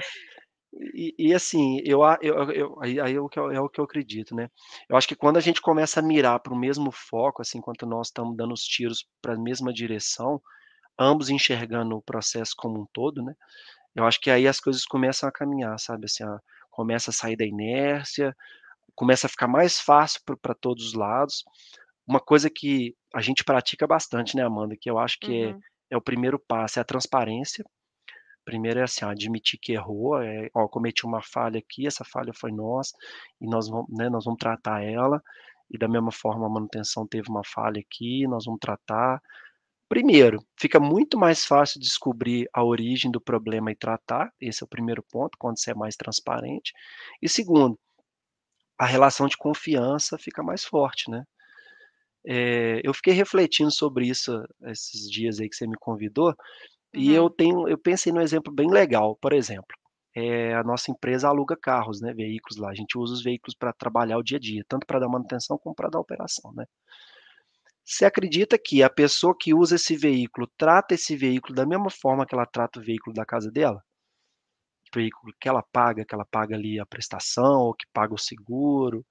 E 0.94 1.14
e 1.18 1.34
assim, 1.34 1.80
eu 1.84 2.00
eu 2.20 2.50
eu 2.50 2.82
aí 2.82 3.00
aí 3.00 3.14
é 3.14 3.20
o 3.20 3.28
que 3.28 3.38
eu 3.38 3.50
é 3.52 3.60
o 3.60 3.68
que 3.68 3.80
eu 3.80 3.84
acredito, 3.84 4.34
né. 4.34 4.48
Eu 4.90 4.96
acho 4.96 5.08
que 5.08 5.16
quando 5.16 5.36
a 5.36 5.40
gente 5.40 5.60
começa 5.62 6.00
a 6.00 6.02
mirar 6.02 6.40
para 6.40 6.52
o 6.52 6.58
mesmo 6.58 6.90
foco, 6.90 7.42
assim, 7.42 7.58
enquanto 7.58 7.86
nós 7.86 8.08
estamos 8.08 8.36
dando 8.36 8.52
os 8.54 8.62
tiros 8.62 9.06
para 9.22 9.34
a 9.34 9.38
mesma 9.38 9.72
direção, 9.72 10.40
ambos 10.98 11.30
enxergando 11.30 11.96
o 11.96 12.02
processo 12.02 12.54
como 12.56 12.80
um 12.82 12.86
todo, 12.92 13.22
né, 13.22 13.34
eu 13.94 14.04
acho 14.06 14.20
que 14.20 14.30
aí 14.30 14.48
as 14.48 14.60
coisas 14.60 14.84
começam 14.86 15.28
a 15.28 15.32
caminhar, 15.32 15.78
sabe, 15.80 16.06
assim, 16.06 16.24
a 16.24 16.38
começa 16.70 17.10
a 17.10 17.14
sair 17.14 17.36
da 17.36 17.44
inércia, 17.46 18.36
começa 18.94 19.26
a 19.26 19.30
ficar 19.30 19.48
mais 19.48 19.80
fácil 19.80 20.20
para 20.42 20.54
todos 20.54 20.86
os 20.88 20.94
lados. 20.94 21.44
Uma 22.06 22.20
coisa 22.20 22.50
que 22.50 22.94
a 23.14 23.20
gente 23.22 23.44
pratica 23.44 23.86
bastante, 23.86 24.36
né, 24.36 24.42
Amanda, 24.44 24.76
que 24.80 24.90
eu 24.90 24.98
acho 24.98 25.18
que 25.20 25.34
é 25.52 25.54
Uhum. 25.54 25.64
é 25.90 25.96
o 25.96 26.02
primeiro 26.02 26.38
passo, 26.38 26.78
é 26.80 26.82
a 26.82 26.84
transparência. 26.86 27.64
Primeiro 28.44 28.78
é 28.80 28.84
assim, 28.84 29.04
ó, 29.04 29.10
admitir 29.10 29.58
que 29.60 29.72
errou, 29.72 30.22
eh, 30.22 30.48
"Ó, 30.54 30.68
cometi 30.68 31.04
uma 31.04 31.20
falha 31.22 31.58
aqui, 31.58 31.86
essa 31.86 32.04
falha 32.04 32.32
foi 32.34 32.52
nossa, 32.52 32.92
e 33.40 33.46
nós 33.48 33.68
vamos, 33.68 33.86
né, 33.90 34.08
nós 34.08 34.24
vamos 34.24 34.38
tratar 34.38 34.82
ela, 34.84 35.20
e 35.70 35.76
da 35.78 35.88
mesma 35.88 36.12
forma 36.12 36.46
a 36.46 36.50
manutenção 36.50 37.06
teve 37.08 37.28
uma 37.28 37.42
falha 37.44 37.80
aqui, 37.80 38.26
nós 38.28 38.44
vamos 38.44 38.60
tratar". 38.60 39.20
Primeiro, 39.90 40.40
fica 40.58 40.80
muito 40.80 41.16
mais 41.16 41.44
fácil 41.44 41.78
descobrir 41.80 42.48
a 42.52 42.64
origem 42.64 43.08
do 43.10 43.20
problema 43.20 43.70
e 43.70 43.76
tratar, 43.76 44.32
esse 44.40 44.62
é 44.62 44.66
o 44.66 44.68
primeiro 44.68 45.00
ponto, 45.12 45.38
quando 45.38 45.58
você 45.60 45.70
é 45.70 45.74
mais 45.74 45.94
transparente. 45.94 46.72
E 47.22 47.28
segundo, 47.28 47.78
a 48.78 48.86
relação 48.86 49.26
de 49.28 49.36
confiança 49.36 50.18
fica 50.18 50.42
mais 50.42 50.64
forte, 50.64 51.10
né. 51.10 51.24
Eh, 52.26 52.80
eu 52.84 52.94
fiquei 52.94 53.12
refletindo 53.14 53.70
sobre 53.72 54.06
isso 54.08 54.32
esses 54.66 55.10
dias 55.10 55.40
aí 55.40 55.48
que 55.48 55.56
você 55.56 55.66
me 55.66 55.76
convidou, 55.78 56.34
e 56.94 57.12
eu 57.14 57.24
Uhum. 57.24 57.30
tenho 57.36 57.68
eu 57.68 57.78
pensei 57.78 58.12
num 58.12 58.20
exemplo 58.22 58.52
bem 58.52 58.70
legal, 58.70 59.16
por 59.22 59.32
exemplo, 59.34 59.76
eh, 60.16 60.54
a 60.54 60.64
nossa 60.64 60.90
empresa 60.92 61.28
aluga 61.28 61.56
carros, 61.60 62.00
né, 62.02 62.14
veículos 62.14 62.58
lá, 62.58 62.70
a 62.70 62.74
gente 62.76 62.98
usa 62.98 63.14
os 63.14 63.22
veículos 63.24 63.54
para 63.56 63.72
trabalhar 63.74 64.18
o 64.18 64.24
dia 64.24 64.38
a 64.38 64.40
dia, 64.40 64.64
tanto 64.68 64.86
para 64.86 65.00
dar 65.00 65.08
manutenção 65.08 65.58
como 65.58 65.74
para 65.76 65.90
dar 65.90 66.00
operação, 66.00 66.52
né. 66.54 66.66
Você 67.88 68.04
acredita 68.04 68.58
que 68.58 68.82
a 68.82 68.90
pessoa 68.90 69.32
que 69.38 69.54
usa 69.54 69.76
esse 69.76 69.96
veículo, 69.96 70.48
trata 70.58 70.94
esse 70.94 71.16
veículo 71.16 71.54
da 71.54 71.64
mesma 71.64 71.88
forma 71.88 72.26
que 72.26 72.34
ela 72.34 72.44
trata 72.44 72.80
o 72.80 72.82
veículo 72.82 73.14
da 73.14 73.24
casa 73.24 73.48
dela? 73.48 73.80
O 74.92 74.98
veículo 74.98 75.32
que 75.40 75.48
ela 75.48 75.62
paga, 75.62 76.04
que 76.04 76.12
ela 76.12 76.24
paga 76.24 76.56
ali 76.56 76.80
a 76.80 76.86
prestação 76.86 77.60
ou 77.60 77.74
que 77.74 77.86
paga 77.92 78.12
o 78.12 78.18
seguro? 78.18 79.06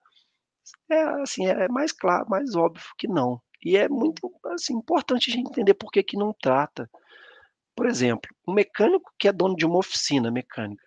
É, 0.91 1.01
assim, 1.21 1.47
é 1.47 1.69
mais 1.69 1.93
claro, 1.93 2.25
mais 2.29 2.53
óbvio 2.53 2.83
que 2.97 3.07
não. 3.07 3.41
E 3.63 3.77
é 3.77 3.87
muito, 3.87 4.29
assim, 4.53 4.73
importante 4.73 5.31
a 5.31 5.33
gente 5.33 5.49
entender 5.49 5.73
por 5.75 5.89
que 5.89 6.03
que 6.03 6.17
não 6.17 6.33
trata. 6.41 6.89
Por 7.73 7.85
exemplo, 7.85 8.29
um 8.45 8.53
mecânico 8.53 9.09
que 9.17 9.29
é 9.29 9.31
dono 9.31 9.55
de 9.55 9.65
uma 9.65 9.77
oficina 9.77 10.29
mecânica, 10.29 10.83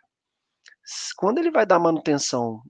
quando 1.17 1.39
ele 1.39 1.51
vai 1.51 1.65
dar 1.65 1.79
manutenção 1.79 2.63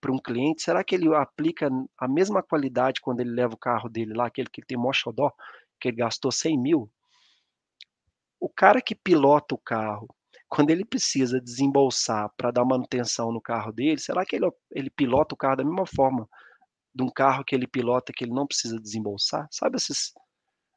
para 0.00 0.12
um 0.12 0.18
cliente, 0.18 0.62
será 0.62 0.82
que 0.82 0.94
ele 0.94 1.14
aplica 1.14 1.68
a 1.98 2.08
mesma 2.08 2.42
qualidade 2.42 3.00
quando 3.00 3.20
ele 3.20 3.30
leva 3.30 3.54
o 3.54 3.58
carro 3.58 3.88
dele 3.88 4.14
lá, 4.14 4.26
aquele 4.26 4.48
que 4.50 4.62
tem 4.64 4.78
maior 4.78 4.92
xodó, 4.94 5.30
que 5.80 5.88
ele 5.88 5.96
gastou 5.98 6.32
100.000? 6.32 6.90
O 8.40 8.48
cara 8.48 8.80
que 8.80 8.94
pilota 8.94 9.54
o 9.54 9.58
carro, 9.58 10.08
quando 10.48 10.70
ele 10.70 10.84
precisa 10.84 11.40
desembolsar 11.40 12.30
para 12.36 12.50
dar 12.50 12.64
manutenção 12.64 13.30
no 13.32 13.40
carro 13.40 13.70
dele, 13.72 13.98
será 13.98 14.24
que 14.24 14.36
ele 14.36 14.50
ele 14.72 14.90
pilota 14.90 15.34
o 15.34 15.38
carro 15.38 15.56
da 15.56 15.64
mesma 15.64 15.86
forma 15.86 16.28
de 16.94 17.04
um 17.04 17.10
carro 17.10 17.44
que 17.44 17.54
ele 17.54 17.66
pilota 17.68 18.12
que 18.16 18.24
ele 18.24 18.32
não 18.32 18.46
precisa 18.46 18.80
desembolsar? 18.80 19.46
Sabe 19.50 19.76
esses 19.76 20.12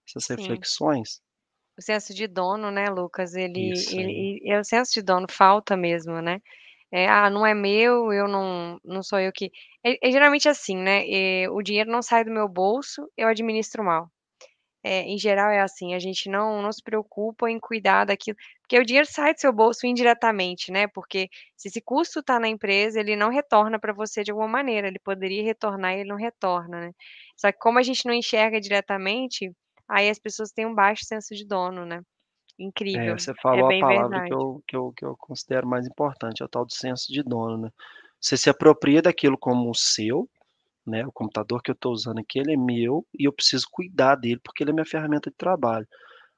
essas 0.07 0.27
Sim. 0.35 0.35
reflexões? 0.37 1.21
O 1.77 1.81
senso 1.81 2.13
de 2.13 2.27
dono, 2.27 2.69
né, 2.69 2.89
Lucas, 2.89 3.33
ele 3.33 3.59
Isso 3.71 3.95
ele 3.99 4.39
e 4.43 4.51
é 4.51 4.59
o 4.59 4.63
senso 4.63 4.93
de 4.93 5.01
dono 5.01 5.25
falta 5.29 5.75
mesmo, 5.75 6.21
né. 6.21 6.39
Eh, 6.93 7.07
"Ah, 7.07 7.29
não 7.29 7.45
é 7.45 7.53
meu, 7.55 8.13
eu 8.13 8.27
não 8.27 8.79
não 8.85 9.03
sou 9.03 9.19
eu 9.19 9.31
que" 9.33 9.51
é 9.85 9.97
é 10.07 10.11
geralmente 10.11 10.49
assim, 10.49 10.77
né, 10.77 11.03
eh, 11.09 11.49
o 11.49 11.61
dinheiro 11.63 11.91
não 11.91 12.01
sai 12.03 12.23
do 12.25 12.31
meu 12.31 12.47
bolso, 12.49 13.09
eu 13.17 13.27
administro 13.29 13.83
mal. 13.83 14.09
Eh, 14.83 15.03
em 15.03 15.17
geral 15.17 15.49
é 15.51 15.61
assim, 15.61 15.93
a 15.95 15.99
gente 15.99 16.29
não 16.29 16.61
não 16.61 16.71
se 16.71 16.81
preocupa 16.83 17.49
em 17.51 17.59
cuidar 17.59 18.05
daquilo 18.05 18.37
porque 18.61 18.79
o 18.79 18.85
dinheiro 18.85 19.07
sai 19.09 19.33
do 19.33 19.39
seu 19.41 19.53
bolso 19.53 19.85
indiretamente, 19.87 20.71
né, 20.71 20.87
porque 20.87 21.29
se 21.57 21.67
esse 21.69 21.81
custo 21.81 22.19
está 22.21 22.39
na 22.39 22.47
empresa, 22.49 22.99
ele 22.99 23.15
não 23.15 23.29
retorna 23.31 23.79
para 23.79 23.93
você 23.93 24.23
de 24.23 24.31
alguma 24.31 24.47
maneira, 24.49 24.87
ele 24.87 24.99
poderia 24.99 25.43
retornar 25.43 25.93
e 25.95 26.01
ele 26.01 26.09
não 26.09 26.17
retorna, 26.17 26.81
né. 26.81 26.91
Só 27.37 27.51
que 27.51 27.59
como 27.59 27.79
a 27.79 27.83
gente 27.83 28.05
não 28.07 28.13
enxerga 28.13 28.59
diretamente, 28.61 29.51
aí 29.89 30.09
as 30.09 30.19
pessoas 30.19 30.51
têm 30.51 30.65
um 30.67 30.75
baixo 30.75 31.05
senso 31.05 31.35
de 31.35 31.45
dono, 31.47 31.85
né. 31.85 32.01
É, 32.59 32.65
Incrível, 32.65 33.17
você 33.17 33.33
é 33.33 33.35
falou 33.41 33.67
a 33.67 33.67
bem 33.67 33.79
palavra 33.79 34.21
que 34.21 34.31
verdade. 34.31 34.33
eu 34.33 34.63
que 34.67 34.75
eu 34.75 34.91
que 34.93 35.05
eu 35.05 35.15
considero 35.17 35.67
mais 35.67 35.87
importante, 35.87 36.41
é 36.41 36.45
o 36.45 36.49
tal 36.49 36.65
do 36.65 36.73
senso 36.73 37.11
de 37.11 37.23
dono, 37.23 37.57
né. 37.57 37.69
Você 38.21 38.37
se 38.37 38.49
apropria 38.49 39.01
daquilo 39.01 39.37
como 39.37 39.73
seu, 39.75 40.29
né, 40.85 41.05
o 41.07 41.11
computador 41.11 41.61
que 41.63 41.71
eu 41.71 41.73
estou 41.75 41.93
usando 41.93 42.19
aqui, 42.19 42.39
ele 42.39 42.53
é 42.53 42.57
meu 42.57 43.05
e 43.17 43.25
eu 43.27 43.33
preciso 43.33 43.67
cuidar 43.71 44.15
dele, 44.15 44.39
porque 44.43 44.63
ele 44.63 44.71
é 44.71 44.73
minha 44.73 44.85
ferramenta 44.85 45.29
de 45.31 45.35
trabalho. 45.37 45.87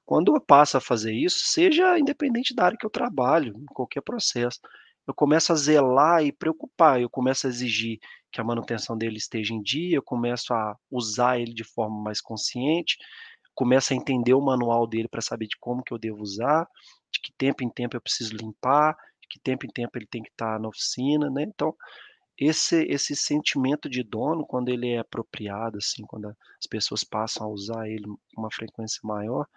Quando 0.05 0.35
eu 0.35 0.41
passo 0.41 0.77
a 0.77 0.81
fazer 0.81 1.13
isso, 1.13 1.39
seja 1.45 1.99
independente 1.99 2.55
da 2.55 2.65
área 2.65 2.77
que 2.79 2.85
eu 2.85 2.89
trabalho, 2.91 3.53
em 3.57 3.65
qualquer 3.65 4.01
processo, 4.01 4.59
eu 5.07 5.13
começo 5.13 5.51
a 5.53 5.55
zelar 5.55 6.23
e 6.25 6.31
preocupar, 6.31 7.01
eu 7.01 7.09
começo 7.09 7.47
a 7.47 7.49
exigir 7.49 7.99
que 8.31 8.41
a 8.41 8.43
manutenção 8.43 8.97
dele 8.97 9.17
esteja 9.17 9.53
em 9.53 9.61
dia, 9.61 9.97
eu 9.97 10.03
começo 10.03 10.53
a 10.53 10.75
usar 10.91 11.39
ele 11.39 11.53
de 11.53 11.63
forma 11.63 12.01
mais 12.01 12.21
consciente, 12.21 12.97
começo 13.55 13.93
a 13.93 13.95
entender 13.95 14.33
o 14.33 14.41
manual 14.41 14.87
dele 14.87 15.07
para 15.07 15.21
saber 15.21 15.47
de 15.47 15.57
como 15.59 15.83
que 15.83 15.93
eu 15.93 15.97
devo 15.99 16.21
usar, 16.21 16.67
de 17.11 17.19
que 17.21 17.31
tempo 17.37 17.63
em 17.63 17.69
tempo 17.69 17.95
eu 17.97 18.01
preciso 18.01 18.35
limpar, 18.35 18.95
de 19.21 19.27
que 19.29 19.39
tempo 19.39 19.65
em 19.65 19.69
tempo 19.69 19.97
ele 19.97 20.07
tem 20.07 20.21
que 20.23 20.29
estar 20.29 20.59
na 20.59 20.67
oficina, 20.69 21.29
né. 21.29 21.43
Então, 21.43 21.75
esse 22.37 22.83
esse 22.85 23.15
sentimento 23.15 23.89
de 23.89 24.03
dono, 24.03 24.45
quando 24.45 24.69
ele 24.69 24.89
é 24.91 24.99
apropriado, 24.99 25.77
assim, 25.77 26.03
quando 26.05 26.27
as 26.27 26.67
pessoas 26.69 27.03
passam 27.03 27.47
a 27.47 27.49
usar 27.49 27.87
ele 27.89 28.05
com 28.35 28.41
uma 28.41 28.51
frequência 28.51 28.99
maior, 29.03 29.47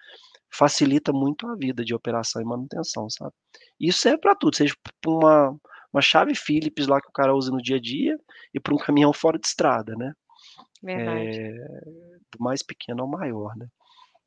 facilita 0.50 1.12
muito 1.12 1.46
a 1.48 1.56
vida 1.56 1.84
de 1.84 1.94
operação 1.94 2.40
e 2.42 2.44
manutenção, 2.44 3.08
sabe. 3.10 3.32
Isso 3.80 4.00
serve 4.00 4.18
para 4.20 4.34
tudo, 4.36 4.56
seja 4.56 4.74
para 5.02 5.10
uma 5.12 5.56
uma 5.92 6.02
chave 6.02 6.34
Phillips 6.34 6.86
lá 6.86 7.00
que 7.00 7.08
o 7.08 7.12
cara 7.12 7.34
usa 7.34 7.50
no 7.50 7.62
dia 7.62 7.76
a 7.76 7.80
dia 7.80 8.18
e 8.54 8.60
para 8.60 8.74
um 8.74 8.78
caminhão 8.78 9.12
fora 9.12 9.38
de 9.38 9.46
estrada, 9.46 9.94
né. 9.96 10.12
Verdade. 10.82 11.42
Eh, 11.44 11.84
do 12.32 12.38
mais 12.40 12.62
pequeno 12.62 13.02
ao 13.02 13.08
maior, 13.08 13.56
né. 13.56 13.66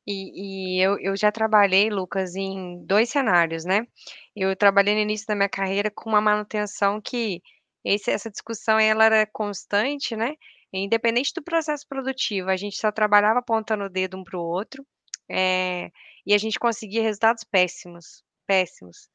E 0.06 0.78
e 0.78 0.80
eu 0.82 0.98
eu 0.98 1.16
já 1.16 1.30
trabalhei, 1.30 1.88
Lucas, 1.88 2.34
em 2.34 2.84
2 2.86 3.08
cenários, 3.10 3.64
né. 3.64 3.86
Eu 4.34 4.54
trabalhei 4.56 4.94
no 4.94 5.00
início 5.00 5.26
da 5.26 5.34
minha 5.36 5.48
carreira 5.48 5.90
com 5.90 6.10
uma 6.10 6.20
manutenção 6.20 7.00
que 7.00 7.40
esse 7.84 8.10
essa 8.10 8.30
discussão 8.30 8.78
ela 8.80 9.04
era 9.04 9.26
constante, 9.26 10.16
né, 10.16 10.34
independente 10.72 11.32
do 11.34 11.42
processo 11.42 11.86
produtivo, 11.88 12.48
a 12.50 12.56
gente 12.56 12.76
só 12.76 12.90
trabalhava 12.92 13.40
apontando 13.40 13.84
o 13.84 13.88
dedo 13.90 14.16
um 14.18 14.24
para 14.24 14.38
o 14.38 14.42
outro, 14.42 14.84
eh, 15.30 15.90
e 16.26 16.32
a 16.34 16.38
gente 16.38 16.58
conseguia 16.58 17.02
resultados 17.02 17.44
péssimos, 17.44 18.22
péssimos. 18.46 19.08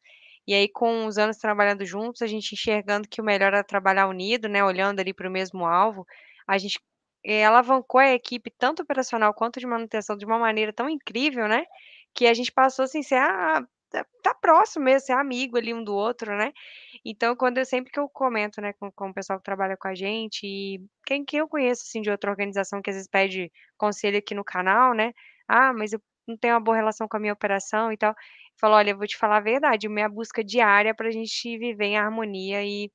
E 0.47 0.53
aí, 0.53 0.69
com 0.69 1.05
os 1.07 1.17
anos 1.17 1.37
trabalhando 1.37 1.85
juntos, 1.85 2.21
a 2.21 2.27
gente 2.27 2.53
enxergando 2.53 3.07
que 3.09 3.19
o 3.21 3.23
melhor 3.25 3.47
era 3.53 3.63
trabalhar 3.63 4.07
unido, 4.07 4.47
né, 4.49 4.63
olhando 4.63 4.99
ali 5.01 5.13
para 5.13 5.27
o 5.29 5.31
mesmo 5.31 5.65
alvo, 5.65 6.05
a 6.47 6.57
gente 6.57 6.79
eh, 7.23 7.45
alavancou 7.45 7.99
a 7.99 8.13
equipe, 8.13 8.51
tanto 8.57 8.83
operacional 8.83 9.33
quanto 9.33 9.59
de 9.59 9.67
manutenção, 9.67 10.17
de 10.17 10.25
uma 10.25 10.39
maneira 10.39 10.73
tão 10.73 10.89
incrível, 10.89 11.47
né, 11.47 11.65
que 12.13 12.27
a 12.27 12.33
gente 12.33 12.51
passou 12.51 12.85
assim, 12.85 13.03
ser 13.03 13.17
ah, 13.17 13.65
tá, 13.89 14.05
tá 14.23 14.33
próximo 14.35 14.85
mesmo, 14.85 15.07
ser 15.07 15.13
amigo 15.13 15.57
ali 15.57 15.73
um 15.73 15.83
do 15.83 15.95
outro, 15.95 16.35
né? 16.35 16.51
Então, 17.05 17.35
quando 17.35 17.57
eu 17.59 17.65
sempre 17.65 17.91
que 17.91 17.99
eu 17.99 18.09
comento, 18.09 18.61
né, 18.61 18.73
com, 18.73 18.91
com 18.91 19.09
o 19.09 19.13
pessoal 19.13 19.39
que 19.39 19.45
trabalha 19.45 19.77
com 19.77 19.87
a 19.87 19.95
gente, 19.95 20.45
e 20.45 20.81
quem, 21.05 21.23
quem 21.25 21.39
eu 21.39 21.47
conheço, 21.47 21.83
assim, 21.87 22.01
de 22.01 22.09
outra 22.11 22.31
organização 22.31 22.81
que 22.81 22.89
às 22.89 22.95
vezes 22.95 23.09
pede 23.09 23.51
conselho 23.77 24.17
aqui 24.17 24.35
no 24.35 24.43
canal, 24.43 24.93
né? 24.93 25.13
Ah, 25.47 25.73
mas 25.73 25.93
eu 25.93 26.01
não 26.27 26.37
tenho 26.37 26.53
uma 26.55 26.59
boa 26.59 26.75
relação 26.77 27.07
com 27.07 27.17
a 27.17 27.19
minha 27.19 27.33
operação 27.33 27.91
e 27.91 27.97
tal. 27.97 28.13
Falou, 28.59 28.77
olha, 28.77 28.91
eu 28.91 28.97
vou 28.97 29.07
te 29.07 29.17
falar 29.17 29.37
a 29.37 29.39
verdade, 29.41 29.87
minha 29.87 30.09
busca 30.09 30.43
diária 30.43 30.93
para 30.93 31.07
a 31.07 31.11
gente 31.11 31.57
viver 31.57 31.85
em 31.85 31.97
harmonia 31.97 32.63
e 32.63 32.91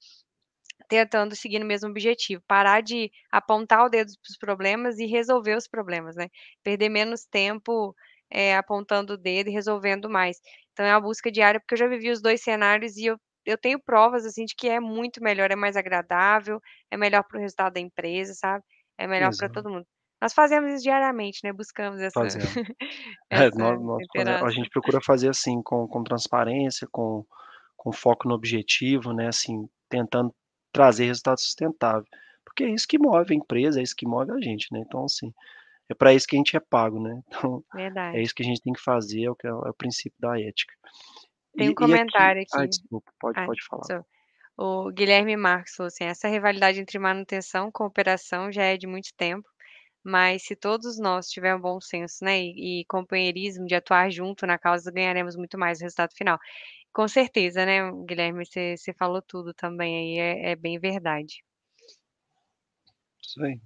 tentando 0.93 1.35
seguir 1.35 1.59
no 1.59 1.65
mesmo 1.65 1.89
objetivo, 1.89 2.43
parar 2.47 2.83
de 2.83 3.11
apontar 3.31 3.87
o 3.87 3.89
dedo 3.89 4.13
para 4.23 4.31
os 4.31 4.37
problemas 4.37 4.99
e 4.99 5.07
resolver 5.07 5.57
os 5.57 5.67
problemas, 5.67 6.15
né? 6.15 6.29
Perder 6.63 6.91
menos 6.91 7.25
tempo 7.25 7.95
é, 8.31 8.57
apontando 8.57 9.15
o 9.15 9.17
dedo 9.17 9.49
e 9.49 9.53
resolvendo 9.53 10.11
mais. 10.11 10.37
Então 10.73 10.85
é 10.85 10.95
uma 10.95 11.01
busca 11.01 11.33
diária, 11.33 11.59
porque 11.59 11.75
eu 11.75 11.79
já 11.79 11.87
vivi 11.87 12.11
os 12.11 12.21
dois 12.21 12.43
cenários 12.43 12.97
e 12.99 13.07
eu, 13.07 13.17
eu 13.47 13.57
tenho 13.57 13.81
provas 13.81 14.27
assim 14.27 14.45
de 14.45 14.55
que 14.55 14.69
é 14.69 14.81
muito 14.81 15.23
melhor, 15.23 15.51
é 15.51 15.57
mais 15.57 15.77
agradável, 15.77 16.61
é 16.91 16.97
melhor 16.97 17.25
para 17.25 17.39
o 17.39 17.41
resultado 17.41 17.73
da 17.73 17.81
empresa, 17.81 18.35
sabe? 18.35 18.63
É 18.99 19.07
melhor 19.07 19.31
para 19.37 19.49
todo 19.49 19.71
mundo. 19.71 19.87
Nós 20.21 20.35
fazemos 20.35 20.71
isso 20.73 20.83
diariamente, 20.83 21.41
né? 21.43 21.53
Buscamos 21.53 22.01
essa, 22.01 22.21
é, 23.31 23.51
nós, 23.57 23.83
nós 23.83 24.07
fazemos, 24.15 24.43
a 24.43 24.51
gente 24.51 24.69
procura 24.69 25.01
fazer 25.03 25.31
assim 25.31 25.61
com, 25.63 25.89
com 25.89 26.05
transparência, 26.05 26.87
com, 26.93 27.25
com 27.77 27.93
foco 27.93 28.29
no 28.29 28.35
objetivo, 28.35 29.13
né? 29.13 29.29
Assim, 29.29 29.67
tentando 29.89 30.33
trazer 30.73 31.07
resultado 31.07 31.41
sustentável, 31.41 32.07
porque 32.45 32.65
é 32.65 32.71
isso 32.71 32.89
que 32.89 32.99
move 32.99 33.33
a 33.33 33.37
empresa, 33.37 33.81
é 33.81 33.83
isso 33.83 33.97
que 33.97 34.07
move 34.07 34.33
a 34.33 34.41
gente, 34.41 34.69
né? 34.73 34.83
Então 34.87 35.05
assim, 35.05 35.33
é 35.89 35.95
para 35.95 36.15
isso 36.15 36.27
que 36.27 36.37
a 36.37 36.39
gente 36.39 36.57
é 36.57 36.61
pago, 36.61 37.01
né? 37.01 37.21
Então, 37.29 37.65
Verdade. 37.75 38.19
é 38.19 38.23
isso 38.23 38.35
que 38.35 38.43
a 38.43 38.47
gente 38.47 38.63
tem 38.63 38.73
que 38.73 38.81
fazer, 38.81 39.25
é 39.25 39.31
o, 39.31 39.35
que 39.35 39.47
é, 39.47 39.51
é 39.51 39.55
o 39.55 39.75
princípio 39.75 40.19
da 40.21 40.39
ética. 40.41 40.75
Tem 41.57 41.69
um 41.69 41.73
e, 41.73 41.75
comentário 41.75 42.41
e 42.41 42.43
aqui. 42.43 42.55
aqui. 42.55 42.65
Ah, 42.65 42.67
desculpa, 42.67 43.13
pode, 43.21 43.39
ah, 43.39 43.47
pode 43.47 43.65
falar. 43.67 43.85
Sou. 43.85 44.05
O 44.57 44.91
Guilherme 44.93 45.37
Marques 45.37 45.75
falou 45.75 45.89
assim: 45.89 46.05
essa 46.05 46.29
rivalidade 46.29 46.81
entre 46.81 46.99
manutenção 46.99 47.69
e 47.69 47.73
cooperação 47.73 48.53
já 48.53 48.65
é 48.65 48.77
de 48.77 48.87
muito 48.87 49.11
tempo, 49.17 49.49
mas 50.05 50.45
se 50.45 50.55
todos 50.55 50.99
nós 50.99 51.29
tivermos 51.29 51.63
bom 51.63 51.81
senso, 51.81 52.25
né, 52.25 52.41
e, 52.41 52.81
e 52.81 52.85
companheirismo 52.87 53.67
de 53.67 53.75
atuar 53.75 54.11
junto 54.11 54.47
na 54.47 54.59
causa, 54.59 54.91
ganharemos 54.91 55.37
muito 55.37 55.59
mais 55.59 55.81
o 55.81 55.83
resultado 55.83 56.15
final. 56.15 56.39
Com 56.93 57.09
certeza, 57.09 57.65
né, 57.65 57.91
Guilherme, 58.07 58.45
você, 58.45 58.77
falou 58.99 59.23
tudo 59.23 59.55
também 59.55 59.97
aí, 59.97 60.19
é, 60.19 60.51
é 60.53 60.57
bem 60.57 60.79
verdade. 60.79 61.43
Isso 63.21 63.43
aí. 63.43 63.59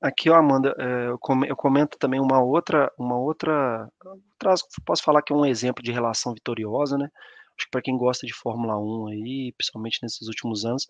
Aqui, 0.00 0.30
ó, 0.30 0.36
Amanda, 0.36 0.74
eh, 0.78 1.08
eu 1.48 1.56
comento 1.56 1.98
também 1.98 2.20
uma 2.20 2.40
outra, 2.40 2.90
uma 2.98 3.18
outra, 3.18 3.88
posso 4.86 5.02
falar 5.02 5.22
que 5.22 5.32
é 5.32 5.36
um 5.36 5.44
exemplo 5.44 5.82
de 5.82 5.90
relação 5.92 6.34
vitoriosa, 6.34 6.96
né? 6.96 7.08
Acho 7.56 7.66
que 7.66 7.70
para 7.72 7.82
quem 7.82 7.96
gosta 7.96 8.26
de 8.26 8.32
Fórmula 8.32 8.78
1 8.78 9.08
aí, 9.08 9.52
principalmente 9.56 9.98
nesses 10.02 10.28
últimos 10.28 10.64
anos, 10.64 10.86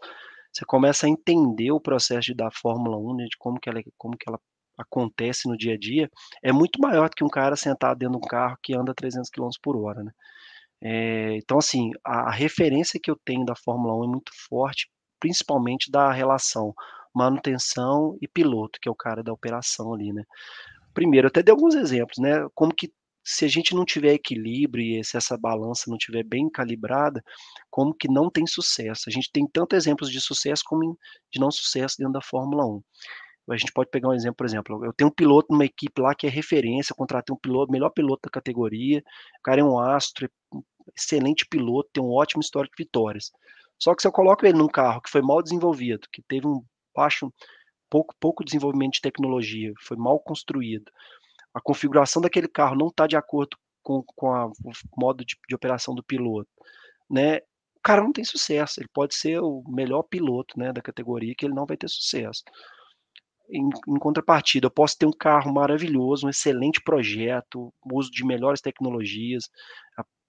você 0.52 0.64
começa 0.66 1.06
a 1.06 1.08
entender 1.10 1.70
o 1.72 1.80
processo 1.80 2.34
da 2.34 2.50
Fórmula 2.50 2.98
1, 2.98 3.16
né, 3.16 3.24
de 3.24 3.36
como 3.38 3.58
que 3.60 3.68
ela, 3.70 3.80
como 3.96 4.16
que 4.16 4.28
ela 4.28 4.38
acontece 4.78 5.48
no 5.48 5.56
dia 5.56 5.74
a 5.74 5.78
dia, 5.78 6.10
é 6.42 6.52
muito 6.52 6.80
maior 6.80 7.08
do 7.08 7.16
que 7.16 7.24
um 7.24 7.28
cara 7.28 7.56
sentado 7.56 7.98
dentro 7.98 8.18
de 8.20 8.26
um 8.26 8.28
carro 8.28 8.56
que 8.62 8.74
anda 8.74 8.94
300 8.94 9.30
km 9.30 9.48
por 9.62 9.76
hora, 9.76 10.02
né? 10.04 10.12
É, 10.82 11.36
então, 11.36 11.58
assim, 11.58 11.90
a, 12.04 12.30
referência 12.30 13.00
que 13.02 13.10
eu 13.10 13.18
tenho 13.24 13.44
da 13.44 13.54
Fórmula 13.56 13.94
1 13.96 14.04
é 14.04 14.08
muito 14.08 14.32
forte, 14.48 14.88
principalmente 15.20 15.90
da 15.90 16.12
relação 16.12 16.74
manutenção 17.14 18.16
e 18.22 18.28
piloto, 18.28 18.78
que 18.80 18.88
é 18.88 18.92
o 18.92 18.94
cara 18.94 19.22
da 19.22 19.32
operação 19.32 19.92
ali, 19.94 20.12
né. 20.12 20.22
Primeiro, 20.94 21.28
até 21.28 21.42
dei 21.42 21.52
alguns 21.52 21.74
exemplos, 21.74 22.18
né, 22.18 22.46
como 22.54 22.74
que 22.74 22.92
se 23.24 23.44
a 23.44 23.48
gente 23.48 23.74
não 23.74 23.84
tiver 23.84 24.14
equilíbrio 24.14 25.00
e 25.00 25.04
se 25.04 25.16
essa 25.16 25.36
balança 25.36 25.90
não 25.90 25.98
tiver 25.98 26.24
bem 26.24 26.48
calibrada, 26.48 27.22
como 27.70 27.94
que 27.94 28.08
não 28.08 28.30
tem 28.30 28.46
sucesso. 28.46 29.04
A 29.06 29.12
gente 29.12 29.30
tem 29.30 29.46
tanto 29.52 29.76
exemplos 29.76 30.10
de 30.10 30.18
sucesso 30.18 30.62
como 30.66 30.98
de 31.30 31.38
não 31.38 31.50
sucesso 31.50 31.96
dentro 31.98 32.14
da 32.14 32.22
Fórmula 32.22 32.64
1. 32.66 32.82
A 33.50 33.56
gente 33.56 33.72
pode 33.72 33.90
pegar 33.90 34.08
um 34.08 34.14
exemplo, 34.14 34.36
por 34.36 34.46
exemplo, 34.46 34.84
eu 34.84 34.92
tenho 34.92 35.08
um 35.08 35.14
piloto 35.14 35.48
numa 35.50 35.64
equipe 35.64 36.00
lá 36.00 36.14
que 36.14 36.26
é 36.26 36.30
referência, 36.30 36.94
contratei 36.94 37.34
um 37.34 37.38
piloto, 37.38 37.72
melhor 37.72 37.90
piloto 37.90 38.22
da 38.24 38.30
categoria, 38.30 38.98
o 39.38 39.42
cara 39.42 39.60
é 39.60 39.64
um 39.64 39.78
astro, 39.78 40.26
é 40.26 40.56
um 40.56 40.62
excelente 40.94 41.46
piloto, 41.46 41.88
tem 41.92 42.02
um 42.02 42.10
ótimo 42.10 42.40
histórico 42.40 42.76
de 42.76 42.84
vitórias. 42.84 43.30
Só 43.78 43.94
que 43.94 44.02
se 44.02 44.08
eu 44.08 44.12
coloco 44.12 44.44
ele 44.44 44.58
num 44.58 44.68
carro 44.68 45.00
que 45.00 45.10
foi 45.10 45.22
mal 45.22 45.42
desenvolvido, 45.42 46.08
que 46.12 46.22
teve 46.22 46.46
um 46.46 46.62
baixo, 46.94 47.32
pouco, 47.88 48.14
pouco 48.20 48.44
desenvolvimento 48.44 48.94
de 48.94 49.00
tecnologia, 49.00 49.72
foi 49.80 49.96
mal 49.96 50.18
construído. 50.20 50.90
A 51.54 51.60
configuração 51.60 52.20
daquele 52.20 52.48
carro 52.48 52.76
não 52.76 52.88
está 52.88 53.06
de 53.06 53.16
acordo 53.16 53.56
com, 53.82 54.02
com 54.14 54.32
a, 54.32 54.46
o 54.46 54.72
modo 54.96 55.24
de, 55.24 55.36
de 55.48 55.54
operação 55.54 55.94
do 55.94 56.02
piloto, 56.02 56.48
né? 57.10 57.38
O 57.38 57.80
cara 57.82 58.02
não 58.02 58.12
tem 58.12 58.24
sucesso. 58.24 58.80
Ele 58.80 58.88
pode 58.92 59.14
ser 59.14 59.40
o 59.40 59.62
melhor 59.66 60.02
piloto, 60.02 60.58
né, 60.58 60.72
da 60.72 60.82
categoria, 60.82 61.34
que 61.36 61.46
ele 61.46 61.54
não 61.54 61.64
vai 61.64 61.76
ter 61.76 61.88
sucesso. 61.88 62.42
Em, 63.50 63.68
em, 63.88 63.98
contrapartida, 63.98 64.66
eu 64.66 64.70
posso 64.70 64.96
ter 64.98 65.06
um 65.06 65.12
carro 65.12 65.52
maravilhoso, 65.52 66.26
um 66.26 66.30
excelente 66.30 66.82
projeto, 66.82 67.72
uso 67.90 68.10
de 68.10 68.24
melhores 68.24 68.60
tecnologias, 68.60 69.48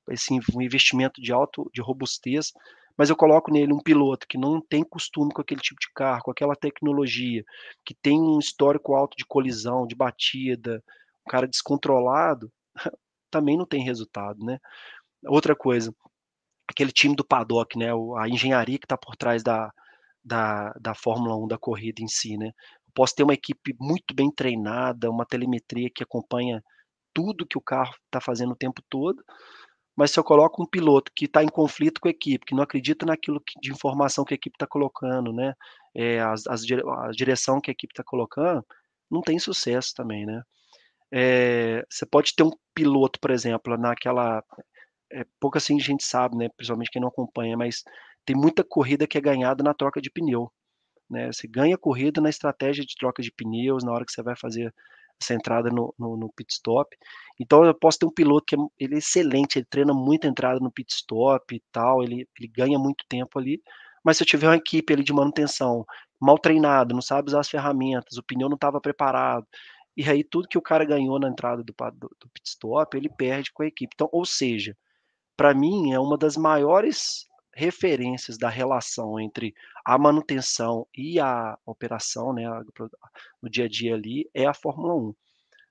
assim, 0.09 0.39
um 0.55 0.61
investimento 0.61 1.21
de 1.21 1.31
alto, 1.31 1.69
de 1.73 1.81
robustez, 1.81 2.51
mas 2.97 3.09
eu 3.09 3.15
coloco 3.15 3.51
nele 3.51 3.71
um 3.71 3.81
piloto 3.81 4.27
que 4.27 4.37
não 4.37 4.59
tem 4.59 4.83
costume 4.83 5.31
com 5.31 5.41
aquele 5.41 5.61
tipo 5.61 5.79
de 5.79 5.89
carro, 5.93 6.23
com 6.23 6.31
aquela 6.31 6.55
tecnologia, 6.55 7.43
que 7.85 7.93
tem 7.93 8.19
um 8.19 8.39
histórico 8.39 8.93
alto 8.93 9.15
de 9.15 9.25
colisão, 9.25 9.87
de 9.87 9.95
batida, 9.95 10.83
um 11.25 11.29
cara 11.29 11.47
descontrolado, 11.47 12.51
também 13.31 13.57
não 13.57 13.65
tem 13.65 13.83
resultado, 13.83 14.43
né? 14.43 14.59
Outra 15.27 15.55
coisa, 15.55 15.93
aquele 16.67 16.91
time 16.91 17.15
do 17.15 17.25
paddock, 17.25 17.77
né? 17.77 17.87
A 18.17 18.27
engenharia 18.27 18.77
que 18.77 18.85
está 18.85 18.97
por 18.97 19.15
trás 19.15 19.43
da, 19.43 19.71
da, 20.23 20.73
da 20.73 20.93
Fórmula 20.93 21.37
1, 21.37 21.47
da 21.47 21.57
corrida 21.57 22.01
em 22.01 22.07
si, 22.07 22.37
né? 22.37 22.51
Posso 22.93 23.15
ter 23.15 23.23
uma 23.23 23.33
equipe 23.33 23.75
muito 23.79 24.13
bem 24.13 24.31
treinada, 24.31 25.09
uma 25.09 25.25
telemetria 25.25 25.89
que 25.93 26.03
acompanha 26.03 26.63
tudo 27.13 27.45
que 27.45 27.57
o 27.57 27.61
carro 27.61 27.93
está 28.05 28.21
fazendo 28.21 28.51
o 28.51 28.55
tempo 28.55 28.81
todo, 28.89 29.23
mas 29.95 30.11
se 30.11 30.19
eu 30.19 30.23
coloco 30.23 30.63
um 30.63 30.65
piloto 30.65 31.11
que 31.13 31.25
está 31.25 31.43
em 31.43 31.49
conflito 31.49 31.99
com 31.99 32.07
a 32.07 32.11
equipe, 32.11 32.45
que 32.45 32.55
não 32.55 32.63
acredita 32.63 33.05
naquilo 33.05 33.41
que, 33.41 33.59
de 33.59 33.71
informação 33.71 34.23
que 34.23 34.33
a 34.33 34.35
equipe 34.35 34.55
está 34.55 34.65
colocando, 34.65 35.33
né, 35.33 35.53
é, 35.93 36.21
as, 36.21 36.47
as, 36.47 36.61
a 36.63 37.11
direção 37.11 37.59
que 37.59 37.69
a 37.69 37.73
equipe 37.73 37.91
está 37.91 38.03
colocando, 38.03 38.65
não 39.11 39.21
tem 39.21 39.37
sucesso 39.39 39.93
também, 39.93 40.25
né. 40.25 40.41
É, 41.11 41.85
você 41.89 42.05
pode 42.05 42.33
ter 42.35 42.43
um 42.43 42.51
piloto, 42.73 43.19
por 43.19 43.31
exemplo, 43.31 43.75
naquela, 43.77 44.43
é, 45.11 45.25
assim 45.55 45.77
a 45.77 45.83
gente 45.83 46.03
sabe, 46.05 46.37
né, 46.37 46.47
principalmente 46.55 46.91
quem 46.91 47.01
não 47.01 47.09
acompanha, 47.09 47.57
mas 47.57 47.83
tem 48.25 48.35
muita 48.35 48.63
corrida 48.63 49.07
que 49.07 49.17
é 49.17 49.21
ganhada 49.21 49.63
na 49.63 49.73
troca 49.73 50.01
de 50.01 50.09
pneu, 50.09 50.51
né, 51.09 51.31
você 51.31 51.47
ganha 51.47 51.77
corrida 51.77 52.21
na 52.21 52.29
estratégia 52.29 52.85
de 52.85 52.95
troca 52.95 53.21
de 53.21 53.31
pneus, 53.31 53.83
na 53.83 53.91
hora 53.91 54.05
que 54.05 54.11
você 54.11 54.21
vai 54.21 54.35
fazer 54.35 54.73
essa 55.21 55.33
entrada 55.33 55.69
no, 55.69 55.93
no, 55.99 56.15
no, 56.15 56.31
pit 56.31 56.53
stop. 56.53 56.95
Então 57.39 57.65
eu 57.65 57.73
posso 57.73 57.99
ter 57.99 58.05
um 58.05 58.11
piloto 58.11 58.45
que 58.45 58.55
é, 58.55 58.59
ele 58.79 58.95
é 58.95 58.97
excelente, 58.99 59.57
ele 59.57 59.65
treina 59.69 59.93
muito 59.93 60.25
a 60.25 60.29
entrada 60.29 60.59
no 60.59 60.71
pit 60.71 60.93
stop 60.93 61.53
e 61.53 61.61
tal, 61.71 62.03
ele, 62.03 62.27
ele 62.39 62.47
ganha 62.47 62.79
muito 62.79 63.03
tempo 63.07 63.37
ali. 63.37 63.61
Mas 64.03 64.17
se 64.17 64.23
eu 64.23 64.27
tiver 64.27 64.47
uma 64.47 64.55
equipe 64.55 64.93
ali 64.93 65.03
de 65.03 65.13
manutenção 65.13 65.85
mal 66.19 66.37
treinado, 66.37 66.93
não 66.93 67.01
sabe 67.01 67.29
usar 67.29 67.41
as 67.41 67.49
ferramentas, 67.49 68.17
o 68.17 68.23
pneu 68.23 68.49
não 68.49 68.55
estava 68.55 68.79
preparado, 68.79 69.45
e 69.95 70.09
aí 70.09 70.23
tudo 70.23 70.47
que 70.47 70.57
o 70.57 70.61
cara 70.61 70.85
ganhou 70.85 71.19
na 71.19 71.27
entrada 71.29 71.63
do, 71.63 71.73
do, 71.73 72.09
do 72.19 72.29
pit 72.33 72.47
stop, 72.47 72.95
ele 72.95 73.09
perde 73.09 73.51
com 73.51 73.63
a 73.63 73.67
equipe. 73.67 73.93
Então, 73.93 74.09
ou 74.11 74.25
seja, 74.25 74.75
para 75.35 75.53
mim 75.53 75.93
é 75.93 75.99
uma 75.99 76.17
das 76.17 76.37
maiores 76.37 77.28
referências 77.59 78.37
da 78.37 78.47
relação 78.47 79.19
entre 79.19 79.53
a 79.85 79.97
manutenção 79.97 80.87
e 80.95 81.19
a 81.19 81.57
operação, 81.65 82.33
né, 82.33 82.43
no 83.41 83.49
dia 83.49 83.65
a 83.65 83.67
dia 83.67 83.95
ali, 83.95 84.29
é 84.33 84.45
a 84.45 84.53
Fórmula 84.53 84.95
1. 84.95 85.13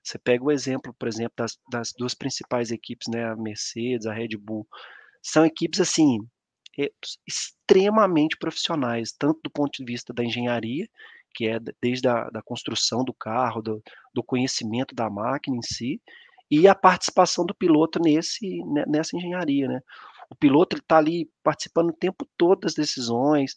Você 0.03 0.19
pega 0.19 0.43
o 0.43 0.51
exemplo, 0.51 0.93
por 0.97 1.07
exemplo, 1.07 1.33
das, 1.35 1.57
das 1.71 1.91
duas 1.97 2.13
principais 2.13 2.69
equipes, 2.71 3.07
né, 3.07 3.25
a 3.25 3.35
Mercedes, 3.35 4.05
a 4.05 4.13
Red 4.13 4.37
Bull, 4.37 4.67
são 5.21 5.43
equipes 5.43 5.81
assim 5.81 6.19
extremamente 7.27 8.37
profissionais, 8.37 9.11
tanto 9.11 9.41
do 9.43 9.49
ponto 9.49 9.71
de 9.77 9.83
vista 9.83 10.13
da 10.13 10.23
engenharia, 10.23 10.87
que 11.33 11.47
é 11.47 11.59
desde 11.81 12.07
a 12.07 12.29
da 12.29 12.41
construção 12.41 13.03
do 13.03 13.13
carro, 13.13 13.61
do, 13.61 13.83
do 14.13 14.23
conhecimento 14.23 14.95
da 14.95 15.09
máquina 15.09 15.57
em 15.57 15.61
si, 15.61 16.01
e 16.49 16.67
a 16.67 16.73
participação 16.73 17.45
do 17.45 17.53
piloto 17.53 17.99
nesse, 17.99 18.63
nessa 18.87 19.17
engenharia, 19.17 19.67
né? 19.67 19.81
O 20.29 20.35
piloto 20.35 20.77
está 20.77 20.97
ali 20.97 21.29
participando 21.43 21.89
o 21.89 21.97
tempo 21.97 22.27
todo 22.37 22.61
das 22.61 22.73
decisões, 22.73 23.55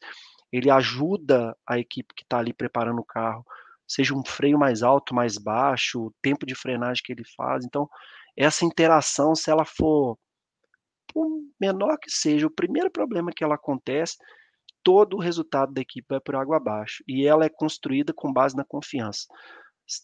ele 0.50 0.70
ajuda 0.70 1.56
a 1.66 1.78
equipe 1.78 2.14
que 2.14 2.22
está 2.22 2.38
ali 2.38 2.52
preparando 2.52 3.00
o 3.00 3.04
carro, 3.04 3.44
seja 3.86 4.14
um 4.14 4.24
freio 4.24 4.58
mais 4.58 4.82
alto, 4.82 5.14
mais 5.14 5.36
baixo, 5.36 6.06
o 6.06 6.14
tempo 6.22 6.46
de 6.46 6.54
frenagem 6.54 7.02
que 7.04 7.12
ele 7.12 7.24
faz. 7.36 7.64
Então, 7.64 7.88
essa 8.36 8.64
interação, 8.64 9.34
se 9.34 9.50
ela 9.50 9.64
for 9.64 10.18
por 11.12 11.26
menor 11.60 11.98
que 11.98 12.10
seja, 12.10 12.46
o 12.46 12.50
primeiro 12.50 12.90
problema 12.90 13.32
que 13.34 13.44
ela 13.44 13.54
acontece, 13.54 14.16
todo 14.82 15.16
o 15.16 15.20
resultado 15.20 15.72
da 15.72 15.80
equipe 15.80 16.06
vai 16.08 16.20
por 16.20 16.34
água 16.36 16.56
abaixo. 16.56 17.02
E 17.06 17.26
ela 17.26 17.44
é 17.44 17.48
construída 17.48 18.12
com 18.14 18.32
base 18.32 18.56
na 18.56 18.64
confiança. 18.64 19.26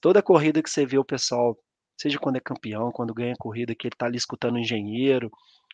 Toda 0.00 0.22
corrida 0.22 0.62
que 0.62 0.70
você 0.70 0.84
vê 0.84 0.98
o 0.98 1.04
pessoal, 1.04 1.58
seja 1.98 2.18
quando 2.18 2.36
é 2.36 2.40
campeão, 2.40 2.92
quando 2.92 3.14
ganha 3.14 3.34
corrida, 3.38 3.74
que 3.74 3.86
ele 3.86 3.94
está 3.94 4.06
ali 4.06 4.16
escutando 4.16 4.56
o 4.56 4.58
engenheiro, 4.58 5.30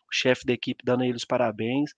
o 0.09 0.13
chefe 0.13 0.45
da 0.45 0.53
equipe 0.53 0.83
dando 0.85 1.03
a 1.03 1.07
ele 1.07 1.17
os 1.17 1.25
parabéns, 1.25 1.91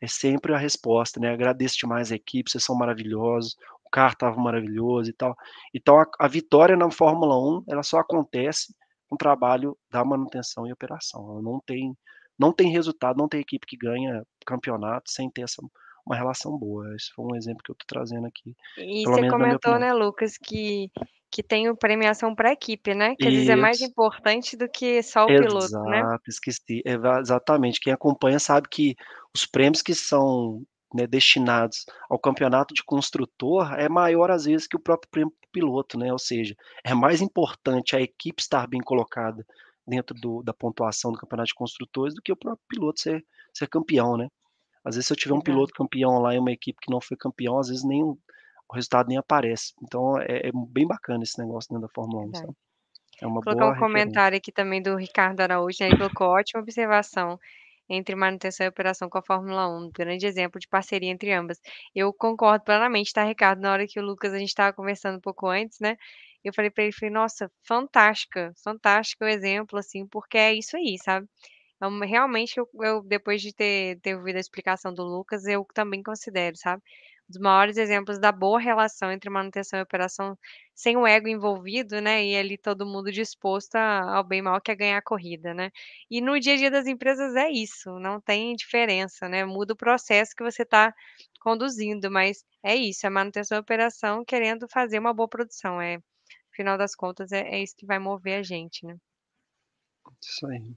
é 0.00 0.06
sempre 0.06 0.52
a 0.54 0.58
resposta, 0.58 1.20
né? 1.20 1.32
Agradeço 1.32 1.78
demais 1.78 2.10
a 2.10 2.16
equipe, 2.16 2.50
vocês 2.50 2.64
são 2.64 2.76
maravilhosos, 2.76 3.54
o 3.84 3.90
carro 3.90 4.14
estava 4.14 4.36
maravilhoso 4.36 5.10
e 5.10 5.12
tal. 5.12 5.36
Então 5.72 5.98
a, 5.98 6.06
a, 6.18 6.28
vitória 6.28 6.76
na 6.76 6.90
Fórmula 6.90 7.38
1, 7.38 7.64
ela 7.68 7.82
só 7.82 7.98
acontece 7.98 8.74
com 9.08 9.14
o 9.14 9.18
trabalho 9.18 9.78
da 9.90 10.04
manutenção 10.04 10.66
e 10.66 10.72
operação. 10.72 11.30
Ela 11.30 11.42
não 11.42 11.60
tem 11.64 11.96
não 12.38 12.52
tem 12.52 12.72
resultado, 12.72 13.16
não 13.18 13.28
tem 13.28 13.40
equipe 13.40 13.66
que 13.66 13.76
ganha 13.76 14.24
campeonato 14.44 15.10
sem 15.10 15.30
ter 15.30 15.42
essa 15.42 15.62
uma 16.06 16.16
relação 16.16 16.56
boa. 16.58 16.94
Esse 16.94 17.12
foi 17.14 17.24
um 17.24 17.36
exemplo 17.36 17.62
que 17.62 17.70
eu 17.70 17.74
estou 17.74 17.86
trazendo 17.86 18.26
aqui. 18.26 18.54
E 18.78 19.04
você 19.04 19.28
comentou, 19.28 19.78
né, 19.78 19.92
Lucas, 19.92 20.36
que 20.36 20.90
que 21.32 21.42
tem 21.42 21.74
premiação 21.74 22.34
para 22.34 22.52
equipe, 22.52 22.94
né? 22.94 23.16
Que 23.16 23.26
às 23.26 23.32
vezes 23.32 23.48
é 23.48 23.56
mais 23.56 23.80
importante 23.80 24.54
do 24.54 24.68
que 24.68 25.02
só 25.02 25.24
o 25.24 25.30
Exato, 25.30 25.48
piloto, 25.48 25.82
né? 25.88 26.18
Esqueci. 26.28 26.82
Exatamente. 26.84 27.80
Quem 27.80 27.90
acompanha 27.90 28.38
sabe 28.38 28.68
que 28.70 28.94
os 29.34 29.46
prêmios 29.46 29.80
que 29.80 29.94
são 29.94 30.62
né, 30.94 31.06
destinados 31.06 31.86
ao 32.10 32.18
campeonato 32.18 32.74
de 32.74 32.84
construtor 32.84 33.72
é 33.80 33.88
maior 33.88 34.30
às 34.30 34.44
vezes 34.44 34.66
que 34.66 34.76
o 34.76 34.80
próprio 34.80 35.10
prêmio 35.10 35.32
piloto, 35.50 35.98
né? 35.98 36.12
Ou 36.12 36.18
seja, 36.18 36.54
é 36.84 36.92
mais 36.92 37.22
importante 37.22 37.96
a 37.96 38.00
equipe 38.00 38.42
estar 38.42 38.66
bem 38.66 38.82
colocada 38.82 39.42
dentro 39.86 40.14
do, 40.14 40.42
da 40.42 40.52
pontuação 40.52 41.12
do 41.12 41.18
campeonato 41.18 41.48
de 41.48 41.54
construtores 41.54 42.14
do 42.14 42.20
que 42.20 42.32
o 42.32 42.36
próprio 42.36 42.64
piloto 42.68 43.00
ser, 43.00 43.24
ser 43.54 43.68
campeão, 43.68 44.18
né? 44.18 44.28
Às 44.84 44.96
vezes, 44.96 45.06
se 45.06 45.12
eu 45.12 45.16
tiver 45.16 45.34
um 45.34 45.40
piloto 45.40 45.72
campeão 45.74 46.18
lá 46.18 46.34
e 46.34 46.38
uma 46.38 46.52
equipe 46.52 46.78
que 46.80 46.90
não 46.90 47.00
foi 47.00 47.16
campeão, 47.16 47.58
às 47.58 47.68
vezes 47.68 47.84
nem 47.84 48.02
o 48.02 48.18
resultado 48.72 49.08
nem 49.08 49.18
aparece. 49.18 49.72
Então, 49.82 50.18
é, 50.18 50.48
é 50.48 50.50
bem 50.68 50.86
bacana 50.86 51.22
esse 51.22 51.38
negócio 51.38 51.68
dentro 51.70 51.86
da 51.86 51.92
Fórmula 51.94 52.24
1, 52.26 52.34
sabe? 52.34 52.54
É 53.20 53.26
uma 53.26 53.34
Vou 53.34 53.44
colocar 53.44 53.64
boa 53.66 53.76
um 53.76 53.78
comentário 53.78 54.36
aqui 54.36 54.50
também 54.50 54.82
do 54.82 54.96
Ricardo 54.96 55.40
Araújo, 55.40 55.78
né? 55.80 55.88
Ele 55.88 55.96
colocou 55.96 56.28
ótima 56.28 56.60
observação 56.60 57.38
entre 57.88 58.14
manutenção 58.14 58.64
e 58.66 58.68
operação 58.68 59.08
com 59.08 59.18
a 59.18 59.22
Fórmula 59.22 59.68
1, 59.68 59.84
um 59.84 59.90
grande 59.90 60.26
exemplo 60.26 60.58
de 60.58 60.66
parceria 60.68 61.10
entre 61.10 61.32
ambas. 61.32 61.60
Eu 61.94 62.12
concordo 62.12 62.64
plenamente, 62.64 63.12
tá, 63.12 63.24
Ricardo? 63.24 63.60
Na 63.60 63.72
hora 63.72 63.86
que 63.86 64.00
o 64.00 64.02
Lucas, 64.02 64.32
a 64.32 64.38
gente 64.38 64.48
estava 64.48 64.72
conversando 64.72 65.18
um 65.18 65.20
pouco 65.20 65.46
antes, 65.46 65.78
né? 65.80 65.96
Eu 66.42 66.52
falei 66.54 66.70
para 66.70 66.84
ele, 66.84 66.92
falei, 66.92 67.12
nossa, 67.12 67.50
fantástica, 67.62 68.52
fantástico 68.64 69.24
o 69.24 69.28
exemplo, 69.28 69.78
assim, 69.78 70.06
porque 70.06 70.38
é 70.38 70.54
isso 70.54 70.76
aí, 70.76 70.96
sabe? 70.98 71.28
Então, 71.82 71.98
realmente, 71.98 72.58
eu, 72.58 72.68
eu, 72.80 73.02
depois 73.02 73.42
de 73.42 73.52
ter, 73.52 73.98
ter 74.00 74.14
ouvido 74.14 74.36
a 74.36 74.40
explicação 74.40 74.94
do 74.94 75.02
Lucas, 75.02 75.46
eu 75.46 75.66
também 75.74 76.00
considero, 76.00 76.56
sabe? 76.56 76.80
Um 77.28 77.32
dos 77.32 77.40
maiores 77.40 77.76
exemplos 77.76 78.20
da 78.20 78.30
boa 78.30 78.60
relação 78.60 79.10
entre 79.10 79.28
manutenção 79.28 79.80
e 79.80 79.82
operação 79.82 80.38
sem 80.76 80.96
o 80.96 81.04
ego 81.04 81.26
envolvido, 81.26 82.00
né? 82.00 82.24
E 82.24 82.36
ali 82.36 82.56
todo 82.56 82.86
mundo 82.86 83.10
disposto 83.10 83.74
a, 83.74 84.16
ao 84.16 84.22
bem 84.22 84.40
mal 84.40 84.60
que 84.60 84.70
é 84.70 84.76
ganhar 84.76 84.98
a 84.98 85.02
corrida, 85.02 85.52
né? 85.54 85.72
E 86.08 86.20
no 86.20 86.38
dia 86.38 86.54
a 86.54 86.56
dia 86.56 86.70
das 86.70 86.86
empresas 86.86 87.34
é 87.34 87.50
isso, 87.50 87.98
não 87.98 88.20
tem 88.20 88.54
diferença, 88.54 89.28
né? 89.28 89.44
Muda 89.44 89.74
o 89.74 89.76
processo 89.76 90.36
que 90.36 90.44
você 90.44 90.62
está 90.62 90.94
conduzindo, 91.40 92.08
mas 92.12 92.44
é 92.62 92.76
isso, 92.76 93.04
é 93.06 93.10
manutenção 93.10 93.58
e 93.58 93.60
operação 93.60 94.24
querendo 94.24 94.68
fazer 94.68 95.00
uma 95.00 95.12
boa 95.12 95.28
produção. 95.28 95.80
É, 95.80 95.98
final 96.52 96.78
das 96.78 96.94
contas, 96.94 97.32
é, 97.32 97.40
é 97.40 97.60
isso 97.60 97.74
que 97.76 97.86
vai 97.86 97.98
mover 97.98 98.38
a 98.38 98.42
gente, 98.44 98.86
né? 98.86 98.96
Isso 100.20 100.46
aí. 100.46 100.72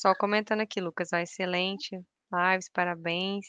Pessoal 0.00 0.16
comentando 0.16 0.62
aqui, 0.62 0.80
Lucas, 0.80 1.10
ó, 1.12 1.18
excelente 1.18 1.90
lives, 2.32 2.70
parabéns. 2.72 3.44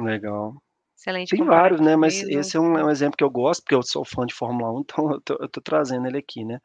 Legal. 0.00 0.60
Excelente 0.98 1.36
Tem 1.36 1.44
vários, 1.44 1.80
né? 1.80 1.94
Mas 1.94 2.24
esse 2.24 2.56
é 2.56 2.60
um, 2.60 2.76
é 2.76 2.84
um, 2.84 2.90
exemplo 2.90 3.16
que 3.16 3.22
eu 3.22 3.30
gosto, 3.30 3.62
porque 3.62 3.76
eu 3.76 3.84
sou 3.84 4.04
fã 4.04 4.26
de 4.26 4.34
Fórmula 4.34 4.72
1, 4.72 4.80
então 4.82 5.12
eu 5.12 5.20
tô, 5.20 5.34
eu 5.34 5.48
tô 5.48 5.60
trazendo 5.60 6.08
ele 6.08 6.18
aqui, 6.18 6.44
né? 6.44 6.58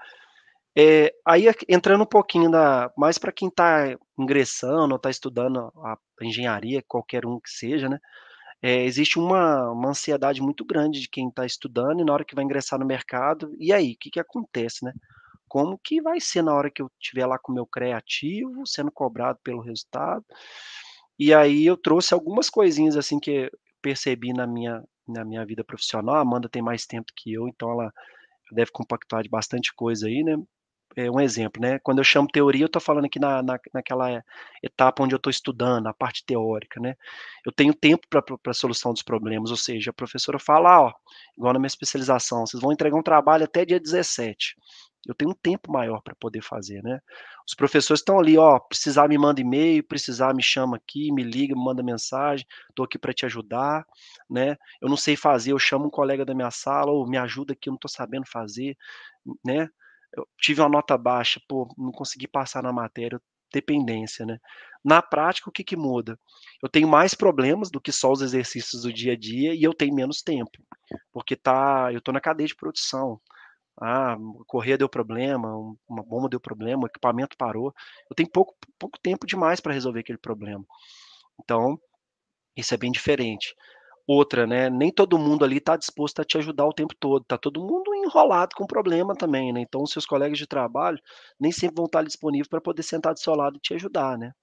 É, 0.76 1.14
aí 1.24 1.46
entrando 1.70 2.02
um 2.02 2.08
pouquinho 2.08 2.50
da 2.50 2.92
mais 2.98 3.20
para 3.20 3.32
quem 3.32 3.48
está 3.48 3.96
ingressando 4.18 4.90
ou 4.90 4.96
está 4.96 5.12
estudando 5.12 5.72
a 5.84 5.96
engenharia, 6.24 6.84
qualquer 6.88 7.24
um 7.24 7.40
que 7.40 7.52
seja, 7.52 7.88
né? 7.88 8.00
É, 8.60 8.84
existe 8.86 9.20
uma, 9.20 9.70
uma 9.70 9.90
ansiedade 9.90 10.42
muito 10.42 10.66
grande 10.66 11.00
de 11.00 11.08
quem 11.08 11.30
está 11.30 11.46
estudando 11.46 12.02
e 12.02 12.04
na 12.04 12.12
hora 12.12 12.26
que 12.26 12.34
vai 12.34 12.44
ingressar 12.44 12.80
no 12.80 12.88
mercado, 12.88 13.56
e 13.60 13.72
aí, 13.72 13.92
o 13.92 13.98
que, 14.00 14.10
que 14.10 14.20
acontece, 14.20 14.84
né? 14.84 14.94
Como 15.52 15.78
que 15.84 16.02
vai 16.02 16.18
ser 16.22 16.42
na 16.42 16.54
hora 16.56 16.72
que 16.72 16.82
eu 16.82 16.90
estiver 16.98 17.26
lá 17.26 17.38
com 17.38 17.52
o 17.52 17.56
meu 17.56 17.66
criativo, 17.66 18.66
sendo 18.66 18.90
cobrado 18.90 19.38
pelo 19.44 19.60
resultado. 19.60 20.24
E 21.20 21.34
aí 21.34 21.66
eu 21.66 21.76
trouxe 21.76 22.14
algumas 22.14 22.50
coisinhas 22.50 22.96
assim 22.96 23.20
que 23.20 23.52
percebi 23.82 24.32
na 24.32 24.48
minha 24.48 24.82
na 25.06 25.26
minha 25.26 25.46
vida 25.46 25.62
profissional. 25.62 26.16
A 26.16 26.22
Amanda 26.22 26.48
tem 26.48 26.62
mais 26.62 26.86
tempo 26.86 27.12
que 27.14 27.34
eu, 27.34 27.50
então 27.50 27.70
ela 27.70 27.92
deve 28.54 28.72
compactuar 28.72 29.24
de 29.24 29.30
bastante 29.30 29.76
coisa 29.76 30.08
aí, 30.08 30.24
né? 30.24 30.38
é 30.96 31.10
um 31.10 31.20
exemplo, 31.20 31.62
né? 31.62 31.80
Quando 31.80 32.00
eu 32.00 32.04
chamo 32.04 32.28
teoria, 32.28 32.64
eu 32.64 32.68
estou 32.68 32.82
falando 32.82 33.06
aqui 33.06 33.20
na, 33.20 33.42
na, 33.42 33.60
naquela 33.74 34.24
etapa 34.64 35.04
onde 35.04 35.14
eu 35.16 35.18
estou 35.18 35.32
estudando, 35.32 35.88
a 35.88 35.94
parte 35.94 36.26
teórica, 36.26 36.80
né? 36.80 36.96
Eu 37.46 37.52
tenho 37.52 37.74
tempo 37.74 38.08
para 38.10 38.24
a 38.48 38.54
solução 38.54 38.94
dos 38.94 39.04
problemas, 39.04 39.52
ou 39.52 39.58
seja, 39.58 39.92
a 39.92 39.94
professora 39.94 40.40
fala, 40.40 40.70
ah, 40.76 40.82
ó, 40.84 40.94
igual 41.38 41.54
na 41.54 41.60
minha 41.60 41.68
especialização, 41.68 42.46
vocês 42.46 42.62
vão 42.62 42.72
entregar 42.72 42.98
um 42.98 43.04
trabalho 43.04 43.46
até 43.46 43.66
dia 43.66 43.80
17. 43.80 44.56
Eu 45.08 45.16
tenho 45.16 45.32
um 45.32 45.36
tempo 45.36 45.72
maior 45.72 46.02
para 46.02 46.16
poder 46.16 46.42
fazer, 46.42 46.84
né? 46.84 47.00
Os 47.48 47.56
professores 47.56 48.02
estão 48.02 48.20
ali, 48.20 48.38
ó, 48.38 48.60
precisar 48.60 49.08
me 49.08 49.18
manda 49.18 49.42
e-mail, 49.42 49.84
precisar 49.84 50.34
me 50.34 50.44
chama 50.44 50.78
aqui, 50.78 51.12
me 51.12 51.24
liga, 51.24 51.56
me 51.56 51.64
manda 51.64 51.82
mensagem, 51.82 52.46
estou 52.70 52.86
aqui 52.86 53.00
para 53.00 53.14
te 53.14 53.26
ajudar, 53.26 53.86
né? 54.30 54.58
Eu 54.82 54.90
não 54.90 54.98
sei 54.98 55.16
fazer, 55.16 55.52
eu 55.54 55.60
chamo 55.60 55.88
um 55.88 55.90
colega 55.90 56.24
da 56.24 56.36
minha 56.36 56.52
sala, 56.52 56.92
ou 56.92 57.08
me 57.08 57.18
ajuda 57.18 57.54
aqui, 57.54 57.70
eu 57.70 57.72
não 57.72 57.78
estou 57.78 57.90
sabendo 57.90 58.26
fazer, 58.28 58.78
né? 59.44 59.70
eu 60.16 60.28
tive 60.38 60.62
uma 60.62 60.70
nota 60.70 60.98
baixa, 60.98 61.42
pô, 61.48 61.74
não 61.78 61.92
consegui 61.92 62.28
passar 62.28 62.62
na 62.64 62.74
matéria, 62.74 63.22
dependência, 63.52 64.26
né? 64.26 64.40
Na 64.84 65.02
prática, 65.02 65.50
o 65.50 65.52
que 65.52 65.64
que 65.64 65.76
muda? 65.76 66.18
Eu 66.62 66.70
tenho 66.70 66.88
mais 66.88 67.14
problemas 67.14 67.70
do 67.70 67.82
que 67.82 67.92
só 67.92 68.12
os 68.12 68.22
exercícios 68.22 68.84
do 68.84 68.94
dia 68.94 69.14
a 69.14 69.18
dia 69.18 69.54
e 69.54 69.64
eu 69.64 69.74
tenho 69.74 69.94
menos 69.94 70.22
tempo, 70.22 70.52
porque 71.12 71.36
tá, 71.36 71.92
eu 71.94 72.02
tô 72.02 72.12
na 72.12 72.22
cadeia 72.22 72.48
de 72.48 72.56
produção. 72.56 73.20
Ah, 73.80 74.16
correia 74.48 74.78
deu 74.78 74.90
problema, 74.90 75.50
uma 75.90 76.04
bomba 76.04 76.30
deu 76.30 76.40
problema, 76.40 76.84
o 76.84 76.88
equipamento 76.88 77.36
parou. 77.38 77.74
Eu 78.10 78.16
tenho 78.16 78.30
pouco, 78.30 78.56
pouco 78.78 79.00
tempo 79.02 79.26
demais 79.26 79.60
para 79.60 79.74
resolver 79.74 80.02
aquele 80.02 80.18
problema. 80.20 80.64
Então, 81.44 81.80
isso 82.56 82.74
é 82.74 82.78
bem 82.78 82.92
diferente. 82.92 83.56
Outra, 84.08 84.48
né? 84.48 84.70
Nem 84.70 84.92
todo 84.92 85.18
mundo 85.20 85.46
ali 85.46 85.58
está 85.58 85.78
disposto 85.78 86.22
a 86.22 86.26
te 86.26 86.38
ajudar 86.38 86.66
o 86.68 86.74
tempo 86.74 86.96
todo. 87.00 87.26
Tá 87.26 87.38
todo 87.38 87.62
mundo 87.62 87.94
enrolado 87.96 88.56
com 88.56 88.68
problema 88.68 89.16
também, 89.16 89.54
né? 89.54 89.62
Então, 89.62 89.86
seus 89.86 90.06
colegas 90.06 90.38
de 90.40 90.48
trabalho 90.48 91.00
nem 91.40 91.52
sempre 91.52 91.78
vão 91.78 91.86
estar 91.86 92.04
disponíveis 92.04 92.48
para 92.50 92.62
poder 92.62 92.84
sentar 92.84 93.14
do 93.14 93.20
seu 93.20 93.36
lado 93.36 93.58
e 93.58 93.62
te 93.62 93.74
ajudar, 93.76 94.18
né? 94.18 94.34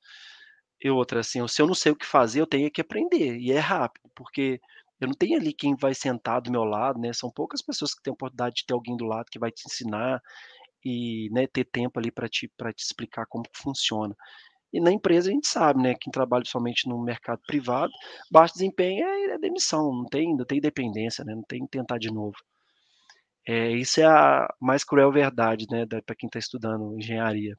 E 0.83 0.91
outra, 0.91 1.21
assim, 1.21 1.47
se 1.49 1.61
eu 1.63 1.67
não 1.67 1.75
sei 1.75 1.93
o 1.93 1.97
que 1.97 2.07
fazer, 2.07 2.41
eu 2.41 2.47
tenho 2.47 2.71
que 2.71 2.81
aprender. 2.81 3.39
E 3.39 3.53
é 3.53 3.59
rápido, 3.59 4.09
porque 4.15 4.61
eu 5.01 5.09
não 5.09 5.15
tenho 5.15 5.39
ali 5.39 5.53
quem 5.53 5.77
vai 5.77 5.95
sentar 5.95 6.41
do 6.41 6.51
meu 6.51 6.65
lado, 6.65 6.99
né? 7.01 7.13
São 7.13 7.31
poucas 7.31 7.63
pessoas 7.63 7.95
que 7.95 8.03
têm 8.03 8.11
a 8.11 8.15
oportunidade 8.15 8.57
de 8.57 8.67
ter 8.67 8.75
alguém 8.75 8.97
do 8.97 9.05
lado 9.05 9.27
que 9.31 9.39
vai 9.39 9.51
te 9.51 9.63
ensinar 9.67 10.21
e 10.85 11.29
né, 11.33 11.47
ter 11.47 11.65
tempo 11.65 11.99
ali 11.99 12.11
para 12.11 12.29
te, 12.29 12.49
te 12.49 12.83
explicar 12.83 13.27
como 13.27 13.45
funciona. 13.55 14.15
E 14.73 14.81
na 14.81 14.93
empresa 14.93 15.31
a 15.31 15.33
gente 15.33 15.49
sabe, 15.49 15.83
né, 15.83 15.95
quem 15.99 16.11
trabalha 16.11 16.45
somente 16.45 16.89
no 16.89 17.03
mercado 17.03 17.41
privado, 17.47 17.93
baixo 18.31 18.55
desempenho 18.55 19.07
é, 19.07 19.35
é 19.35 19.39
demissão, 19.39 19.93
não 19.93 20.05
tem, 20.05 20.37
não 20.37 20.45
tem 20.45 20.61
dependência, 20.61 21.25
né, 21.25 21.35
não 21.35 21.43
tem 21.43 21.61
que 21.63 21.71
tentar 21.71 21.99
de 21.99 22.13
novo. 22.13 22.37
É, 23.47 23.71
isso 23.73 24.01
é 24.01 24.05
a 24.05 24.47
mais 24.61 24.85
cruel 24.85 25.11
verdade, 25.11 25.67
né, 25.71 25.87
para 25.87 26.15
quem 26.15 26.27
está 26.27 26.39
estudando 26.39 26.99
engenharia. 26.99 27.57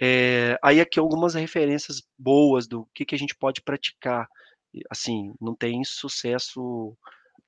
É, 0.00 0.56
aí 0.62 0.80
aqui 0.80 0.98
algumas 0.98 1.34
referências 1.34 2.00
boas 2.18 2.66
do 2.66 2.88
que, 2.94 3.04
que 3.04 3.14
a 3.14 3.18
gente 3.18 3.34
pode 3.36 3.60
praticar. 3.62 4.26
Assim, 4.90 5.32
não 5.40 5.54
tem 5.54 5.82
sucesso 5.84 6.96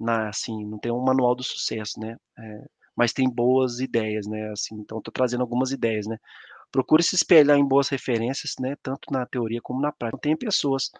na, 0.01 0.29
assim, 0.31 0.66
não 0.66 0.79
tem 0.79 0.93
um 0.93 1.03
manual 1.05 1.35
do 1.35 1.43
sucesso, 1.45 2.01
né? 2.01 2.16
É, 2.39 2.66
mas 2.97 3.12
tem 3.12 3.29
boas 3.31 3.81
ideias, 3.81 4.27
né? 4.27 4.51
Assim, 4.53 4.77
então 4.77 4.99
estou 4.99 5.12
trazendo 5.12 5.43
algumas 5.43 5.73
ideias, 5.73 6.07
né? 6.07 6.18
procure 6.73 7.03
se 7.03 7.14
espelhar 7.14 7.59
em 7.59 7.66
boas 7.68 7.89
referências, 7.89 8.55
né, 8.59 8.75
tanto 8.83 9.12
na 9.12 9.27
teoria 9.27 9.61
como 9.62 9.81
na 9.81 9.93
prática. 9.93 10.18
Tem 10.23 10.37
pessoas 10.37 10.91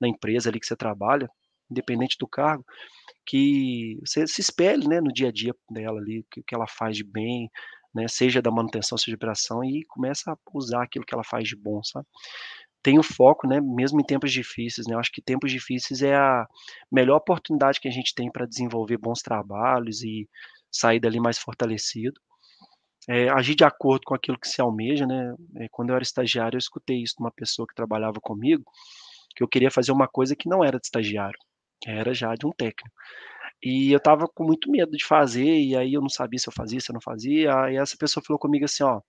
na 0.00 0.08
empresa 0.08 0.48
ali 0.48 0.58
que 0.58 0.66
você 0.66 0.76
trabalha, 0.76 1.30
independente 1.70 2.16
do 2.18 2.26
cargo, 2.26 2.64
que 3.26 3.98
você 4.04 4.26
se 4.26 4.40
espelhe, 4.40 4.88
né, 4.88 5.00
no 5.00 5.12
dia 5.12 5.28
a 5.28 5.32
dia 5.32 5.54
dela 5.70 6.00
ali, 6.00 6.20
o 6.20 6.26
que 6.30 6.54
ela 6.54 6.66
faz 6.66 6.96
de 6.96 7.04
bem, 7.04 7.50
né, 7.94 8.08
seja 8.08 8.40
da 8.42 8.50
manutenção, 8.50 8.96
seja 8.98 9.12
de 9.12 9.16
operação, 9.16 9.62
e 9.64 9.84
começa 9.88 10.32
a 10.32 10.36
usar 10.54 10.82
aquilo 10.84 11.04
que 11.04 11.14
ela 11.14 11.24
faz 11.24 11.48
de 11.48 11.56
bom, 11.56 11.82
sabe? 11.84 12.06
Tem 12.82 12.98
o 12.98 13.02
foco, 13.02 13.46
né, 13.46 13.60
mesmo 13.60 14.00
em 14.00 14.04
tempos 14.04 14.32
difíceis, 14.32 14.86
né, 14.86 14.94
eu 14.94 15.00
acho 15.00 15.12
que 15.12 15.22
tempos 15.22 15.50
difíceis 15.52 16.02
é 16.02 16.14
a 16.16 16.46
melhor 16.90 17.16
oportunidade 17.16 17.80
que 17.80 17.88
a 17.88 17.90
gente 17.90 18.14
tem 18.14 18.30
para 18.30 18.46
desenvolver 18.46 18.96
bons 18.98 19.20
trabalhos 19.22 20.02
e 20.02 20.28
sair 20.70 21.00
dali 21.00 21.20
mais 21.20 21.38
fortalecido. 21.38 22.20
é, 23.08 23.28
agir 23.30 23.54
de 23.54 23.64
acordo 23.64 24.02
com 24.06 24.14
aquilo 24.14 24.38
que 24.38 24.48
se 24.48 24.60
almeja, 24.60 25.06
né? 25.06 25.34
É, 25.56 25.68
quando 25.70 25.90
eu 25.90 25.96
era 25.96 26.02
estagiário, 26.02 26.56
eu 26.56 26.58
escutei 26.58 27.02
isso 27.02 27.14
de 27.18 27.22
uma 27.24 27.30
pessoa 27.32 27.66
que 27.66 27.74
trabalhava 27.74 28.20
comigo, 28.20 28.64
que 29.36 29.42
eu 29.42 29.48
queria 29.48 29.70
fazer 29.70 29.92
uma 29.92 30.08
coisa 30.08 30.36
que 30.36 30.48
não 30.48 30.64
era 30.64 30.78
de 30.78 30.86
estagiário, 30.86 31.38
era 31.86 32.14
já 32.14 32.34
de 32.34 32.46
um 32.46 32.52
técnico. 32.52 32.90
E 33.62 33.92
eu 33.92 33.98
estava 33.98 34.28
com 34.28 34.44
muito 34.44 34.70
medo 34.70 34.92
de 34.92 35.04
fazer, 35.06 35.44
e 35.60 35.76
aí 35.76 35.94
eu 35.94 36.02
não 36.02 36.10
sabia 36.10 36.38
se 36.40 36.48
eu 36.48 36.54
fazia, 36.54 36.80
se 36.80 36.90
eu 36.92 36.94
não 36.94 37.02
fazia. 37.02 37.54
Aí 37.64 37.76
essa 37.76 37.96
pessoa 37.98 38.24
falou 38.26 38.40
comigo 38.40 38.64
assim: 38.66 38.84
ó, 38.84 39.00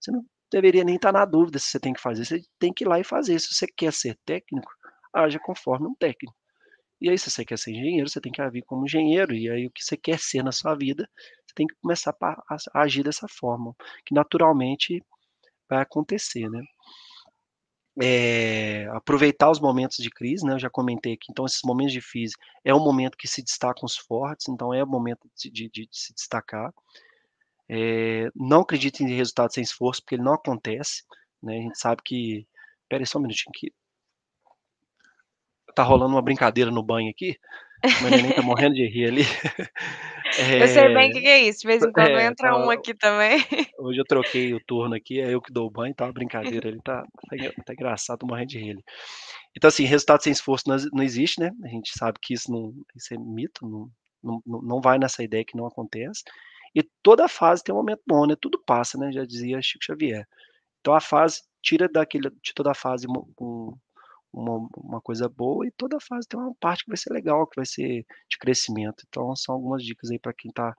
você 0.00 0.12
não 0.12 0.24
deveria 0.50 0.84
nem 0.84 0.96
estar 0.96 1.12
tá 1.12 1.18
na 1.20 1.24
dúvida 1.24 1.58
se 1.58 1.66
você 1.66 1.80
tem 1.80 1.92
que 1.92 2.00
fazer, 2.00 2.24
você 2.24 2.42
tem 2.58 2.72
que 2.72 2.84
ir 2.84 2.88
lá 2.88 2.98
e 3.00 3.04
fazer. 3.04 3.38
Se 3.40 3.52
você 3.54 3.66
quer 3.66 3.92
ser 3.92 4.18
técnico, 4.24 4.70
haja 5.12 5.38
conforme 5.38 5.86
um 5.86 5.94
técnico. 5.94 6.36
E 7.00 7.10
aí, 7.10 7.18
se 7.18 7.30
você 7.30 7.44
quer 7.44 7.58
ser 7.58 7.72
engenheiro, 7.72 8.08
você 8.08 8.20
tem 8.20 8.32
que 8.32 8.40
agir 8.40 8.62
como 8.62 8.84
engenheiro. 8.84 9.34
E 9.34 9.50
aí, 9.50 9.66
o 9.66 9.70
que 9.70 9.84
você 9.84 9.96
quer 9.96 10.18
ser 10.18 10.42
na 10.42 10.52
sua 10.52 10.74
vida, 10.74 11.08
você 11.46 11.54
tem 11.54 11.66
que 11.66 11.74
começar 11.82 12.14
a, 12.22 12.56
agir 12.74 13.02
dessa 13.02 13.26
forma, 13.28 13.74
que 14.04 14.14
naturalmente 14.14 15.02
vai 15.68 15.82
acontecer, 15.82 16.48
né? 16.50 16.62
É, 18.02 18.86
aproveitar 18.92 19.50
os 19.50 19.58
momentos 19.58 19.96
de 19.98 20.10
crise, 20.10 20.44
né? 20.44 20.54
Eu 20.54 20.58
já 20.58 20.70
comentei 20.70 21.14
aqui. 21.14 21.26
Então, 21.30 21.44
esses 21.46 21.60
momentos 21.64 21.92
de 21.92 22.00
crise 22.00 22.34
é 22.64 22.74
o 22.74 22.80
momento 22.80 23.16
que 23.16 23.28
se 23.28 23.42
destacam 23.42 23.84
os 23.84 23.96
fortes. 23.96 24.48
Então, 24.48 24.72
é 24.72 24.82
o 24.82 24.86
momento 24.86 25.28
de, 25.36 25.50
de, 25.50 25.68
de 25.68 25.88
se 25.90 26.14
destacar. 26.14 26.72
É, 27.68 28.28
não 28.34 28.60
acredite 28.60 29.02
em 29.02 29.14
resultado 29.14 29.52
sem 29.52 29.62
esforço, 29.62 30.02
porque 30.02 30.16
ele 30.16 30.22
não 30.22 30.34
acontece. 30.34 31.02
Né? 31.42 31.58
A 31.58 31.62
gente 31.62 31.78
sabe 31.78 32.02
que. 32.04 32.46
Pera 32.88 33.02
aí 33.02 33.06
só 33.06 33.18
um 33.18 33.22
minutinho 33.22 33.52
aqui 33.56 33.72
tá 35.76 35.82
rolando 35.82 36.14
uma 36.14 36.22
brincadeira 36.22 36.70
no 36.70 36.82
banho 36.82 37.10
aqui. 37.10 37.36
O 37.84 38.08
neném 38.08 38.32
tá 38.32 38.40
morrendo 38.40 38.74
de 38.74 38.88
rir 38.88 39.08
ali. 39.08 39.22
É, 40.38 40.62
eu 40.64 40.68
sei 40.68 40.94
bem 40.94 41.10
o 41.10 41.12
que, 41.12 41.20
que, 41.20 41.28
é 41.28 41.42
isso. 41.42 41.60
De 41.60 41.66
vez 41.66 41.84
em 41.84 41.92
quando 41.92 42.08
é, 42.08 42.26
entra 42.26 42.50
tá, 42.50 42.56
um 42.56 42.70
aqui 42.70 42.94
também. 42.94 43.38
Hoje 43.78 44.00
eu 44.00 44.04
troquei 44.04 44.54
o 44.54 44.60
turno 44.66 44.94
aqui, 44.94 45.20
é 45.20 45.32
eu 45.32 45.40
que 45.40 45.52
dou 45.52 45.66
o 45.66 45.70
banho, 45.70 45.94
tá 45.94 46.06
uma 46.06 46.12
brincadeira. 46.14 46.66
Ele 46.66 46.80
tá, 46.82 47.02
tá, 47.02 47.36
tá 47.66 47.72
engraçado, 47.74 48.20
tô 48.20 48.26
morrendo 48.26 48.48
de 48.48 48.58
rir. 48.58 48.82
Então, 49.54 49.68
assim, 49.68 49.84
resultado 49.84 50.22
sem 50.22 50.32
esforço 50.32 50.64
não, 50.66 50.76
não, 50.94 51.04
existe, 51.04 51.38
né? 51.38 51.50
A 51.62 51.68
gente 51.68 51.90
sabe 51.96 52.18
que 52.22 52.32
isso, 52.32 52.50
não, 52.50 52.72
isso 52.96 53.12
é 53.12 53.18
mito, 53.18 53.68
não, 53.68 54.40
não, 54.46 54.62
não 54.62 54.80
vai 54.80 54.98
nessa 54.98 55.22
ideia 55.22 55.44
que 55.44 55.56
não 55.56 55.66
acontece. 55.66 56.22
E 56.76 56.82
toda 57.02 57.26
fase 57.26 57.64
tem 57.64 57.74
um 57.74 57.78
momento 57.78 58.02
bom, 58.06 58.26
né? 58.26 58.36
Tudo 58.40 58.62
passa, 58.64 58.98
né? 58.98 59.10
Já 59.10 59.24
dizia 59.24 59.62
Chico 59.62 59.84
Xavier. 59.84 60.26
Então 60.80 60.94
a 60.94 61.00
fase 61.00 61.42
tira 61.62 61.88
daquele, 61.88 62.30
de 62.30 62.52
toda 62.54 62.70
a 62.70 62.74
fase 62.74 63.06
um, 63.08 63.74
uma, 64.32 64.68
uma 64.76 65.00
coisa 65.00 65.28
boa 65.28 65.66
e 65.66 65.70
toda 65.72 65.98
fase 65.98 66.28
tem 66.28 66.38
uma 66.38 66.54
parte 66.60 66.84
que 66.84 66.90
vai 66.90 66.96
ser 66.98 67.12
legal, 67.12 67.46
que 67.46 67.56
vai 67.56 67.66
ser 67.66 68.04
de 68.28 68.38
crescimento. 68.38 69.04
Então, 69.08 69.34
são 69.34 69.54
algumas 69.54 69.82
dicas 69.82 70.10
aí 70.10 70.18
para 70.18 70.34
quem 70.34 70.50
está 70.50 70.74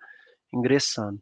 ingressando. 0.53 1.19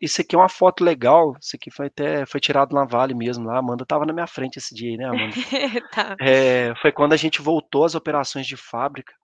Isso 0.00 0.20
aqui 0.20 0.34
é 0.34 0.38
uma 0.38 0.48
foto 0.48 0.82
legal. 0.82 1.34
Isso 1.40 1.56
aqui 1.56 1.70
foi 1.70 1.86
até 1.86 2.24
foi 2.26 2.40
tirado 2.40 2.74
na 2.74 2.84
Vale 2.84 3.14
mesmo. 3.14 3.46
Lá, 3.46 3.56
a 3.56 3.58
Amanda 3.58 3.82
estava 3.82 4.06
na 4.06 4.12
minha 4.12 4.26
frente 4.26 4.58
esse 4.58 4.74
dia 4.74 4.90
aí, 4.90 4.96
né, 4.96 5.04
Amanda? 5.04 5.34
tá. 5.92 6.16
é, 6.20 6.74
foi 6.80 6.92
quando 6.92 7.12
a 7.12 7.16
gente 7.16 7.42
voltou 7.42 7.84
às 7.84 7.94
operações 7.94 8.46
de 8.46 8.56
fábrica. 8.56 9.14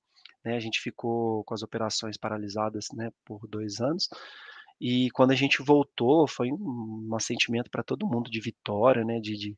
Né, 0.47 0.55
a 0.57 0.61
gente 0.61 0.81
ficou 0.81 1.43
com 1.43 1.55
as 1.55 1.63
operações 1.63 2.17
paralisadas 2.17 2.87
né, 2.95 3.11
por 3.25 3.49
dois 3.49 3.81
anos. 3.81 4.09
E 4.81 5.11
quando 5.11 5.33
a 5.33 5.35
gente 5.35 5.61
voltou, 5.61 6.29
foi 6.29 6.53
um, 6.53 7.09
um 7.13 7.19
sentimento 7.19 7.69
para 7.69 7.83
todo 7.83 8.07
mundo 8.07 8.31
de 8.31 8.41
vitória, 8.41 9.05
né? 9.05 9.19
De 9.19 9.57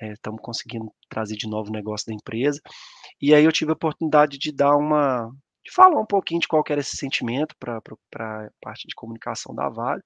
estamos 0.00 0.38
eh, 0.38 0.42
é, 0.42 0.44
conseguindo 0.44 0.90
trazer 1.08 1.36
de 1.36 1.46
novo 1.46 1.68
o 1.68 1.72
negócio 1.72 2.06
da 2.06 2.14
empresa. 2.14 2.60
E 3.20 3.34
aí 3.34 3.44
eu 3.44 3.52
tive 3.52 3.72
a 3.72 3.74
oportunidade 3.74 4.38
de 4.38 4.52
dar 4.52 4.74
uma, 4.76 5.30
de 5.62 5.70
falar 5.72 6.00
um 6.00 6.06
pouquinho 6.06 6.40
de 6.40 6.48
qual 6.48 6.64
era 6.70 6.80
esse 6.80 6.96
sentimento 6.96 7.54
para 7.58 7.78
a 7.78 8.50
parte 8.62 8.86
de 8.88 8.94
comunicação 8.94 9.54
da 9.54 9.68
Vale. 9.68 10.02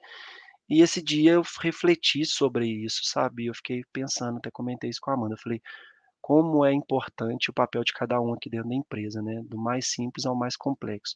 E 0.68 0.82
esse 0.82 1.02
dia 1.02 1.32
eu 1.32 1.42
refleti 1.60 2.24
sobre 2.24 2.66
isso, 2.66 3.02
sabe? 3.04 3.46
Eu 3.46 3.54
fiquei 3.54 3.82
pensando, 3.92 4.38
até 4.38 4.50
comentei 4.50 4.90
isso 4.90 5.00
com 5.00 5.10
a 5.10 5.14
Amanda. 5.14 5.34
Eu 5.34 5.38
falei, 5.38 5.60
como 6.20 6.64
é 6.64 6.72
importante 6.72 7.50
o 7.50 7.54
papel 7.54 7.82
de 7.84 7.92
cada 7.92 8.20
um 8.20 8.32
aqui 8.34 8.50
dentro 8.50 8.68
da 8.68 8.74
empresa, 8.74 9.22
né? 9.22 9.42
Do 9.44 9.58
mais 9.58 9.90
simples 9.90 10.26
ao 10.26 10.36
mais 10.36 10.56
complexo 10.56 11.14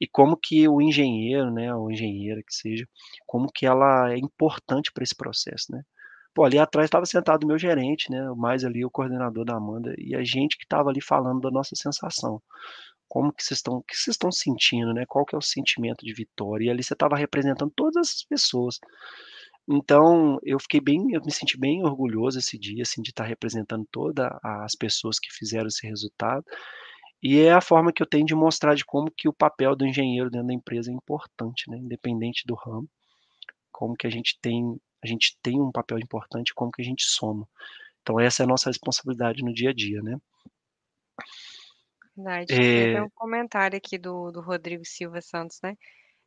e 0.00 0.06
como 0.06 0.36
que 0.36 0.68
o 0.68 0.80
engenheiro, 0.80 1.50
né, 1.50 1.74
ou 1.74 1.90
engenheira 1.90 2.42
que 2.42 2.54
seja, 2.54 2.86
como 3.26 3.50
que 3.50 3.66
ela 3.66 4.12
é 4.12 4.18
importante 4.18 4.92
para 4.92 5.02
esse 5.02 5.14
processo, 5.14 5.72
né? 5.72 5.82
Pô, 6.34 6.44
ali 6.44 6.58
atrás 6.58 6.86
estava 6.86 7.06
sentado 7.06 7.44
o 7.44 7.46
meu 7.46 7.58
gerente, 7.58 8.10
né, 8.10 8.22
mais 8.36 8.64
ali 8.64 8.84
o 8.84 8.90
coordenador 8.90 9.44
da 9.44 9.56
Amanda 9.56 9.94
e 9.98 10.14
a 10.14 10.22
gente 10.22 10.56
que 10.58 10.64
estava 10.64 10.90
ali 10.90 11.00
falando 11.00 11.40
da 11.40 11.50
nossa 11.50 11.74
sensação. 11.74 12.42
Como 13.08 13.32
que 13.32 13.42
vocês 13.42 13.58
estão, 13.58 13.82
que 13.88 13.96
vocês 13.96 14.14
estão 14.14 14.32
sentindo, 14.32 14.92
né? 14.92 15.04
Qual 15.06 15.24
que 15.24 15.34
é 15.34 15.38
o 15.38 15.42
sentimento 15.42 16.04
de 16.04 16.12
vitória? 16.12 16.66
E 16.66 16.70
ali 16.70 16.82
você 16.82 16.92
estava 16.92 17.16
representando 17.16 17.72
todas 17.74 18.08
as 18.08 18.24
pessoas. 18.24 18.78
Então, 19.68 20.38
eu 20.44 20.60
fiquei 20.60 20.80
bem, 20.80 21.12
eu 21.12 21.20
me 21.24 21.32
senti 21.32 21.58
bem 21.58 21.84
orgulhoso 21.84 22.38
esse 22.38 22.56
dia, 22.56 22.82
assim, 22.82 23.02
de 23.02 23.10
estar 23.10 23.24
representando 23.24 23.86
todas 23.90 24.30
as 24.42 24.74
pessoas 24.76 25.18
que 25.18 25.32
fizeram 25.32 25.66
esse 25.66 25.86
resultado 25.86 26.44
e 27.22 27.40
é 27.40 27.52
a 27.52 27.60
forma 27.60 27.92
que 27.92 28.02
eu 28.02 28.06
tenho 28.06 28.26
de 28.26 28.34
mostrar 28.34 28.74
de 28.74 28.84
como 28.84 29.10
que 29.10 29.28
o 29.28 29.32
papel 29.32 29.74
do 29.74 29.86
engenheiro 29.86 30.30
dentro 30.30 30.48
da 30.48 30.54
empresa 30.54 30.90
é 30.90 30.94
importante, 30.94 31.68
né, 31.70 31.76
independente 31.78 32.46
do 32.46 32.54
ramo, 32.54 32.88
como 33.72 33.96
que 33.96 34.06
a 34.06 34.10
gente 34.10 34.38
tem 34.40 34.78
a 35.02 35.06
gente 35.06 35.36
tem 35.42 35.60
um 35.60 35.70
papel 35.70 35.98
importante, 35.98 36.54
como 36.54 36.70
que 36.72 36.82
a 36.82 36.84
gente 36.84 37.04
soma. 37.04 37.46
Então 38.02 38.18
essa 38.18 38.42
é 38.42 38.44
a 38.44 38.46
nossa 38.46 38.70
responsabilidade 38.70 39.42
no 39.42 39.52
dia 39.52 39.70
a 39.70 39.74
dia, 39.74 40.02
né. 40.02 40.16
Verdade. 42.16 42.52
É... 42.52 42.94
Tem 42.94 43.02
um 43.02 43.10
comentário 43.10 43.76
aqui 43.76 43.98
do, 43.98 44.30
do 44.30 44.40
Rodrigo 44.40 44.84
Silva 44.84 45.20
Santos, 45.20 45.60
né? 45.62 45.76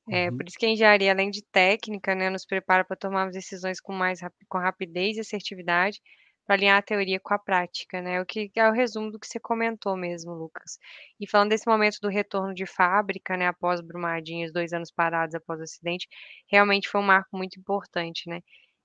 É, 0.09 0.29
uhum. 0.29 0.37
Por 0.37 0.47
isso 0.47 0.57
que 0.57 0.65
a 0.65 0.69
engenharia, 0.69 1.11
além 1.11 1.29
de 1.29 1.43
técnica, 1.51 2.15
né, 2.15 2.29
nos 2.29 2.45
prepara 2.45 2.83
para 2.83 2.97
tomar 2.97 3.29
decisões 3.31 3.79
com 3.79 3.93
mais 3.93 4.19
com 4.47 4.57
rapidez 4.57 5.17
e 5.17 5.21
assertividade, 5.21 6.01
para 6.45 6.55
alinhar 6.55 6.79
a 6.79 6.81
teoria 6.81 7.19
com 7.19 7.31
a 7.33 7.37
prática, 7.39 8.01
né? 8.01 8.19
O 8.19 8.25
que 8.25 8.51
é 8.55 8.67
o 8.67 8.71
resumo 8.71 9.11
do 9.11 9.19
que 9.19 9.27
você 9.27 9.39
comentou 9.39 9.95
mesmo, 9.95 10.33
Lucas. 10.33 10.79
E 11.19 11.27
falando 11.29 11.49
desse 11.49 11.69
momento 11.69 11.99
do 12.01 12.09
retorno 12.09 12.55
de 12.55 12.65
fábrica, 12.65 13.37
né, 13.37 13.47
após 13.47 13.81
Brumadinho, 13.81 14.51
dois 14.51 14.73
anos 14.73 14.91
parados 14.91 15.35
após 15.35 15.59
o 15.59 15.63
acidente, 15.63 16.07
realmente 16.51 16.89
foi 16.89 17.01
um 17.01 17.03
marco 17.03 17.37
muito 17.37 17.59
importante, 17.59 18.27
né? 18.27 18.41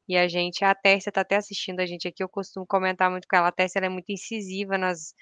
E 0.06 0.16
a 0.18 0.28
gente, 0.28 0.62
a 0.64 0.74
Tércia 0.74 1.08
está 1.10 1.22
até 1.22 1.36
assistindo 1.36 1.80
a 1.80 1.86
gente 1.86 2.06
aqui, 2.06 2.22
eu 2.22 2.28
costumo 2.28 2.66
comentar 2.66 3.10
muito 3.10 3.26
com 3.26 3.36
ela, 3.36 3.48
a 3.48 3.52
Tércia 3.52 3.78
ela 3.78 3.86
é 3.86 3.88
muito 3.88 4.12
incisiva 4.12 4.76
nas, 4.76 5.14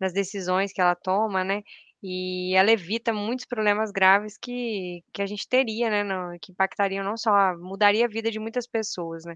nas 0.00 0.12
decisões 0.14 0.72
que 0.72 0.80
ela 0.80 0.94
toma, 0.94 1.44
né? 1.44 1.62
E 2.02 2.54
ela 2.54 2.70
evita 2.70 3.12
muitos 3.12 3.44
problemas 3.44 3.90
graves 3.90 4.38
que, 4.38 5.04
que 5.12 5.20
a 5.20 5.26
gente 5.26 5.46
teria, 5.46 5.90
né? 5.90 6.38
Que 6.40 6.52
impactariam 6.52 7.04
não 7.04 7.16
só, 7.16 7.56
mudaria 7.58 8.06
a 8.06 8.08
vida 8.08 8.30
de 8.30 8.38
muitas 8.38 8.66
pessoas, 8.66 9.24
né? 9.24 9.34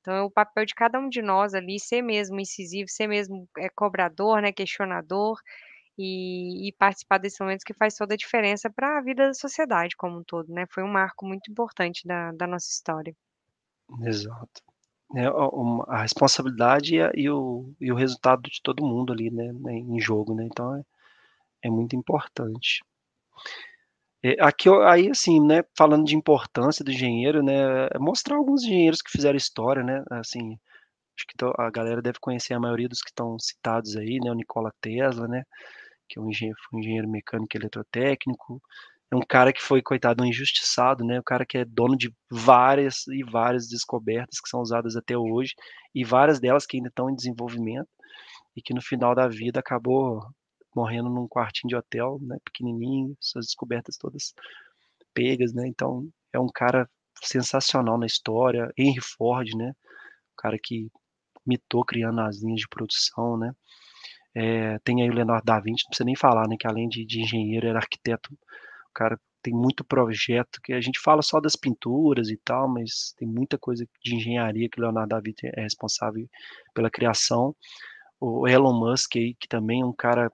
Então, 0.00 0.14
é 0.14 0.22
o 0.22 0.30
papel 0.30 0.64
de 0.64 0.74
cada 0.74 0.98
um 0.98 1.08
de 1.08 1.20
nós 1.20 1.52
ali 1.52 1.78
ser 1.78 2.00
mesmo 2.00 2.40
incisivo, 2.40 2.88
ser 2.88 3.06
mesmo 3.06 3.46
é, 3.58 3.68
cobrador, 3.68 4.40
né, 4.40 4.52
questionador 4.52 5.38
e, 5.98 6.68
e 6.68 6.72
participar 6.72 7.18
desses 7.18 7.38
momentos 7.38 7.64
que 7.64 7.74
faz 7.74 7.94
toda 7.94 8.14
a 8.14 8.16
diferença 8.16 8.70
para 8.70 8.98
a 8.98 9.02
vida 9.02 9.26
da 9.26 9.34
sociedade 9.34 9.96
como 9.96 10.20
um 10.20 10.24
todo, 10.24 10.50
né? 10.50 10.64
Foi 10.70 10.82
um 10.82 10.88
marco 10.88 11.26
muito 11.26 11.50
importante 11.50 12.06
da, 12.06 12.32
da 12.32 12.46
nossa 12.46 12.70
história. 12.70 13.14
Exato. 14.02 14.62
É, 15.14 15.26
a 15.88 16.02
responsabilidade 16.02 16.96
e, 16.96 17.22
e, 17.22 17.30
o, 17.30 17.74
e 17.80 17.92
o 17.92 17.96
resultado 17.96 18.42
de 18.42 18.62
todo 18.62 18.86
mundo 18.86 19.12
ali, 19.12 19.30
né, 19.30 19.52
né 19.52 19.74
em 19.74 20.00
jogo, 20.00 20.34
né? 20.34 20.44
Então 20.44 20.74
é, 20.76 20.82
é 21.62 21.70
muito 21.70 21.96
importante. 21.96 22.80
É, 24.22 24.36
aqui 24.42 24.68
aí 24.68 25.10
assim, 25.10 25.40
né, 25.40 25.62
falando 25.76 26.04
de 26.04 26.16
importância 26.16 26.84
do 26.84 26.90
engenheiro, 26.90 27.42
né, 27.42 27.86
é 27.94 27.98
mostrar 27.98 28.36
alguns 28.36 28.64
engenheiros 28.64 29.00
que 29.00 29.10
fizeram 29.12 29.36
história, 29.36 29.82
né, 29.84 30.02
assim, 30.10 30.58
acho 31.16 31.26
que 31.28 31.36
a 31.58 31.70
galera 31.70 32.02
deve 32.02 32.18
conhecer 32.20 32.54
a 32.54 32.60
maioria 32.60 32.88
dos 32.88 33.00
que 33.02 33.10
estão 33.10 33.38
citados 33.38 33.96
aí, 33.96 34.18
né, 34.20 34.30
o 34.30 34.34
Nikola 34.34 34.72
Tesla, 34.80 35.28
né, 35.28 35.44
que 36.08 36.18
é 36.18 36.22
um 36.22 36.30
engenheiro, 36.30 36.58
um 36.72 36.80
engenheiro 36.80 37.08
mecânico 37.08 37.56
e 37.56 37.60
eletrotécnico, 37.60 38.60
é 39.10 39.16
um 39.16 39.22
cara 39.22 39.52
que 39.52 39.62
foi, 39.62 39.82
coitado, 39.82 40.24
um 40.24 40.26
injustiçado, 40.26 41.04
né, 41.04 41.20
o 41.20 41.24
cara 41.24 41.46
que 41.46 41.58
é 41.58 41.64
dono 41.64 41.96
de 41.96 42.12
várias 42.30 43.06
e 43.08 43.22
várias 43.24 43.68
descobertas 43.68 44.40
que 44.40 44.48
são 44.48 44.60
usadas 44.60 44.96
até 44.96 45.16
hoje, 45.16 45.54
e 45.94 46.04
várias 46.04 46.40
delas 46.40 46.66
que 46.66 46.76
ainda 46.76 46.88
estão 46.88 47.08
em 47.10 47.14
desenvolvimento, 47.14 47.88
e 48.56 48.62
que 48.62 48.74
no 48.74 48.82
final 48.82 49.14
da 49.14 49.28
vida 49.28 49.60
acabou 49.60 50.20
morrendo 50.78 51.10
num 51.10 51.28
quartinho 51.28 51.68
de 51.70 51.76
hotel, 51.76 52.18
né, 52.22 52.38
pequenininho, 52.44 53.16
suas 53.20 53.46
descobertas 53.46 53.96
todas 53.96 54.32
pegas, 55.12 55.52
né? 55.52 55.66
Então 55.66 56.08
é 56.32 56.38
um 56.38 56.48
cara 56.48 56.88
sensacional 57.22 57.98
na 57.98 58.06
história. 58.06 58.72
Henry 58.76 59.00
Ford, 59.00 59.48
né? 59.56 59.70
O 60.32 60.36
cara 60.36 60.58
que 60.62 60.88
mitou 61.46 61.84
criando 61.84 62.20
as 62.20 62.40
linhas 62.42 62.60
de 62.60 62.68
produção, 62.68 63.36
né? 63.36 63.52
É, 64.34 64.78
tem 64.80 65.02
aí 65.02 65.10
o 65.10 65.14
Leonardo 65.14 65.44
da 65.44 65.58
Vinci, 65.58 65.84
não 65.84 65.90
precisa 65.90 66.04
nem 66.04 66.16
falar, 66.16 66.46
né? 66.48 66.56
Que 66.58 66.68
além 66.68 66.88
de, 66.88 67.04
de 67.04 67.20
engenheiro, 67.20 67.66
era 67.66 67.78
arquiteto. 67.78 68.32
O 68.32 68.92
cara 68.94 69.18
tem 69.42 69.54
muito 69.54 69.84
projeto 69.84 70.60
que 70.62 70.72
a 70.72 70.80
gente 70.80 71.00
fala 71.00 71.22
só 71.22 71.40
das 71.40 71.56
pinturas 71.56 72.28
e 72.28 72.36
tal, 72.36 72.68
mas 72.68 73.14
tem 73.16 73.26
muita 73.26 73.58
coisa 73.58 73.86
de 74.02 74.14
engenharia 74.14 74.68
que 74.68 74.78
o 74.78 74.82
Leonardo 74.82 75.10
da 75.10 75.20
Vinci 75.20 75.50
é 75.54 75.62
responsável 75.62 76.28
pela 76.74 76.90
criação. 76.90 77.54
O 78.20 78.46
Elon 78.48 78.78
Musk 78.78 79.16
aí, 79.16 79.34
que 79.34 79.48
também 79.48 79.82
é 79.82 79.86
um 79.86 79.92
cara 79.92 80.30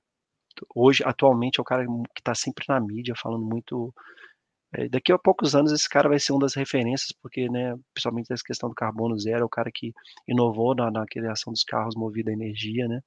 hoje, 0.74 1.02
atualmente, 1.04 1.58
é 1.58 1.62
o 1.62 1.64
cara 1.64 1.84
que 1.86 2.20
está 2.20 2.34
sempre 2.34 2.64
na 2.68 2.80
mídia, 2.80 3.14
falando 3.16 3.44
muito 3.44 3.92
É, 4.72 4.88
daqui 4.88 5.12
a 5.12 5.18
poucos 5.18 5.54
anos 5.54 5.72
esse 5.72 5.88
cara 5.88 6.08
vai 6.08 6.18
ser 6.18 6.32
uma 6.32 6.40
das 6.40 6.54
referências, 6.54 7.12
porque, 7.22 7.48
né, 7.48 7.76
principalmente 7.94 8.32
essa 8.32 8.42
questão 8.44 8.68
do 8.68 8.74
carbono 8.74 9.18
zero, 9.18 9.42
é 9.42 9.44
o 9.44 9.48
cara 9.48 9.70
que 9.72 9.92
inovou 10.26 10.74
na, 10.74 10.90
na 10.90 11.06
criação 11.06 11.52
dos 11.52 11.62
carros 11.62 11.94
movidos 11.96 12.30
a 12.30 12.34
energia, 12.34 12.88
né? 12.88 13.00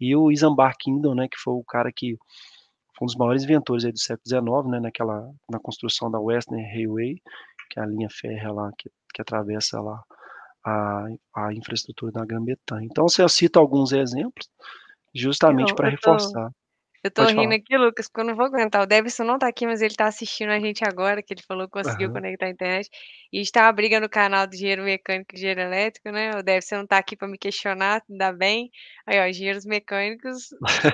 E 0.00 0.14
o 0.16 0.30
Isambard 0.32 0.76
Kingdom, 0.78 1.14
né, 1.14 1.28
que 1.28 1.38
foi 1.38 1.54
o 1.54 1.64
cara 1.64 1.90
que 1.92 2.16
foi 2.96 3.04
um 3.04 3.06
dos 3.06 3.16
maiores 3.16 3.44
inventores 3.44 3.84
do 3.84 3.98
século 3.98 4.26
XIX, 4.26 4.70
né, 4.72 4.80
naquela, 4.80 5.30
na 5.50 5.58
construção 5.60 6.10
da 6.10 6.20
Western 6.20 6.62
Railway, 6.62 7.20
que 7.70 7.80
é 7.80 7.82
a 7.82 7.86
linha 7.86 8.08
férrea 8.10 8.52
lá 8.52 8.70
que, 8.78 8.90
que 9.14 9.22
atravessa 9.22 9.80
lá 9.80 10.02
a, 10.64 11.06
a 11.36 11.52
infraestrutura 11.54 12.12
da 12.12 12.24
Grã-Bretanha. 12.24 12.86
Então, 12.90 13.06
eu 13.18 13.28
cito 13.28 13.58
alguns 13.58 13.92
exemplos 13.92 14.48
justamente 15.20 15.74
para 15.74 15.90
reforçar. 15.90 16.50
Eu 17.02 17.12
tô 17.12 17.22
Pode 17.22 17.34
rindo 17.34 17.44
falar. 17.44 17.56
aqui, 17.56 17.76
Lucas, 17.76 18.08
porque 18.08 18.20
eu 18.20 18.24
não 18.24 18.34
vou 18.34 18.46
aguentar. 18.46 18.82
O 18.82 18.86
Devson 18.86 19.22
não 19.22 19.38
tá 19.38 19.46
aqui, 19.46 19.66
mas 19.66 19.80
ele 19.80 19.94
tá 19.94 20.06
assistindo 20.06 20.50
a 20.50 20.58
gente 20.58 20.84
agora, 20.84 21.22
que 21.22 21.32
ele 21.32 21.42
falou 21.46 21.66
que 21.66 21.72
conseguiu 21.72 22.08
uhum. 22.08 22.14
conectar 22.14 22.46
a 22.46 22.50
internet. 22.50 22.90
E 23.32 23.40
está 23.40 23.62
uma 23.62 23.72
briga 23.72 24.00
no 24.00 24.08
canal 24.08 24.46
do 24.46 24.54
Engenheiro 24.54 24.82
Mecânico 24.82 25.30
e 25.32 25.36
Engenheiro 25.36 25.60
Elétrico, 25.60 26.10
né? 26.10 26.32
O 26.36 26.42
Devson 26.42 26.78
não 26.78 26.86
tá 26.86 26.98
aqui 26.98 27.16
para 27.16 27.28
me 27.28 27.38
questionar, 27.38 28.02
ainda 28.10 28.32
bem. 28.32 28.68
Aí, 29.06 29.20
ó, 29.20 29.26
Engenheiros 29.26 29.64
Mecânicos, 29.64 30.48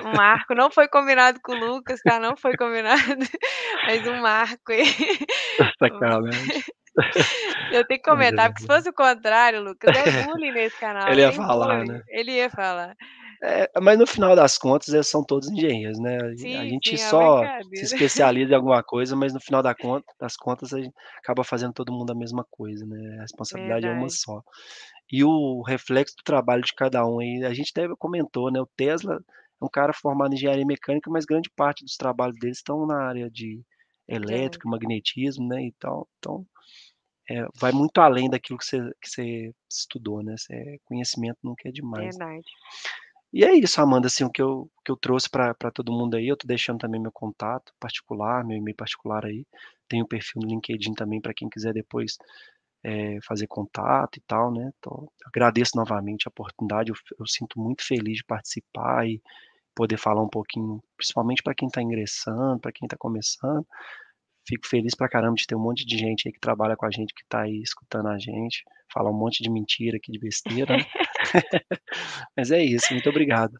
um 0.05 0.15
marco. 0.15 0.53
Não 0.53 0.69
foi 0.69 0.87
combinado 0.87 1.39
com 1.43 1.53
o 1.53 1.59
Lucas, 1.59 1.99
tá? 2.01 2.19
Não 2.19 2.37
foi 2.37 2.55
combinado, 2.55 3.01
mas 3.87 4.07
um 4.07 4.21
marco 4.21 4.71
aí. 4.71 4.85
Sacanagem. 5.79 6.63
Eu 7.71 7.85
tenho 7.85 7.99
que 7.99 8.09
comentar, 8.09 8.49
porque 8.49 8.61
se 8.61 8.67
fosse 8.67 8.89
o 8.89 8.93
contrário, 8.93 9.61
Lucas, 9.61 9.95
é 9.97 10.23
bullying 10.23 10.51
nesse 10.51 10.79
canal. 10.79 11.09
Ele 11.09 11.21
ia 11.21 11.31
falar, 11.31 11.79
bullying. 11.79 11.91
né? 11.91 12.01
Ele 12.07 12.31
ia 12.31 12.49
falar. 12.49 12.95
É, 13.41 13.69
mas 13.81 13.97
no 13.97 14.07
final 14.07 14.35
das 14.35 14.57
contas, 14.57 14.89
eles 14.89 15.07
são 15.07 15.23
todos 15.23 15.49
engenheiros, 15.49 15.99
né? 15.99 16.17
Sim, 16.35 16.55
a 16.55 16.65
gente 16.65 16.97
sim, 16.97 16.97
só 16.97 17.41
se 17.73 17.85
especializa 17.85 18.53
em 18.53 18.55
alguma 18.55 18.83
coisa, 18.83 19.15
mas 19.15 19.33
no 19.33 19.39
final 19.39 19.61
da 19.61 19.75
conta, 19.75 20.05
das 20.19 20.35
contas, 20.35 20.73
a 20.73 20.81
gente 20.81 20.93
acaba 21.17 21.43
fazendo 21.43 21.73
todo 21.73 21.91
mundo 21.91 22.11
a 22.11 22.15
mesma 22.15 22.45
coisa, 22.49 22.85
né? 22.85 23.17
A 23.19 23.21
responsabilidade 23.21 23.81
Verdade. 23.81 23.99
é 23.99 24.01
uma 24.01 24.09
só. 24.09 24.41
E 25.11 25.23
o 25.23 25.61
reflexo 25.61 26.15
do 26.17 26.23
trabalho 26.23 26.63
de 26.63 26.73
cada 26.73 27.05
um 27.05 27.19
aí, 27.19 27.43
a 27.45 27.53
gente 27.53 27.71
até 27.75 27.87
comentou, 27.97 28.51
né? 28.51 28.59
O 28.59 28.69
Tesla 28.75 29.19
é 29.61 29.65
um 29.65 29.69
cara 29.69 29.93
formado 29.93 30.33
em 30.33 30.35
engenharia 30.35 30.65
mecânica, 30.65 31.09
mas 31.09 31.25
grande 31.25 31.49
parte 31.55 31.83
dos 31.83 31.95
trabalhos 31.95 32.37
dele 32.39 32.53
estão 32.53 32.85
na 32.85 33.07
área 33.07 33.29
de 33.29 33.61
elétrica, 34.07 34.69
magnetismo, 34.69 35.47
né? 35.47 35.63
E 35.63 35.73
tal. 35.79 36.07
Então, 36.17 36.45
é, 37.29 37.45
vai 37.59 37.71
muito 37.71 37.99
além 37.99 38.29
daquilo 38.29 38.59
que 38.59 38.65
você, 38.65 38.79
que 39.01 39.09
você 39.09 39.53
estudou, 39.69 40.23
né? 40.23 40.35
Você, 40.37 40.79
conhecimento 40.85 41.37
nunca 41.43 41.67
é 41.67 41.71
demais. 41.71 42.15
Verdade. 42.15 42.45
E 43.35 43.43
é 43.43 43.53
isso, 43.53 43.81
Amanda, 43.81 44.07
assim, 44.07 44.23
o 44.23 44.29
que 44.29 44.41
eu, 44.41 44.71
que 44.85 44.89
eu 44.89 44.95
trouxe 44.95 45.29
para 45.29 45.53
todo 45.73 45.91
mundo 45.91 46.15
aí, 46.15 46.25
eu 46.25 46.37
tô 46.37 46.47
deixando 46.47 46.79
também 46.79 47.01
meu 47.01 47.11
contato 47.11 47.73
particular, 47.77 48.45
meu 48.45 48.57
e-mail 48.57 48.77
particular 48.77 49.25
aí. 49.25 49.45
Tem 49.89 50.01
o 50.01 50.07
perfil 50.07 50.41
no 50.41 50.47
LinkedIn 50.47 50.93
também 50.93 51.19
para 51.19 51.33
quem 51.33 51.49
quiser 51.49 51.73
depois 51.73 52.17
é, 52.81 53.19
fazer 53.27 53.45
contato 53.47 54.15
e 54.15 54.21
tal, 54.21 54.53
né? 54.53 54.71
Agradeço 55.25 55.73
novamente 55.75 56.25
a 56.27 56.29
oportunidade, 56.29 56.91
eu, 56.91 56.95
eu, 57.19 57.27
sinto 57.27 57.59
muito 57.59 57.85
feliz 57.85 58.19
de 58.19 58.23
participar 58.23 59.05
e 59.05 59.21
poder 59.75 59.97
falar 59.97 60.23
um 60.23 60.29
pouquinho, 60.29 60.81
principalmente 60.95 61.43
para 61.43 61.55
quem 61.55 61.67
está 61.67 61.81
ingressando, 61.81 62.61
para 62.61 62.71
quem 62.71 62.85
está 62.85 62.95
começando. 62.97 63.67
Fico 64.47 64.65
feliz 64.65 64.95
pra 64.95 65.09
caramba 65.09 65.35
de 65.35 65.45
ter 65.45 65.55
um 65.55 65.59
monte 65.59 65.85
de 65.85 65.97
gente 65.97 66.25
aí 66.25 66.33
que 66.33 66.39
trabalha 66.39 66.77
com 66.77 66.85
a 66.85 66.91
gente, 66.91 67.13
que 67.13 67.25
tá 67.27 67.41
aí 67.41 67.61
escutando 67.61 68.07
a 68.07 68.17
gente, 68.17 68.63
falar 68.93 69.11
um 69.11 69.19
monte 69.19 69.43
de 69.43 69.49
mentira 69.49 69.97
aqui, 69.97 70.09
de 70.09 70.19
besteira, 70.19 70.77
né? 70.77 70.85
Mas 72.37 72.51
é 72.51 72.63
isso, 72.63 72.93
muito 72.93 73.09
obrigado. 73.09 73.57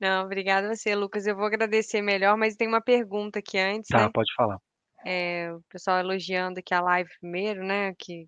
Não, 0.00 0.24
obrigada 0.24 0.68
a 0.70 0.74
você, 0.74 0.94
Lucas. 0.94 1.26
Eu 1.26 1.36
vou 1.36 1.44
agradecer 1.44 2.00
melhor, 2.02 2.36
mas 2.36 2.56
tem 2.56 2.66
uma 2.68 2.80
pergunta 2.82 3.38
aqui 3.40 3.58
antes, 3.58 3.90
Tá, 3.90 3.98
né? 4.06 4.10
pode 4.12 4.32
falar. 4.34 4.58
É, 5.04 5.52
o 5.52 5.62
pessoal 5.70 5.98
elogiando 6.00 6.60
aqui 6.60 6.74
a 6.74 6.80
live 6.80 7.10
primeiro, 7.20 7.64
né? 7.64 7.94
Que, 7.98 8.26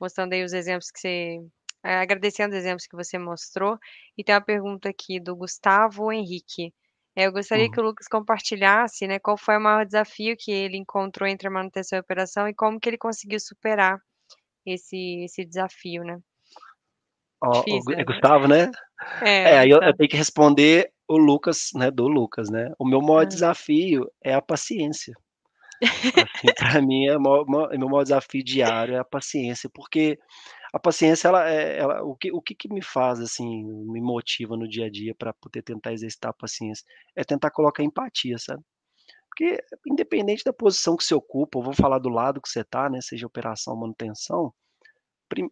mostrando 0.00 0.34
aí 0.34 0.44
os 0.44 0.52
exemplos 0.52 0.90
que 0.90 1.00
você. 1.00 1.38
é, 1.84 1.96
agradecendo 2.00 2.54
os 2.54 2.60
exemplos 2.60 2.86
que 2.86 2.96
você 2.96 3.18
mostrou. 3.18 3.78
E 4.18 4.24
tem 4.24 4.34
uma 4.34 4.40
pergunta 4.44 4.88
aqui 4.90 5.20
do 5.20 5.36
Gustavo 5.36 6.12
Henrique. 6.12 6.72
É, 7.16 7.26
eu 7.26 7.32
gostaria 7.32 7.66
Uhum. 7.66 7.70
que 7.70 7.80
o 7.80 7.84
Lucas 7.84 8.08
compartilhasse, 8.08 9.06
né, 9.08 9.18
qual 9.20 9.36
foi 9.38 9.56
o 9.58 9.60
maior 9.60 9.84
desafio 9.86 10.36
que 10.38 10.50
ele 10.52 10.76
encontrou 10.78 11.28
entre 11.28 11.48
a 11.48 11.50
manutenção 11.50 11.96
e 11.98 12.00
a 12.00 12.02
operação 12.02 12.48
e 12.48 12.54
como 12.54 12.80
que 12.80 12.88
ele 12.90 12.98
conseguiu 12.98 13.40
superar 13.40 13.98
esse, 14.66 15.24
esse 15.24 15.44
desafio, 15.44 16.04
né? 16.04 16.18
Ó, 17.42 17.52
Difícil, 17.52 17.92
é 17.94 17.96
né? 17.96 18.04
Gustavo, 18.04 18.48
né? 18.48 18.70
É, 19.22 19.50
É, 19.50 19.58
aí 19.60 19.70
eu, 19.70 19.76
eu 19.76 19.78
Gustavo. 19.80 19.96
tenho 19.96 20.10
que 20.10 20.16
responder 20.16 20.92
o 21.08 21.16
Lucas, 21.16 21.70
né, 21.74 21.90
do 21.90 22.06
Lucas, 22.06 22.50
né? 22.50 22.72
O 22.78 22.86
meu 22.86 23.00
maior 23.00 23.22
Ah. 23.22 23.24
desafio 23.24 24.10
é 24.22 24.34
a 24.34 24.42
paciência. 24.42 25.14
Assim, 26.28 26.48
para 26.56 26.82
mim, 26.82 27.06
é 27.06 27.16
o 27.16 27.20
maior, 27.20 27.46
maior- 27.46 27.70
meu 27.78 27.88
maior 27.88 28.02
desafio 28.02 28.44
diário 28.44 28.94
é 28.94 28.98
a 28.98 29.04
paciência, 29.04 29.70
porque 29.72 30.18
a 30.72 30.78
paciência, 30.78 31.28
ela, 31.28 31.48
é, 31.50 31.78
ela 31.78 32.02
o 32.04 32.14
que, 32.16 32.30
o 32.32 32.40
que 32.40 32.54
que 32.54 32.68
me 32.72 32.82
faz, 32.82 33.20
assim, 33.20 33.64
me 33.64 34.00
motiva 34.00 34.56
no 34.56 34.68
dia 34.68 34.86
a 34.86 34.90
dia 34.90 35.14
para 35.14 35.32
poder 35.34 35.62
tentar 35.62 35.92
exercitar 35.92 36.30
a 36.30 36.34
paciência, 36.34 36.84
é 37.16 37.24
tentar 37.24 37.50
colocar 37.50 37.82
empatia, 37.82 38.38
sabe? 38.38 38.62
Porque 39.30 39.58
independente 39.86 40.44
da 40.44 40.52
posição 40.52 40.96
que 40.96 41.04
você 41.04 41.14
ocupa, 41.14 41.58
eu 41.58 41.62
vou 41.62 41.74
falar 41.74 41.98
do 41.98 42.08
lado 42.10 42.40
que 42.40 42.48
você 42.48 42.60
está, 42.60 42.90
né, 42.90 43.00
seja 43.00 43.26
operação 43.26 43.74
ou 43.74 43.80
manutenção, 43.80 44.52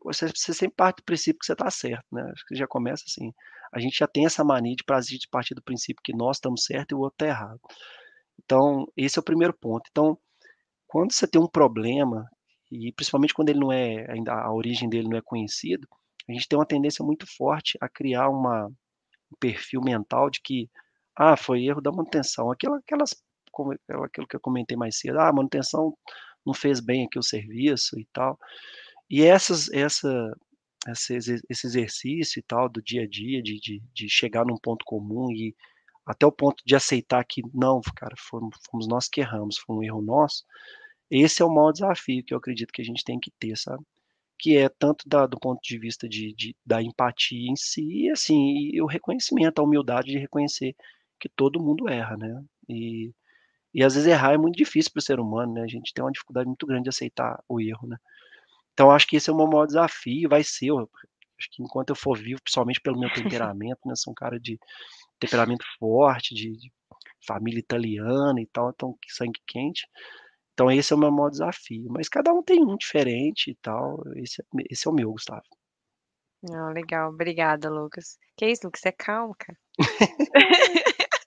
você 0.04 0.26
você 0.28 0.54
sempre 0.54 0.76
parte 0.76 0.98
do 0.98 1.04
princípio 1.04 1.38
que 1.40 1.46
você 1.46 1.52
está 1.52 1.70
certo, 1.70 2.04
né, 2.12 2.22
acho 2.32 2.44
que 2.46 2.54
já 2.56 2.66
começa 2.66 3.04
assim, 3.06 3.32
a 3.72 3.80
gente 3.80 3.98
já 3.98 4.06
tem 4.06 4.26
essa 4.26 4.44
mania 4.44 4.74
de 4.76 4.84
partir 5.30 5.54
do 5.54 5.62
princípio 5.62 6.02
que 6.02 6.14
nós 6.16 6.38
estamos 6.38 6.64
certo 6.64 6.92
e 6.92 6.94
o 6.94 7.00
outro 7.00 7.16
está 7.16 7.26
errado. 7.26 7.60
Então, 8.44 8.86
esse 8.96 9.18
é 9.18 9.20
o 9.20 9.24
primeiro 9.24 9.52
ponto. 9.54 9.88
Então, 9.90 10.18
quando 10.86 11.12
você 11.12 11.26
tem 11.26 11.40
um 11.40 11.48
problema, 11.48 12.26
e 12.72 12.92
principalmente 12.92 13.34
quando 13.34 13.50
ele 13.50 13.60
não 13.60 13.72
é 13.72 14.10
ainda 14.10 14.32
a 14.34 14.52
origem 14.52 14.88
dele 14.88 15.08
não 15.08 15.18
é 15.18 15.22
conhecido, 15.22 15.86
a 16.28 16.32
gente 16.32 16.48
tem 16.48 16.58
uma 16.58 16.66
tendência 16.66 17.04
muito 17.04 17.26
forte 17.36 17.78
a 17.80 17.88
criar 17.88 18.28
uma 18.28 18.68
um 19.32 19.36
perfil 19.38 19.82
mental 19.82 20.30
de 20.30 20.40
que, 20.42 20.70
ah, 21.16 21.36
foi 21.36 21.64
erro 21.64 21.82
da 21.82 21.90
manutenção, 21.92 22.50
aquela 22.50 22.78
aquelas 22.78 23.14
aquilo 24.04 24.26
que 24.26 24.36
eu 24.36 24.40
comentei 24.40 24.76
mais 24.76 24.98
cedo, 24.98 25.18
ah, 25.18 25.28
a 25.28 25.32
manutenção 25.32 25.92
não 26.46 26.54
fez 26.54 26.80
bem 26.80 27.06
aqui 27.06 27.18
o 27.18 27.22
serviço 27.22 27.98
e 27.98 28.06
tal. 28.12 28.38
E 29.10 29.22
essas 29.24 29.70
essa 29.72 30.32
esse 30.88 31.16
esse 31.50 31.66
exercício 31.66 32.40
e 32.40 32.42
tal 32.42 32.68
do 32.68 32.82
dia 32.82 33.02
a 33.04 33.08
dia, 33.08 33.42
de 33.42 33.58
de 33.60 33.82
de 33.94 34.08
chegar 34.08 34.44
num 34.46 34.56
ponto 34.58 34.84
comum 34.84 35.30
e 35.32 35.54
até 36.06 36.26
o 36.26 36.32
ponto 36.32 36.62
de 36.66 36.76
aceitar 36.76 37.24
que 37.24 37.42
não, 37.54 37.80
cara, 37.96 38.14
fomos 38.18 38.56
fomos 38.70 38.88
nós 38.88 39.08
que 39.08 39.20
erramos, 39.22 39.58
foi 39.58 39.76
um 39.76 39.82
erro 39.84 40.02
nosso, 40.02 40.44
esse 41.10 41.42
é 41.42 41.46
o 41.46 41.54
maior 41.54 41.72
desafio 41.72 42.24
que 42.24 42.34
eu 42.34 42.38
acredito 42.38 42.72
que 42.72 42.82
a 42.82 42.84
gente 42.84 43.04
tem 43.04 43.20
que 43.20 43.32
ter, 43.40 43.56
sabe. 43.58 43.84
Que 44.38 44.56
é 44.58 44.68
tanto 44.70 45.08
da 45.08 45.26
do 45.26 45.38
ponto 45.40 45.60
de 45.62 45.78
vista 45.78 46.08
de 46.08 46.34
de 46.34 46.56
da 46.66 46.82
empatia 46.82 47.50
em 47.50 47.56
si 47.56 47.82
e, 48.06 48.10
assim, 48.10 48.70
e 48.74 48.82
o 48.82 48.86
reconhecimento, 48.86 49.60
a 49.60 49.64
humildade 49.64 50.08
de 50.12 50.18
reconhecer 50.18 50.74
que 51.20 51.28
todo 51.30 51.60
mundo 51.62 51.88
erra, 51.90 52.16
né. 52.18 52.42
E 52.68 53.12
e 53.74 53.84
às 53.84 53.94
vezes 53.96 54.08
errar 54.10 54.34
é 54.34 54.38
muito 54.38 54.56
difícil 54.56 54.92
para 54.92 55.00
o 55.00 55.02
ser 55.04 55.20
humano, 55.20 55.54
né, 55.54 55.62
a 55.62 55.68
gente 55.68 55.92
tem 55.94 56.04
uma 56.04 56.12
dificuldade 56.12 56.46
muito 56.48 56.66
grande 56.66 56.84
de 56.84 56.90
aceitar 56.90 57.42
o 57.48 57.60
erro, 57.60 57.88
né. 57.88 57.96
Então 58.78 58.92
acho 58.92 59.08
que 59.08 59.16
esse 59.16 59.28
é 59.28 59.32
o 59.32 59.36
meu 59.36 59.48
maior 59.48 59.66
desafio, 59.66 60.28
vai 60.28 60.44
ser, 60.44 60.66
eu 60.66 60.88
acho 61.36 61.50
que 61.50 61.60
enquanto 61.60 61.90
eu 61.90 61.96
for 61.96 62.16
vivo, 62.16 62.40
principalmente 62.40 62.80
pelo 62.80 62.96
meu 62.96 63.10
temperamento, 63.42 63.80
né, 63.84 63.94
sou 63.96 64.12
um 64.12 64.14
cara 64.14 64.38
de 64.38 64.56
temperamento 65.18 65.64
forte, 65.80 66.32
de 66.32 66.56
de 66.56 66.72
família 67.26 67.58
italiana 67.58 68.40
e 68.40 68.46
tal, 68.46 68.70
então 68.70 68.96
sangue 69.08 69.40
quente. 69.48 69.84
Então 70.52 70.70
esse 70.70 70.92
é 70.92 70.96
o 70.96 70.98
meu 70.98 71.10
maior 71.10 71.28
desafio, 71.28 71.88
mas 71.90 72.08
cada 72.08 72.32
um 72.32 72.40
tem 72.40 72.64
um 72.64 72.76
diferente 72.76 73.50
e 73.50 73.56
tal, 73.56 74.00
esse 74.14 74.40
é 74.40 74.44
esse 74.70 74.86
é 74.86 74.90
o 74.92 74.94
meu, 74.94 75.10
Gustavo. 75.10 75.42
Não, 76.40 76.70
legal. 76.72 77.10
Obrigada, 77.10 77.68
Lucas. 77.68 78.16
Que 78.36 78.46
isso, 78.46 78.64
Lucas, 78.64 78.80
você 78.80 78.90
é 78.90 78.92
calmo, 78.92 79.34
cara. 79.36 79.58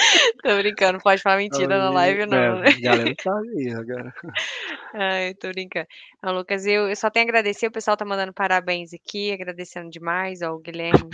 Tô 0.42 0.56
brincando, 0.56 0.94
não 0.94 1.00
pode 1.00 1.22
falar 1.22 1.36
mentira 1.36 1.78
na 1.78 1.90
live 1.90 2.26
não, 2.26 2.60
né. 2.60 2.70
É, 2.70 2.74
a 2.74 2.80
galera 2.80 3.14
sabe 3.22 3.48
aí 3.58 3.70
agora. 3.74 4.12
Ai, 4.94 5.34
tô 5.34 5.48
brincando. 5.48 5.86
Lucas, 6.24 6.66
eu 6.66 6.88
eu 6.88 6.96
só 6.96 7.10
tenho 7.10 7.26
a 7.26 7.28
agradecer, 7.28 7.66
o 7.66 7.72
pessoal 7.72 7.96
tá 7.96 8.04
mandando 8.04 8.32
parabéns 8.32 8.92
aqui, 8.92 9.32
agradecendo 9.32 9.90
demais, 9.90 10.42
ó, 10.42 10.52
o 10.52 10.58
Guilherme 10.58 11.08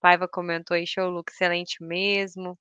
Paiva 0.00 0.28
comentou 0.28 0.74
aí: 0.74 0.86
"Show, 0.86 1.08
Lucas, 1.10 1.34
excelente 1.34 1.82
mesmo". 1.82 2.58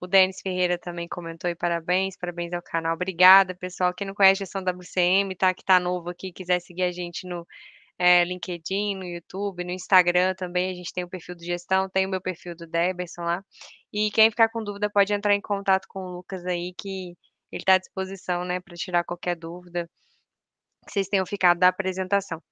O 0.00 0.06
Denis 0.06 0.40
Ferreira 0.42 0.78
também 0.78 1.08
comentou 1.08 1.48
aí: 1.48 1.54
"Parabéns, 1.54 2.16
parabéns 2.16 2.52
ao 2.52 2.62
canal". 2.62 2.94
Obrigada, 2.94 3.54
pessoal. 3.54 3.94
Quem 3.94 4.06
não 4.06 4.14
conhece 4.14 4.40
Gestão 4.40 4.62
WCM, 4.62 5.34
tá, 5.36 5.52
que 5.54 5.64
tá 5.64 5.80
novo 5.80 6.10
aqui, 6.10 6.32
quiser 6.32 6.60
seguir 6.60 6.82
a 6.84 6.92
gente 6.92 7.26
no, 7.28 7.46
eh, 7.98 8.24
LinkedIn, 8.24 8.96
no 8.96 9.04
YouTube, 9.04 9.64
no 9.64 9.70
Instagram 9.72 10.34
também, 10.34 10.70
a 10.70 10.74
gente 10.74 10.92
tem 10.92 11.04
o 11.04 11.08
perfil 11.08 11.34
do 11.36 11.44
Gestão, 11.44 11.88
tem 11.90 12.06
o 12.06 12.08
meu 12.10 12.20
perfil 12.20 12.54
do 12.56 12.66
Deberson 12.66 13.22
lá. 13.22 13.42
E 13.92 14.10
quem 14.10 14.30
ficar 14.30 14.48
com 14.50 14.62
dúvida 14.62 14.90
pode 14.90 15.12
entrar 15.12 15.34
em 15.34 15.40
contato 15.40 15.86
com 15.88 16.00
o 16.00 16.12
Lucas 16.16 16.44
aí, 16.46 16.74
que 16.78 17.16
ele 17.52 17.64
tá 17.64 17.74
à 17.74 17.78
disposição, 17.78 18.44
né, 18.44 18.60
pra 18.60 18.74
tirar 18.76 19.04
qualquer 19.04 19.36
dúvida 19.36 19.88
que 20.86 20.92
vocês 20.92 21.08
tenham 21.08 21.26
ficado 21.26 21.58
da 21.58 21.68
apresentação. 21.68 22.42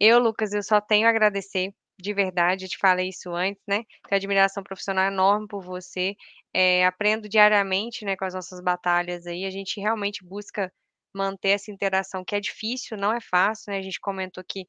Eu, 0.00 0.18
Lucas, 0.20 0.52
eu 0.52 0.62
só 0.62 0.80
tenho 0.80 1.06
a 1.06 1.10
agradecer, 1.10 1.72
de 2.00 2.14
verdade, 2.14 2.66
eu 2.66 2.68
te 2.68 2.78
falei 2.78 3.08
isso 3.10 3.30
antes, 3.34 3.62
né, 3.68 3.84
tenho 4.08 4.16
admiração 4.18 4.62
profissional 4.62 5.06
enorme 5.06 5.46
por 5.48 5.62
você, 5.64 6.14
eh, 6.54 6.84
aprendo 6.86 7.28
diariamente, 7.28 8.04
né, 8.04 8.16
com 8.16 8.24
as 8.26 8.34
nossas 8.34 8.60
batalhas 8.62 9.26
aí, 9.26 9.44
a 9.46 9.50
gente 9.50 9.80
realmente 9.80 10.24
busca 10.24 10.72
manter 11.16 11.50
essa 11.50 11.70
interação 11.72 12.24
que 12.24 12.34
é 12.36 12.40
difícil, 12.40 12.96
não 12.98 13.12
é 13.12 13.20
fácil, 13.20 13.72
né, 13.72 13.78
a 13.78 13.82
gente 13.82 14.00
comentou 14.00 14.44
que, 14.48 14.66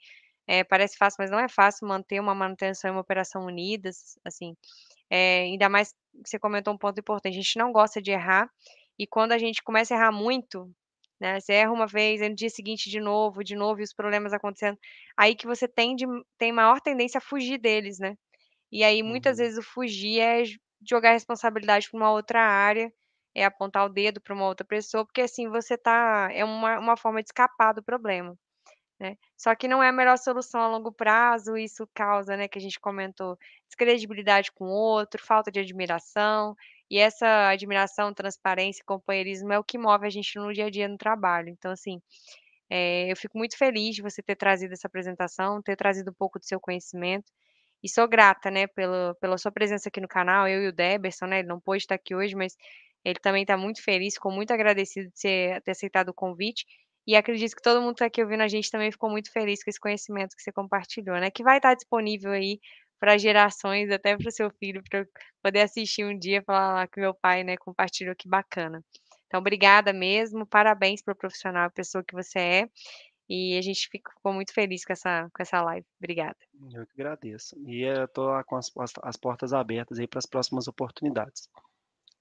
eh, 0.47 0.63
parece 0.65 0.97
fácil, 0.97 1.17
mas 1.21 1.31
não 1.31 1.39
é 1.39 1.49
fácil 1.49 1.87
manter 1.87 2.19
uma 2.21 2.35
manutenção 2.35 2.89
e 2.89 2.93
uma 2.93 3.01
operação 3.01 3.43
unidas, 3.45 4.15
assim, 4.25 4.55
eh, 5.11 5.41
ainda 5.43 5.69
mais 5.69 5.91
que 6.23 6.29
você 6.29 6.39
comentou 6.39 6.73
um 6.73 6.77
ponto 6.77 6.99
importante, 6.99 7.33
a 7.35 7.41
gente 7.41 7.57
não 7.59 7.71
gosta 7.71 8.01
de 8.01 8.11
errar, 8.11 8.49
e 8.99 9.07
quando 9.07 9.33
a 9.33 9.37
gente 9.39 9.63
começa 9.63 9.93
a 9.95 9.97
errar 9.97 10.11
muito, 10.11 10.71
né, 11.21 11.39
você 11.39 11.53
erra 11.53 11.71
uma 11.73 11.87
vez, 11.87 12.21
no 12.21 12.35
dia 12.35 12.49
seguinte 12.49 12.89
de 12.89 12.99
novo, 13.01 13.43
de 13.43 13.55
novo, 13.55 13.81
e 13.81 13.83
os 13.83 13.93
problemas 13.93 14.33
acontecendo, 14.33 14.77
aí 15.17 15.35
que 15.35 15.47
você 15.47 15.67
tende 15.67 16.05
tem 16.37 16.51
maior 16.53 16.81
tendência 16.81 17.19
a 17.19 17.21
fugir 17.21 17.59
deles, 17.59 17.99
né. 17.99 18.15
E 18.71 18.83
aí 18.83 19.03
muitas 19.03 19.37
Uhum. 19.37 19.39
vezes 19.39 19.57
o 19.59 19.63
fugir 19.63 20.19
é 20.21 20.43
jogar 20.89 21.11
a 21.11 21.13
responsabilidade 21.13 21.89
para 21.89 21.97
uma 21.99 22.11
outra 22.11 22.41
área, 22.43 22.91
é 23.37 23.45
apontar 23.45 23.85
o 23.85 23.89
dedo 23.89 24.21
para 24.21 24.33
uma 24.35 24.45
outra 24.47 24.65
pessoa, 24.67 25.05
porque 25.05 25.21
assim 25.21 25.49
você 25.49 25.77
tá 25.77 26.29
é 26.33 26.45
uma 26.45 26.79
uma 26.79 26.97
forma 26.97 27.21
de 27.23 27.29
escapar 27.29 27.73
do 27.73 27.83
problema, 27.83 28.35
né. 28.99 29.17
Só 29.37 29.55
que 29.55 29.67
não 29.67 29.83
é 29.83 29.89
a 29.89 29.93
melhor 29.93 30.17
solução 30.17 30.61
a 30.61 30.67
longo 30.69 30.91
prazo, 30.93 31.57
isso 31.57 31.87
causa, 31.95 32.37
né, 32.37 32.47
que 32.49 32.59
a 32.59 32.61
gente 32.61 32.79
comentou, 32.79 33.37
descredibilidade 33.69 34.51
com 34.53 34.65
o 34.65 34.69
outro, 34.71 35.23
falta 35.25 35.51
de 35.51 35.59
admiração, 35.61 36.55
e 36.91 36.99
essa 36.99 37.49
admiração, 37.49 38.13
transparência 38.13 38.81
e 38.81 38.85
companheirismo 38.85 39.53
é 39.53 39.59
o 39.59 39.63
que 39.65 39.77
move 39.79 40.07
a 40.07 40.09
gente 40.11 40.37
no 40.39 40.53
dia 40.53 40.67
a 40.67 40.69
dia 40.71 40.87
no 40.89 40.97
trabalho. 40.97 41.49
Então 41.49 41.71
assim, 41.71 42.01
eh, 42.71 43.11
eu 43.11 43.15
fico 43.17 43.37
muito 43.37 43.57
feliz 43.57 43.95
de 43.95 44.01
você 44.03 44.21
ter 44.23 44.35
trazido 44.37 44.73
essa 44.73 44.87
apresentação, 44.87 45.61
ter 45.63 45.75
trazido 45.77 46.11
um 46.11 46.15
pouco 46.15 46.39
do 46.39 46.45
seu 46.45 46.59
conhecimento, 46.61 47.31
e 47.83 47.89
sou 47.89 48.07
grata, 48.09 48.51
né, 48.51 48.67
pelo 48.67 49.15
pela 49.21 49.37
sua 49.39 49.51
presença 49.51 49.89
aqui 49.89 50.01
no 50.01 50.07
canal, 50.09 50.47
eu 50.47 50.63
e 50.63 50.67
o 50.69 50.73
Deberson, 50.73 51.27
né, 51.27 51.39
ele 51.39 51.47
não 51.49 51.59
pôde 51.61 51.83
estar 51.83 51.95
aqui 51.95 52.15
hoje, 52.15 52.35
mas 52.35 52.55
ele 53.07 53.19
também 53.19 53.43
está 53.43 53.55
muito 53.55 53.81
feliz, 53.81 54.15
ficou 54.15 54.31
muito 54.31 54.51
agradecido 54.51 55.09
de 55.09 55.17
você 55.17 55.61
ter 55.63 55.71
aceitado 55.71 56.09
o 56.09 56.13
convite, 56.13 56.65
e 57.07 57.15
acredito 57.15 57.55
que 57.55 57.61
todo 57.61 57.81
mundo 57.81 57.95
que 57.95 58.03
está 58.03 58.05
aqui 58.07 58.21
ouvindo 58.21 58.41
a 58.41 58.49
gente 58.49 58.69
também 58.69 58.91
ficou 58.91 59.09
muito 59.09 59.31
feliz 59.31 59.63
com 59.63 59.69
esse 59.69 59.79
conhecimento 59.79 60.35
que 60.35 60.43
você 60.43 60.51
compartilhou, 60.51 61.15
né, 61.17 61.31
que 61.31 61.41
vai 61.41 61.57
estar 61.57 61.73
disponível 61.73 62.31
aí 62.31 62.59
para 62.99 63.17
gerações, 63.17 63.89
até 63.91 64.17
para 64.17 64.27
o 64.27 64.31
seu 64.31 64.49
filho, 64.59 64.83
para 64.89 65.05
poder 65.41 65.61
assistir 65.61 66.03
um 66.03 66.17
dia 66.17 66.39
e 66.39 66.43
falar 66.43 66.87
que 66.87 66.99
meu 66.99 67.13
pai, 67.13 67.43
né, 67.43 67.55
compartilhou, 67.55 68.13
que 68.15 68.27
bacana. 68.27 68.83
Então 69.27 69.39
obrigada 69.39 69.93
mesmo, 69.93 70.45
parabéns 70.45 71.01
pelo 71.01 71.15
profissional 71.15 71.69
e 71.69 71.71
pessoa 71.73 72.03
que 72.03 72.13
você 72.13 72.39
é, 72.39 72.69
e 73.29 73.57
a 73.57 73.61
gente 73.61 73.87
ficou 73.89 74.33
muito 74.33 74.53
feliz 74.53 74.83
com 74.83 74.93
essa 74.93 75.29
com 75.33 75.41
essa 75.41 75.61
live. 75.61 75.85
Obrigada. 75.99 76.37
Eu 76.73 76.85
que 76.85 76.93
agradeço. 76.93 77.57
E 77.67 77.83
eu 77.83 78.05
estou 78.05 78.43
com 78.45 78.55
as 78.55 78.71
as 79.03 79.15
portas 79.17 79.53
abertas 79.53 79.99
aí 79.99 80.07
para 80.07 80.19
as 80.19 80.25
próximas 80.25 80.67
oportunidades. 80.67 81.49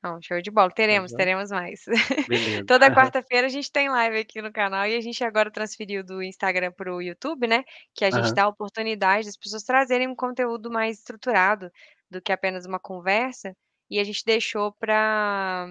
Ó, 0.06 0.20
show 0.22 0.40
de 0.40 0.50
bola, 0.50 0.70
teremos, 0.70 1.12
joia? 1.12 1.18
teremos 1.18 1.50
mais. 1.50 1.80
Toda 2.66 2.90
quarta-feira 2.90 3.46
a 3.46 3.50
gente 3.50 3.70
tem 3.72 3.88
live 3.88 4.18
aqui 4.18 4.40
no 4.42 4.52
canal, 4.52 4.86
e 4.86 4.94
a 4.96 5.00
gente 5.00 5.22
agora 5.24 5.50
transferiu 5.50 6.04
do 6.04 6.22
Instagram 6.22 6.72
para 6.72 6.94
o 6.94 7.02
YouTube, 7.02 7.46
né, 7.46 7.64
que 7.94 8.04
a 8.04 8.10
gente 8.10 8.26
Aham. 8.26 8.34
dá 8.34 8.44
a 8.44 8.48
oportunidade 8.48 9.26
das 9.26 9.36
pessoas 9.36 9.62
trazerem 9.64 10.08
um 10.08 10.14
conteúdo 10.14 10.70
mais 10.70 10.98
estruturado, 10.98 11.70
do 12.10 12.20
que 12.22 12.32
apenas 12.32 12.66
uma 12.66 12.78
conversa, 12.78 13.56
e 13.90 13.98
a 14.00 14.04
gente 14.04 14.24
deixou 14.24 14.72
pra 14.72 15.68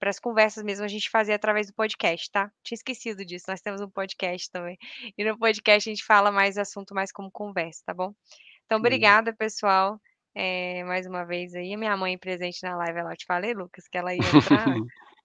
para 0.00 0.10
as 0.10 0.20
conversas 0.20 0.62
mesmo 0.62 0.84
a 0.84 0.88
gente 0.88 1.10
fazer 1.10 1.32
através 1.32 1.66
do 1.66 1.74
podcast, 1.74 2.30
tá. 2.30 2.52
Tinha 2.62 2.76
esquecido 2.76 3.24
disso, 3.24 3.46
nós 3.48 3.60
temos 3.60 3.80
um 3.80 3.90
podcast 3.90 4.50
também, 4.50 4.78
e 5.16 5.24
no 5.24 5.36
podcast 5.38 5.90
a 5.90 5.92
gente 5.92 6.04
fala 6.04 6.30
mais 6.30 6.56
assunto 6.56 6.94
mais 6.94 7.10
como 7.12 7.30
conversa, 7.32 7.82
tá 7.84 7.92
bom. 7.94 8.14
Então 8.66 8.78
obrigada 8.78 9.34
pessoal, 9.34 10.00
eh, 10.34 10.84
mais 10.84 11.06
uma 11.06 11.24
vez 11.24 11.54
aí, 11.54 11.74
a 11.74 11.78
minha 11.78 11.96
mãe 11.96 12.18
presente 12.18 12.62
na 12.62 12.76
live, 12.76 12.98
ela 12.98 13.16
te 13.16 13.26
falei 13.26 13.54
Lucas, 13.54 13.86
que 13.88 13.98
ela 13.98 14.14
ia 14.14 14.20
entrar? 14.64 14.66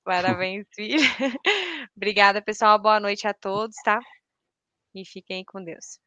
Parabéns 0.03 0.65
filha. 0.73 0.97
Obrigada 1.95 2.41
pessoal, 2.41 2.79
boa 2.79 2.99
noite 2.99 3.27
a 3.27 3.33
todos, 3.33 3.75
tá. 3.83 3.99
E 4.95 5.05
fiquem 5.05 5.43
com 5.45 5.63
Deus. 5.63 6.02